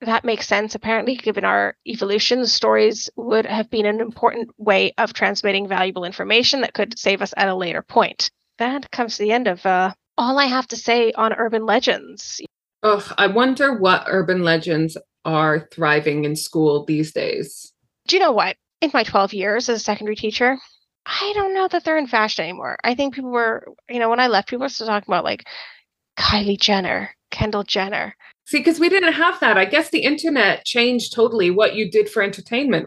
that 0.00 0.24
makes 0.24 0.46
sense. 0.46 0.74
Apparently 0.74 1.16
given 1.16 1.44
our 1.44 1.76
evolution 1.86 2.46
stories 2.46 3.08
would 3.16 3.46
have 3.46 3.70
been 3.70 3.86
an 3.86 4.00
important 4.00 4.50
way 4.58 4.92
of 4.98 5.12
transmitting 5.12 5.68
valuable 5.68 6.04
information 6.04 6.60
that 6.60 6.74
could 6.74 6.98
save 6.98 7.22
us 7.22 7.32
at 7.36 7.48
a 7.48 7.54
later 7.54 7.82
point. 7.82 8.30
That 8.58 8.90
comes 8.90 9.16
to 9.16 9.22
the 9.22 9.32
end 9.32 9.48
of 9.48 9.64
uh, 9.64 9.92
all 10.18 10.38
i 10.38 10.46
have 10.46 10.66
to 10.68 10.76
say 10.76 11.12
on 11.12 11.32
urban 11.34 11.66
legends. 11.66 12.40
Oh 12.82 13.06
i 13.18 13.26
wonder 13.26 13.74
what 13.74 14.04
urban 14.06 14.42
legends 14.42 14.96
are 15.24 15.68
thriving 15.72 16.24
in 16.24 16.36
school 16.36 16.84
these 16.84 17.12
days. 17.12 17.72
Do 18.06 18.16
you 18.16 18.20
know 18.20 18.32
what? 18.32 18.56
In 18.80 18.90
my 18.92 19.02
12 19.02 19.32
years 19.34 19.68
as 19.68 19.80
a 19.80 19.84
secondary 19.84 20.16
teacher 20.16 20.58
i 21.06 21.32
don't 21.34 21.54
know 21.54 21.68
that 21.68 21.84
they're 21.84 21.98
in 21.98 22.06
fashion 22.06 22.42
anymore. 22.44 22.76
I 22.82 22.94
think 22.94 23.14
people 23.14 23.30
were 23.30 23.66
you 23.88 23.98
know 23.98 24.10
when 24.10 24.20
i 24.20 24.26
left 24.26 24.48
people 24.48 24.64
were 24.64 24.68
still 24.68 24.86
talking 24.86 25.10
about 25.12 25.24
like 25.24 25.46
kylie 26.18 26.58
jenner 26.58 27.10
kendall 27.30 27.62
jenner 27.62 28.16
See, 28.46 28.58
because 28.58 28.78
we 28.78 28.88
didn't 28.88 29.14
have 29.14 29.40
that. 29.40 29.58
I 29.58 29.64
guess 29.64 29.90
the 29.90 30.04
internet 30.04 30.64
changed 30.64 31.12
totally 31.12 31.50
what 31.50 31.74
you 31.74 31.90
did 31.90 32.08
for 32.08 32.22
entertainment. 32.22 32.86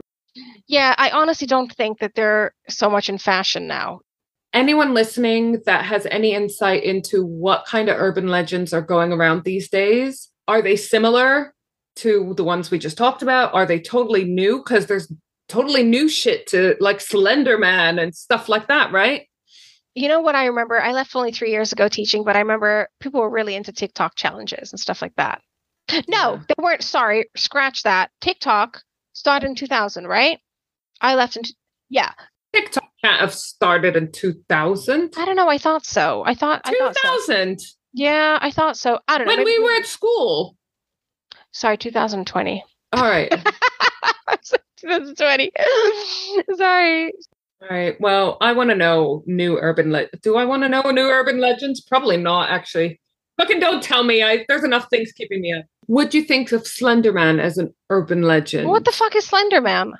Yeah, 0.67 0.95
I 0.97 1.09
honestly 1.09 1.47
don't 1.47 1.73
think 1.73 1.99
that 1.99 2.15
they're 2.15 2.53
so 2.69 2.89
much 2.89 3.09
in 3.09 3.17
fashion 3.17 3.67
now. 3.67 3.99
Anyone 4.53 4.93
listening 4.93 5.61
that 5.65 5.85
has 5.85 6.07
any 6.09 6.33
insight 6.33 6.83
into 6.83 7.23
what 7.25 7.65
kind 7.65 7.89
of 7.89 7.97
urban 7.99 8.27
legends 8.27 8.73
are 8.73 8.81
going 8.81 9.11
around 9.11 9.43
these 9.43 9.69
days, 9.69 10.29
are 10.47 10.61
they 10.61 10.75
similar 10.75 11.53
to 11.97 12.33
the 12.37 12.43
ones 12.43 12.71
we 12.71 12.79
just 12.79 12.97
talked 12.97 13.21
about? 13.21 13.53
Are 13.53 13.65
they 13.65 13.79
totally 13.79 14.23
new? 14.23 14.59
Because 14.59 14.85
there's 14.85 15.11
totally 15.49 15.83
new 15.83 16.07
shit 16.07 16.47
to 16.47 16.77
like 16.79 17.01
Slender 17.01 17.57
Man 17.57 17.99
and 17.99 18.15
stuff 18.15 18.47
like 18.47 18.67
that, 18.67 18.91
right? 18.91 19.25
you 19.95 20.07
know 20.07 20.21
what 20.21 20.35
I 20.35 20.45
remember? 20.45 20.79
I 20.81 20.93
left 20.93 21.15
only 21.15 21.31
three 21.31 21.51
years 21.51 21.73
ago 21.73 21.89
teaching, 21.89 22.23
but 22.23 22.35
I 22.35 22.39
remember 22.39 22.87
people 22.99 23.21
were 23.21 23.29
really 23.29 23.55
into 23.55 23.73
TikTok 23.73 24.15
challenges 24.15 24.71
and 24.71 24.79
stuff 24.79 25.01
like 25.01 25.15
that. 25.17 25.41
No, 26.07 26.33
yeah. 26.35 26.39
they 26.47 26.55
weren't. 26.63 26.83
Sorry, 26.83 27.29
scratch 27.35 27.83
that. 27.83 28.11
TikTok 28.21 28.81
started 29.13 29.47
in 29.47 29.55
2000, 29.55 30.07
right? 30.07 30.39
I 31.01 31.15
left 31.15 31.35
in, 31.35 31.43
t- 31.43 31.55
yeah. 31.89 32.11
TikTok 32.53 32.83
can't 33.03 33.19
have 33.21 33.33
started 33.33 33.95
in 33.95 34.11
2000. 34.11 35.13
I 35.17 35.25
don't 35.25 35.35
know. 35.35 35.49
I 35.49 35.57
thought 35.57 35.85
so. 35.85 36.23
I 36.25 36.33
thought 36.33 36.63
2000. 36.65 37.59
So. 37.59 37.67
Yeah, 37.93 38.37
I 38.41 38.51
thought 38.51 38.77
so. 38.77 38.99
I 39.07 39.17
don't 39.17 39.27
know. 39.27 39.35
When 39.35 39.45
we 39.45 39.59
were 39.59 39.73
at 39.73 39.85
school. 39.85 40.55
Sorry, 41.51 41.77
2020. 41.77 42.63
All 42.93 43.03
right. 43.03 43.29
2020. 44.77 45.51
Sorry. 46.55 47.11
All 47.61 47.67
right. 47.69 47.99
Well, 47.99 48.37
I 48.41 48.53
want 48.53 48.69
to 48.69 48.75
know 48.75 49.23
new 49.25 49.57
urban. 49.57 49.91
Le- 49.91 50.07
Do 50.21 50.37
I 50.37 50.45
want 50.45 50.63
to 50.63 50.69
know 50.69 50.81
new 50.91 51.07
urban 51.09 51.39
legends? 51.39 51.81
Probably 51.81 52.17
not, 52.17 52.49
actually. 52.49 52.99
Fucking 53.39 53.59
don't 53.59 53.81
tell 53.83 54.03
me. 54.03 54.21
I 54.23 54.45
there's 54.47 54.63
enough 54.63 54.87
things 54.89 55.11
keeping 55.11 55.41
me 55.41 55.53
up. 55.53 55.65
What 55.89 56.11
do 56.11 56.19
you 56.19 56.23
think 56.23 56.51
of 56.51 56.65
Slenderman 56.65 57.41
as 57.41 57.57
an 57.57 57.73
urban 57.89 58.21
legend? 58.21 58.69
What 58.69 58.85
the 58.85 58.91
fuck 58.91 59.15
is 59.15 59.27
Slenderman? 59.27 59.93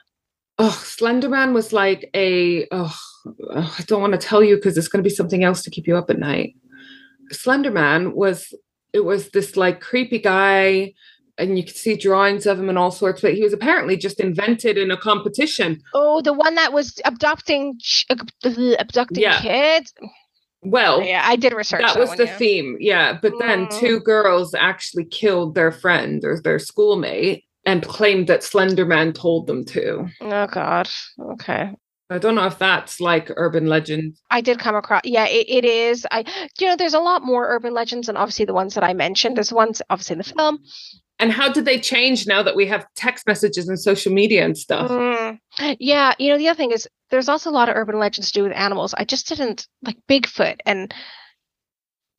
Oh, 0.60 0.80
Slenderman 0.84 1.52
was 1.52 1.74
like 1.74 2.12
a. 2.16 2.68
Oh, 2.70 2.96
I 3.56 3.84
don't 3.88 4.00
want 4.00 4.14
to 4.14 4.20
tell 4.20 4.44
you 4.44 4.58
because 4.58 4.78
it's 4.78 4.88
going 4.88 5.04
to 5.04 5.10
be 5.10 5.16
something 5.16 5.44
else 5.44 5.64
to 5.64 5.72
keep 5.72 5.88
you 5.88 5.98
up 5.98 6.12
at 6.12 6.20
night. 6.20 6.54
Slenderman 7.34 8.14
was. 8.14 8.54
It 8.94 9.04
was 9.04 9.30
this 9.30 9.58
like 9.58 9.82
creepy 9.82 10.20
guy 10.20 10.94
and 11.40 11.58
you 11.58 11.64
could 11.64 11.76
see 11.76 11.96
drawings 11.96 12.46
of 12.46 12.60
him 12.60 12.70
and 12.70 12.78
all 12.78 12.92
sorts, 12.92 13.22
but 13.22 13.34
he 13.34 13.42
was 13.42 13.54
apparently 13.54 13.98
just 13.98 14.20
invented 14.20 14.78
in 14.78 14.92
a 14.92 14.98
competition. 14.98 15.82
Oh, 15.96 16.22
the 16.22 16.34
one 16.34 16.54
that 16.56 16.72
was 16.72 17.00
abducting 17.06 17.80
abducting 18.12 19.24
yeah. 19.24 19.42
kids. 19.42 19.94
Well, 20.62 21.02
yeah, 21.02 21.22
I 21.26 21.36
did 21.36 21.54
research. 21.54 21.82
That, 21.82 21.94
that 21.94 22.00
was 22.00 22.10
one, 22.10 22.18
the 22.18 22.26
yeah. 22.26 22.38
theme, 22.38 22.78
yeah. 22.80 23.18
But 23.22 23.34
mm. 23.34 23.40
then 23.40 23.68
two 23.80 24.00
girls 24.02 24.54
actually 24.54 25.06
killed 25.06 25.56
their 25.56 25.72
friend 25.72 26.24
or 26.26 26.40
their 26.42 26.60
schoolmate 26.60 27.46
and 27.66 27.86
claimed 27.86 28.28
that 28.28 28.42
Slenderman 28.42 29.14
told 29.14 29.48
them 29.48 29.64
to. 29.66 30.08
Oh 30.22 30.48
God. 30.48 30.90
Okay. 31.20 31.74
I 32.12 32.18
don't 32.18 32.34
know 32.34 32.48
if 32.48 32.58
that's 32.58 33.00
like 33.00 33.32
urban 33.38 33.68
legend. 33.68 34.18
I 34.32 34.42
did 34.42 34.58
come 34.58 34.76
across, 34.76 35.02
yeah, 35.04 35.28
it, 35.28 35.46
it 35.48 35.64
is. 35.64 36.08
I, 36.12 36.26
you 36.60 36.68
know, 36.68 36.76
there's 36.76 36.96
a 36.96 37.00
lot 37.00 37.24
more 37.24 37.48
urban 37.48 37.74
legends 37.74 38.10
and 38.10 38.18
obviously 38.18 38.46
the 38.46 38.54
ones 38.54 38.74
that 38.74 38.84
I 38.84 38.94
mentioned. 38.94 39.38
There's 39.38 39.54
ones 39.54 39.82
obviously 39.92 40.16
in 40.16 40.18
the 40.18 40.24
film. 40.24 40.60
And 41.20 41.32
how 41.32 41.52
did 41.52 41.66
they 41.66 41.80
change 41.80 42.26
now 42.26 42.42
that 42.42 42.56
we 42.56 42.66
have 42.68 42.88
text 42.96 43.28
messages 43.28 43.68
and 43.68 43.80
social 43.80 44.12
media 44.12 44.44
and 44.44 44.58
stuff? 44.58 44.90
Mm, 44.90 45.38
yeah, 45.80 46.14
you 46.18 46.32
know, 46.32 46.38
the 46.38 46.50
other 46.50 46.58
thing 46.58 46.72
is 46.72 46.88
there's 47.10 47.30
also 47.30 47.50
a 47.50 47.52
lot 47.52 47.70
of 47.70 47.76
urban 47.76 48.00
legends 48.00 48.32
to 48.32 48.40
do 48.40 48.44
with 48.44 48.54
animals. 48.54 48.94
I 48.94 49.06
just 49.06 49.28
didn't 49.28 49.68
like 49.84 49.98
Bigfoot 50.08 50.58
and 50.66 50.94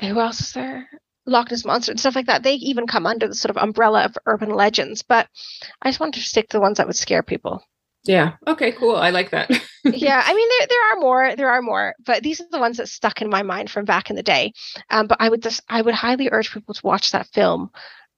who 0.00 0.18
else 0.18 0.40
is 0.40 0.52
there? 0.52 0.88
Loch 1.26 1.50
Ness 1.50 1.64
monster 1.64 1.92
and 1.92 2.00
stuff 2.00 2.16
like 2.16 2.26
that. 2.26 2.42
They 2.42 2.54
even 2.54 2.86
come 2.86 3.06
under 3.06 3.28
the 3.28 3.34
sort 3.34 3.50
of 3.50 3.62
umbrella 3.62 4.04
of 4.04 4.16
urban 4.26 4.50
legends. 4.50 5.02
But 5.02 5.28
I 5.82 5.88
just 5.88 6.00
wanted 6.00 6.20
to 6.20 6.26
stick 6.26 6.48
to 6.48 6.56
the 6.56 6.60
ones 6.60 6.78
that 6.78 6.86
would 6.86 6.96
scare 6.96 7.22
people. 7.22 7.62
Yeah. 8.04 8.32
Okay. 8.46 8.72
Cool. 8.72 8.96
I 8.96 9.10
like 9.10 9.30
that. 9.30 9.50
yeah. 9.84 10.22
I 10.24 10.34
mean, 10.34 10.48
there 10.58 10.66
there 10.68 10.92
are 10.92 11.00
more. 11.00 11.36
There 11.36 11.50
are 11.50 11.62
more, 11.62 11.94
but 12.04 12.22
these 12.22 12.40
are 12.40 12.46
the 12.50 12.58
ones 12.58 12.78
that 12.78 12.88
stuck 12.88 13.20
in 13.20 13.28
my 13.28 13.42
mind 13.42 13.70
from 13.70 13.84
back 13.84 14.08
in 14.08 14.16
the 14.16 14.22
day. 14.22 14.52
Um, 14.88 15.06
but 15.06 15.18
I 15.20 15.28
would 15.28 15.42
just 15.42 15.62
I 15.68 15.82
would 15.82 15.94
highly 15.94 16.30
urge 16.32 16.52
people 16.52 16.74
to 16.74 16.80
watch 16.86 17.12
that 17.12 17.28
film 17.28 17.70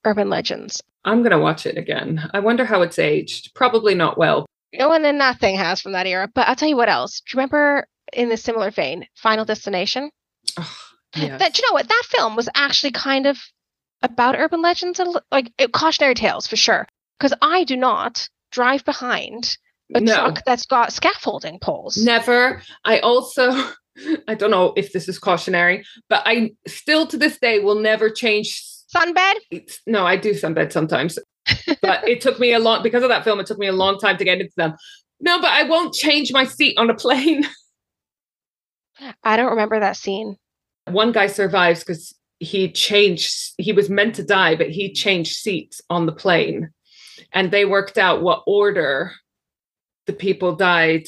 urban 0.05 0.31
legends. 0.31 0.83
I'm 1.05 1.25
gonna 1.25 1.41
watch 1.41 1.67
it 1.67 1.77
again. 1.77 2.31
I 2.33 2.39
wonder 2.39 2.65
how 2.65 2.83
it's 2.83 2.99
aged. 2.99 3.55
Probably 3.55 3.97
not 3.97 4.17
well. 4.17 4.47
No, 4.73 4.93
and 4.93 5.05
then 5.05 5.19
nothing 5.19 5.57
has 5.57 5.81
from 5.81 5.93
that 5.93 6.07
era. 6.07 6.29
But 6.35 6.49
I'll 6.49 6.57
tell 6.57 6.69
you 6.69 6.77
what 6.77 6.89
else. 6.89 7.21
Do 7.21 7.25
you 7.37 7.39
remember 7.41 7.87
in 8.13 8.31
a 8.33 8.37
similar 8.37 8.71
vein, 8.71 9.07
Final 9.17 9.45
Destination? 9.45 10.11
Oh, 10.59 10.77
yes. 11.17 11.39
That 11.39 11.53
do 11.55 11.63
you 11.63 11.69
know 11.71 11.75
what 11.75 11.89
that 11.89 12.03
film 12.09 12.37
was 12.37 12.49
actually 12.55 12.93
kind 12.93 13.27
of 13.27 13.39
about 14.03 14.35
urban 14.39 14.63
legends, 14.63 14.99
and 14.99 15.17
like 15.31 15.53
uh, 15.59 15.69
cautionary 15.69 16.15
tales 16.15 16.47
for 16.47 16.57
sure. 16.57 16.87
Because 17.19 17.37
I 17.41 17.65
do 17.65 17.77
not 17.77 18.29
drive 18.51 18.85
behind 18.85 19.57
a 19.95 20.01
No. 20.01 20.15
truck 20.15 20.43
that's 20.45 20.67
got 20.67 20.93
scaffolding 20.93 21.59
poles. 21.61 21.97
Never. 22.03 22.63
I 22.85 22.99
also, 23.01 23.51
I 24.29 24.35
don't 24.35 24.51
know 24.51 24.73
if 24.77 24.93
this 24.93 25.09
is 25.09 25.19
cautionary, 25.19 25.85
but 26.09 26.23
I 26.27 26.53
still 26.67 27.07
to 27.09 27.17
this 27.17 27.39
day 27.39 27.61
will 27.61 27.77
never 27.81 28.11
change. 28.11 28.63
Sunbed? 28.95 29.35
No, 29.87 30.05
I 30.07 30.17
do 30.17 30.33
sunbed 30.33 30.73
sometimes, 30.73 31.19
but 31.83 32.07
it 32.09 32.21
took 32.21 32.39
me 32.39 32.53
a 32.53 32.59
long 32.59 32.83
because 32.83 33.03
of 33.03 33.09
that 33.09 33.25
film. 33.25 33.41
It 33.41 33.47
took 33.47 33.59
me 33.59 33.67
a 33.67 33.73
long 33.73 33.99
time 33.99 34.17
to 34.17 34.25
get 34.25 34.41
into 34.41 34.53
them. 34.57 34.75
No, 35.21 35.41
but 35.41 35.51
I 35.51 35.65
won't 35.65 35.95
change 35.95 36.33
my 36.33 36.45
seat 36.45 36.77
on 36.79 36.91
a 36.91 36.95
plane. 36.95 37.45
I 39.25 39.37
don't 39.37 39.51
remember 39.51 39.81
that 39.81 39.97
scene. 39.97 40.37
One 40.87 41.13
guy 41.13 41.27
survives 41.27 41.81
because 41.81 42.15
he 42.39 42.71
changed. 42.71 43.55
He 43.59 43.73
was 43.73 43.89
meant 43.89 44.17
to 44.17 44.25
die, 44.25 44.57
but 44.57 44.71
he 44.71 44.93
changed 44.93 45.37
seats 45.37 45.81
on 45.91 46.07
the 46.07 46.13
plane, 46.13 46.71
and 47.33 47.51
they 47.51 47.65
worked 47.65 47.99
out 47.99 48.23
what 48.23 48.43
order 48.47 49.13
the 50.07 50.13
people 50.13 50.57
died 50.57 51.07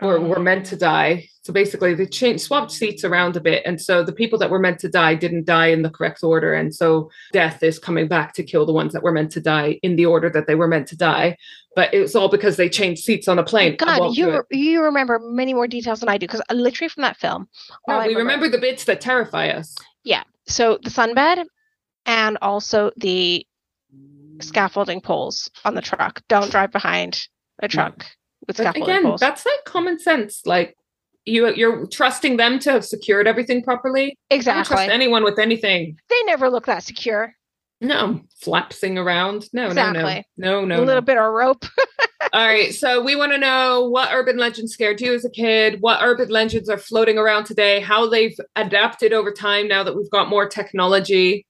or 0.00 0.20
were 0.20 0.38
meant 0.38 0.66
to 0.66 0.76
die. 0.76 1.28
So 1.42 1.52
basically, 1.52 1.94
they 1.94 2.06
changed, 2.06 2.44
swapped 2.44 2.70
seats 2.70 3.04
around 3.04 3.36
a 3.36 3.40
bit, 3.40 3.62
and 3.64 3.80
so 3.80 4.04
the 4.04 4.12
people 4.12 4.38
that 4.38 4.50
were 4.50 4.58
meant 4.58 4.78
to 4.80 4.88
die 4.88 5.14
didn't 5.14 5.46
die 5.46 5.68
in 5.68 5.82
the 5.82 5.90
correct 5.90 6.22
order, 6.22 6.52
and 6.52 6.74
so 6.74 7.10
death 7.32 7.62
is 7.62 7.78
coming 7.78 8.06
back 8.06 8.34
to 8.34 8.42
kill 8.42 8.66
the 8.66 8.72
ones 8.72 8.92
that 8.92 9.02
were 9.02 9.12
meant 9.12 9.32
to 9.32 9.40
die 9.40 9.78
in 9.82 9.96
the 9.96 10.06
order 10.06 10.28
that 10.30 10.46
they 10.46 10.54
were 10.54 10.68
meant 10.68 10.86
to 10.88 10.96
die. 10.96 11.36
But 11.74 11.92
it 11.94 12.00
was 12.00 12.14
all 12.14 12.28
because 12.28 12.56
they 12.56 12.68
changed 12.68 13.02
seats 13.02 13.28
on 13.28 13.38
a 13.38 13.44
plane. 13.44 13.76
God, 13.76 14.16
you 14.16 14.30
re- 14.30 14.58
you 14.58 14.82
remember 14.82 15.18
many 15.18 15.54
more 15.54 15.66
details 15.66 16.00
than 16.00 16.08
I 16.08 16.18
do 16.18 16.26
because 16.26 16.42
uh, 16.50 16.54
literally 16.54 16.88
from 16.88 17.02
that 17.02 17.16
film, 17.16 17.48
No, 17.86 18.06
we 18.06 18.14
remember 18.14 18.48
the 18.48 18.58
bits 18.58 18.84
that 18.84 19.00
terrify 19.00 19.48
us. 19.48 19.74
Yeah. 20.04 20.24
So 20.46 20.78
the 20.82 20.90
sunbed 20.90 21.44
and 22.04 22.38
also 22.42 22.90
the 22.96 23.46
scaffolding 24.40 25.00
poles 25.00 25.50
on 25.64 25.74
the 25.74 25.82
truck. 25.82 26.20
Don't 26.28 26.50
drive 26.50 26.72
behind 26.72 27.26
a 27.60 27.68
mm. 27.68 27.70
truck 27.70 28.06
with 28.48 28.56
But 28.56 28.62
scaffolding 28.64 28.82
again, 28.96 29.02
poles. 29.04 29.20
that's 29.20 29.46
like 29.46 29.64
common 29.64 30.00
sense. 30.00 30.42
Like 30.44 30.76
you, 31.24 31.46
you're 31.54 31.86
trusting 31.86 32.36
them 32.38 32.58
to 32.60 32.72
have 32.72 32.84
secured 32.84 33.28
everything 33.28 33.62
properly. 33.62 34.16
Don't 34.30 34.42
trust 34.42 34.70
Exactly. 34.72 34.92
anyone 34.92 35.22
with 35.22 35.38
anything. 35.38 35.96
They 36.08 36.22
never 36.24 36.50
look 36.50 36.66
that 36.66 36.82
secure. 36.82 37.34
No, 37.80 38.22
flapsing 38.42 38.98
around. 38.98 39.46
No, 39.52 39.66
Exactly. 39.66 40.24
no, 40.36 40.62
no, 40.62 40.64
no, 40.64 40.76
a 40.78 40.84
little 40.84 40.94
no. 40.96 41.00
bit 41.02 41.16
of 41.16 41.32
rope. 41.32 41.64
All 42.32 42.44
right. 42.44 42.74
So 42.74 43.00
we 43.00 43.14
want 43.14 43.30
to 43.32 43.38
know 43.38 43.88
what 43.88 44.10
urban 44.12 44.36
legends 44.36 44.72
scared 44.72 45.00
you 45.00 45.14
as 45.14 45.24
a 45.24 45.30
kid, 45.30 45.76
what 45.80 46.02
urban 46.02 46.28
legends 46.28 46.68
are 46.68 46.76
floating 46.76 47.18
around 47.18 47.44
today, 47.44 47.78
how 47.80 48.08
they've 48.08 48.36
adapted 48.56 49.12
over 49.12 49.30
time 49.32 49.68
now 49.68 49.84
that 49.84 49.94
we've 49.94 50.10
got 50.10 50.28
more 50.28 50.48
technology. 50.48 51.46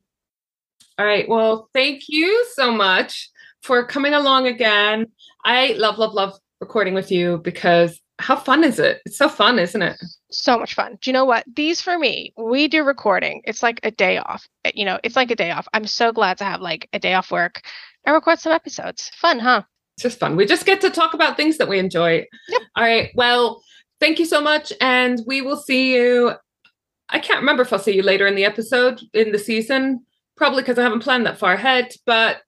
All 0.98 1.06
right. 1.06 1.26
Well, 1.28 1.70
thank 1.72 2.02
you 2.08 2.44
so 2.52 2.72
much 2.72 3.30
for 3.62 3.86
coming 3.86 4.12
along 4.12 4.46
again. 4.48 5.06
I 5.44 5.72
love, 5.78 5.96
love, 5.96 6.12
love 6.12 6.34
recording 6.60 6.94
with 6.94 7.10
you 7.10 7.38
because 7.38 8.00
how 8.18 8.34
fun 8.36 8.64
is 8.64 8.78
it? 8.80 9.00
It's 9.06 9.16
so 9.16 9.28
fun, 9.28 9.58
isn't 9.58 9.80
it? 9.82 9.96
so 10.30 10.58
much 10.58 10.74
fun. 10.74 10.98
Do 11.00 11.08
you 11.08 11.12
know 11.12 11.24
what? 11.24 11.44
These 11.54 11.80
for 11.80 11.98
me, 11.98 12.32
we 12.36 12.68
do 12.68 12.82
recording. 12.84 13.40
It's 13.44 13.62
like 13.62 13.80
a 13.84 13.90
day 13.90 14.18
off. 14.18 14.46
Uh, 14.64 14.70
You 14.74 14.84
know, 14.84 14.98
it's 15.04 15.16
like 15.16 15.30
a 15.30 15.36
day 15.36 15.50
off. 15.52 15.68
I'm 15.72 15.86
so 15.86 16.12
glad 16.12 16.36
to 16.38 16.44
have 16.44 16.60
like 16.60 16.88
a 16.92 16.98
day 16.98 17.14
off 17.14 17.30
work 17.30 17.62
and 18.04 18.14
record 18.14 18.38
some 18.40 18.52
episodes. 18.52 19.10
Fun, 19.14 19.38
huh? 19.38 19.62
It's 19.96 20.02
just 20.02 20.18
fun. 20.20 20.36
We 20.36 20.46
just 20.46 20.66
get 20.66 20.80
to 20.82 20.90
talk 20.90 21.14
about 21.14 21.36
things 21.36 21.58
that 21.58 21.68
we 21.68 21.78
enjoy. 21.78 22.26
Yep. 22.48 22.62
All 22.76 22.84
right. 22.84 23.10
Well, 23.14 23.62
thank 24.00 24.18
you 24.18 24.26
so 24.26 24.40
much. 24.40 24.72
And 24.80 25.20
we 25.26 25.40
will 25.40 25.56
see 25.56 25.94
you. 25.94 26.32
I 27.08 27.20
can't 27.20 27.40
remember 27.40 27.62
if 27.62 27.72
I'll 27.72 27.78
see 27.78 27.94
you 27.96 28.02
later 28.02 28.26
in 28.26 28.34
the 28.34 28.44
episode 28.44 29.00
in 29.14 29.32
the 29.32 29.38
season, 29.38 30.04
probably 30.36 30.62
because 30.62 30.78
I 30.78 30.82
haven't 30.82 31.00
planned 31.04 31.24
that 31.26 31.38
far 31.38 31.54
ahead, 31.54 31.94
but 32.04 32.42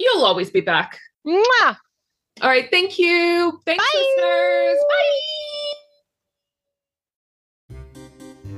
you'll 0.00 0.24
always 0.24 0.50
be 0.50 0.60
back. 0.60 0.98
Mwah! 1.26 1.76
All 2.40 2.48
right. 2.48 2.68
Thank 2.70 2.98
you. 2.98 3.60
Thanks, 3.66 3.84
Bye. 3.84 4.00
listeners. 4.00 4.78
Bye. 4.88 5.18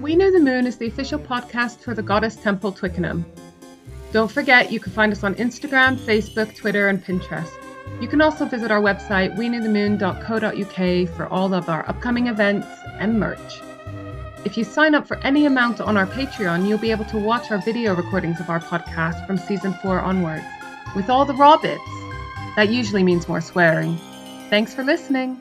We 0.01 0.17
Know 0.17 0.31
the 0.31 0.41
Moon 0.41 0.67
is 0.67 0.77
the 0.77 0.87
official 0.87 1.19
podcast 1.19 1.81
for 1.81 1.95
the 1.95 2.03
Goddess 2.03 2.37
Temple 2.37 2.73
Twickenham. 2.73 3.25
Don't 4.13 4.31
forget, 4.31 4.71
you 4.71 4.79
can 4.79 4.93
find 4.93 5.11
us 5.11 5.25
on 5.25 5.35
Instagram, 5.37 5.97
Facebook, 5.97 6.55
Twitter, 6.55 6.89
and 6.89 7.03
Pinterest. 7.03 7.51
You 8.01 8.09
can 8.09 8.21
also 8.21 8.45
visit 8.45 8.71
our 8.71 8.81
website, 8.81 9.35
weknowthemoon.co.uk, 9.37 11.09
for 11.17 11.27
all 11.29 11.55
of 11.55 11.69
our 11.69 11.89
upcoming 11.89 12.27
events 12.29 12.67
and 12.99 13.19
merch. 13.19 13.61
If 14.45 14.57
you 14.59 14.65
sign 14.65 14.95
up 14.95 15.09
for 15.09 15.17
any 15.19 15.47
amount 15.47 15.81
on 15.81 15.97
our 15.97 16.07
Patreon, 16.07 16.69
you'll 16.69 16.79
be 16.79 16.91
able 16.91 17.07
to 17.07 17.19
watch 17.19 17.51
our 17.51 17.59
video 17.59 17.95
recordings 17.95 18.41
of 18.41 18.51
our 18.51 18.61
podcast 18.61 19.27
from 19.27 19.39
season 19.39 19.73
four 19.75 20.01
onwards, 20.01 20.45
with 20.95 21.09
all 21.09 21.25
the 21.25 21.35
raw 21.35 21.57
bits. 21.57 21.81
That 22.57 22.69
usually 22.69 23.03
means 23.03 23.29
more 23.29 23.41
swearing. 23.41 23.97
Thanks 24.51 24.75
for 24.75 24.85
listening. 24.85 25.41